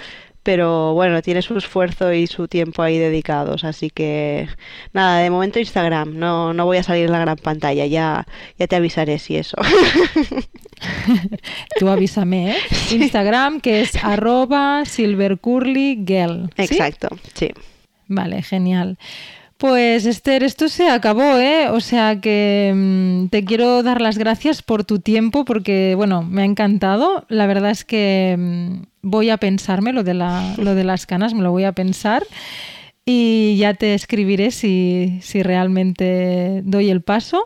pero 0.47 0.95
bueno, 0.95 1.21
tiene 1.23 1.43
su 1.43 1.59
esfuerzo 1.59 2.13
y 2.13 2.29
su 2.29 2.47
tiempo 2.47 2.81
ahí 2.81 2.99
dedicados, 2.99 3.65
así 3.65 3.91
que 3.91 4.49
nada, 4.93 5.19
de 5.19 5.29
momento 5.29 5.59
Instagram, 5.59 6.17
no, 6.17 6.55
no 6.55 6.65
voy 6.67 6.77
a 6.77 6.85
salir 6.85 7.07
en 7.07 7.11
la 7.11 7.19
gran 7.19 7.37
pantalla, 7.37 7.85
ya, 7.87 8.29
ya 8.57 8.69
te 8.69 8.77
avisaré 8.77 9.19
si 9.19 9.35
eso. 9.39 9.57
Tú 11.81 11.89
avísame, 11.89 12.53
¿eh? 12.53 12.57
Instagram 12.93 13.61
que 13.61 13.81
es 13.81 13.97
arroba 14.05 14.85
silvercurlygirl. 14.85 16.51
Exacto, 16.57 17.09
sí. 17.35 17.51
Vale, 18.07 18.41
genial. 18.43 18.99
Pues 19.59 20.05
Esther, 20.05 20.43
esto 20.43 20.69
se 20.69 20.91
acabó, 20.91 21.39
¿eh? 21.39 21.71
O 21.71 21.81
sea 21.81 22.21
que 22.21 22.73
mm, 22.75 23.29
te 23.29 23.45
quiero 23.45 23.83
dar 23.83 24.03
las 24.03 24.19
gracias 24.19 24.61
por 24.63 24.85
tu 24.85 24.99
tiempo 24.99 25.47
porque, 25.47 25.95
bueno, 25.97 26.23
me 26.23 26.43
ha 26.43 26.45
encantado. 26.45 27.25
La 27.29 27.47
verdad 27.47 27.71
es 27.71 27.85
que 27.85 28.37
mm, 28.39 28.83
voy 29.01 29.31
a 29.31 29.39
pensarme 29.39 29.95
de, 29.95 30.13
la, 30.13 30.55
lo 30.59 30.75
de 30.75 30.85
las 30.85 31.07
canas, 31.07 31.33
me 31.33 31.43
lo 31.43 31.53
voy 31.53 31.65
a 31.65 31.73
pensar 31.73 32.23
y 33.09 33.57
ya 33.57 33.73
te 33.75 33.95
escribiré 33.95 34.51
si, 34.51 35.21
si, 35.23 35.45
realmente 35.45 36.61
doy 36.65 36.91
el 36.91 37.03
paso. 37.03 37.45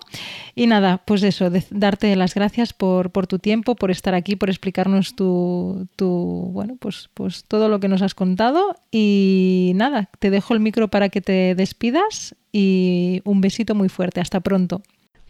Y 0.55 0.67
nada, 0.67 1.03
pues 1.05 1.23
eso, 1.23 1.51
darte 1.71 2.17
las 2.17 2.35
gracias 2.35 2.73
por, 2.73 3.11
por, 3.11 3.27
tu 3.27 3.39
tiempo, 3.39 3.77
por 3.77 3.91
estar 3.91 4.15
aquí, 4.15 4.37
por 4.37 4.49
explicarnos 4.49 5.15
tu, 5.15 5.87
tu, 5.97 6.49
bueno, 6.53 6.77
pues, 6.81 7.11
pues 7.13 7.45
todo 7.45 7.69
lo 7.69 7.79
que 7.79 7.89
nos 7.89 8.01
has 8.01 8.15
contado. 8.15 8.75
Y 8.91 9.73
nada, 9.75 10.09
te 10.19 10.31
dejo 10.31 10.55
el 10.55 10.61
micro 10.61 10.89
para 10.89 11.11
que 11.11 11.21
te 11.21 11.55
despidas 11.55 12.35
y 12.53 13.21
un 13.25 13.43
besito 13.43 13.75
muy 13.75 13.91
fuerte. 13.91 14.23
Hasta 14.23 14.41
pronto. 14.41 14.81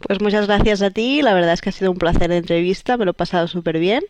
Pues 0.07 0.21
muchas 0.21 0.47
gracias 0.47 0.81
a 0.81 0.91
ti, 0.91 1.21
la 1.21 1.33
verdad 1.33 1.53
es 1.53 1.61
que 1.61 1.69
ha 1.69 1.73
sido 1.73 1.91
un 1.91 1.97
placer 1.97 2.29
de 2.29 2.37
entrevista, 2.37 2.97
me 2.97 3.05
lo 3.05 3.11
he 3.11 3.13
pasado 3.13 3.47
súper 3.47 3.79
bien. 3.79 4.03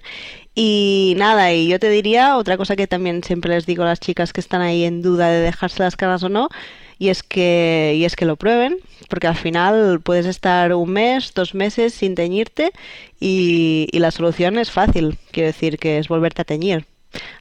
Y 0.56 1.14
nada, 1.18 1.54
y 1.54 1.68
yo 1.68 1.80
te 1.80 1.89
diría 1.89 2.38
otra 2.38 2.58
cosa 2.58 2.76
que 2.76 2.88
también 2.88 3.24
siempre 3.24 3.54
les 3.54 3.66
digo 3.66 3.84
a 3.84 3.88
las 3.88 4.00
chicas 4.00 4.34
que 4.34 4.42
están 4.42 4.62
ahí 4.62 4.84
en 4.84 5.02
duda 5.02 5.30
de 5.30 5.42
dejarse 5.42 5.84
las 5.84 5.96
caras 5.96 6.24
o 6.24 6.30
no, 6.30 6.50
y 6.98 7.10
es 7.10 7.24
que, 7.24 7.94
y 7.98 8.06
es 8.06 8.16
que 8.16 8.26
lo 8.26 8.36
prueben, 8.36 8.78
porque 9.10 9.28
al 9.28 9.36
final 9.36 10.02
puedes 10.02 10.26
estar 10.26 10.74
un 10.74 10.92
mes, 10.92 11.34
dos 11.34 11.54
meses 11.54 11.94
sin 11.94 12.16
teñirte 12.16 12.72
y, 13.20 13.88
y 13.92 14.00
la 14.00 14.12
solución 14.12 14.58
es 14.58 14.72
fácil, 14.72 15.18
quiero 15.32 15.48
decir 15.48 15.78
que 15.78 15.98
es 15.98 16.08
volverte 16.08 16.42
a 16.42 16.46
teñir. 16.46 16.86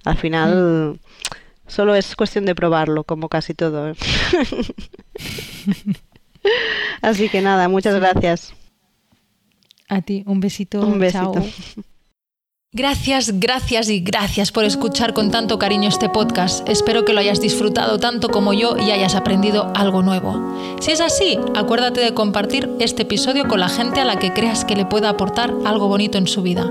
Al 0.05 0.17
final... 0.17 0.95
Mm. 0.95 1.11
Solo 1.71 1.95
es 1.95 2.17
cuestión 2.17 2.47
de 2.47 2.57
probarlo, 2.57 3.05
como 3.05 3.29
casi 3.29 3.55
todo. 3.55 3.91
¿eh? 3.91 3.95
Así 7.03 7.29
que 7.29 7.41
nada, 7.41 7.69
muchas 7.69 7.95
gracias. 7.95 8.55
A 9.89 10.03
ti, 10.03 10.23
un 10.27 10.41
besito. 10.41 10.81
Un 10.81 10.99
besito. 10.99 11.35
Gracias, 12.73 13.41
gracias 13.41 13.89
y 13.89 13.99
gracias 13.99 14.53
por 14.53 14.63
escuchar 14.63 15.13
con 15.13 15.33
tanto 15.33 15.59
cariño 15.59 15.89
este 15.89 16.09
podcast. 16.09 16.69
Espero 16.69 17.05
que 17.05 17.13
lo 17.13 17.19
hayas 17.19 17.41
disfrutado 17.41 17.99
tanto 17.99 18.29
como 18.29 18.53
yo 18.53 18.77
y 18.77 18.93
hayas 18.93 19.17
aprendido 19.17 19.73
algo 19.75 20.03
nuevo. 20.03 20.77
Si 20.81 20.93
es 20.93 21.01
así, 21.01 21.37
acuérdate 21.57 22.01
de 22.01 22.15
compartir 22.15 22.71
este 22.79 23.03
episodio 23.03 23.49
con 23.49 23.59
la 23.59 23.69
gente 23.69 23.99
a 23.99 24.05
la 24.05 24.21
que 24.21 24.33
creas 24.33 24.65
que 24.65 24.77
le 24.77 24.87
pueda 24.87 25.09
aportar 25.09 25.53
algo 25.65 25.89
bonito 25.89 26.17
en 26.17 26.29
su 26.29 26.43
vida. 26.43 26.71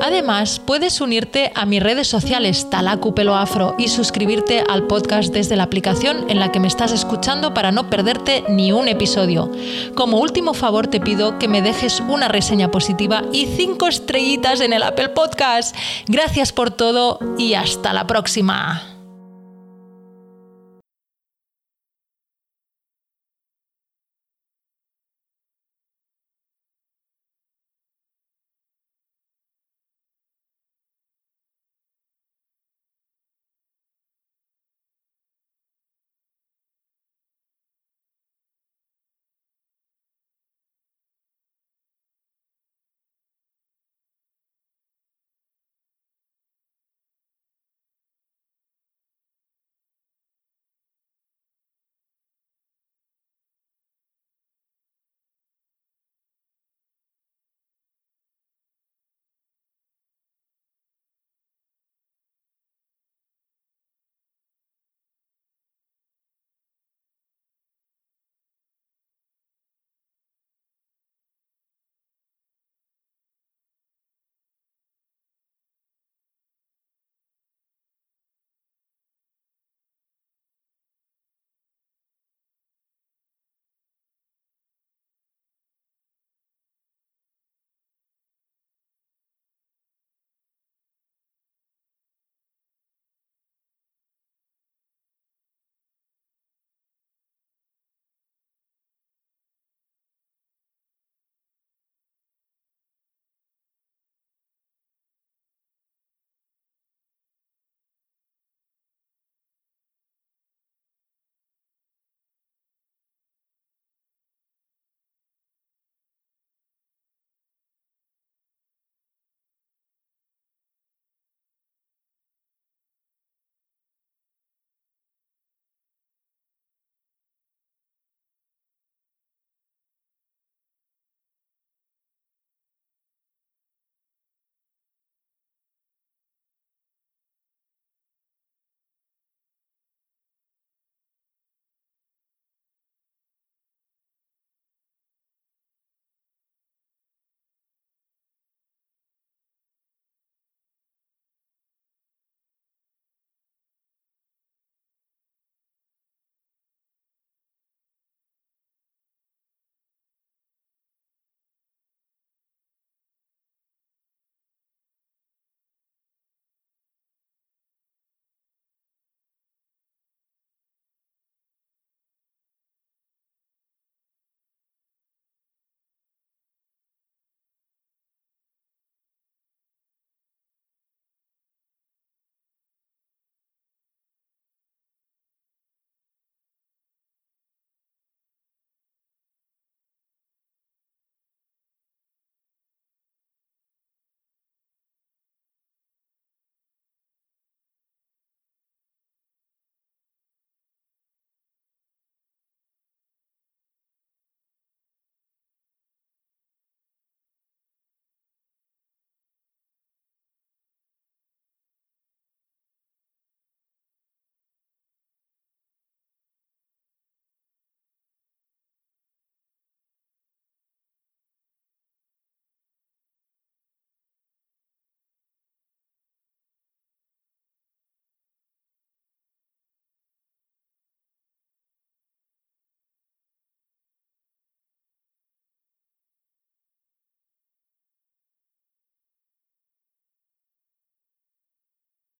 Además, 0.00 0.60
puedes 0.60 1.00
unirte 1.00 1.52
a 1.54 1.66
mis 1.66 1.82
redes 1.82 2.08
sociales 2.08 2.68
Talacu 2.68 3.14
Pelo 3.14 3.36
Afro 3.36 3.74
y 3.78 3.88
suscribirte 3.88 4.64
al 4.68 4.86
podcast 4.86 5.32
desde 5.32 5.56
la 5.56 5.62
aplicación 5.64 6.28
en 6.28 6.40
la 6.40 6.50
que 6.50 6.60
me 6.60 6.68
estás 6.68 6.92
escuchando 6.92 7.54
para 7.54 7.72
no 7.72 7.88
perderte 7.88 8.44
ni 8.48 8.72
un 8.72 8.88
episodio. 8.88 9.50
Como 9.94 10.18
último 10.18 10.52
favor 10.54 10.88
te 10.88 11.00
pido 11.00 11.38
que 11.38 11.48
me 11.48 11.62
dejes 11.62 12.00
una 12.00 12.28
reseña 12.28 12.70
positiva 12.70 13.22
y 13.32 13.46
cinco 13.46 13.86
estrellitas 13.86 14.60
en 14.60 14.72
el 14.72 14.82
Apple 14.82 15.10
Gracias 16.06 16.52
por 16.52 16.70
todo 16.70 17.18
y 17.38 17.54
hasta 17.54 17.92
la 17.92 18.06
próxima. 18.06 18.93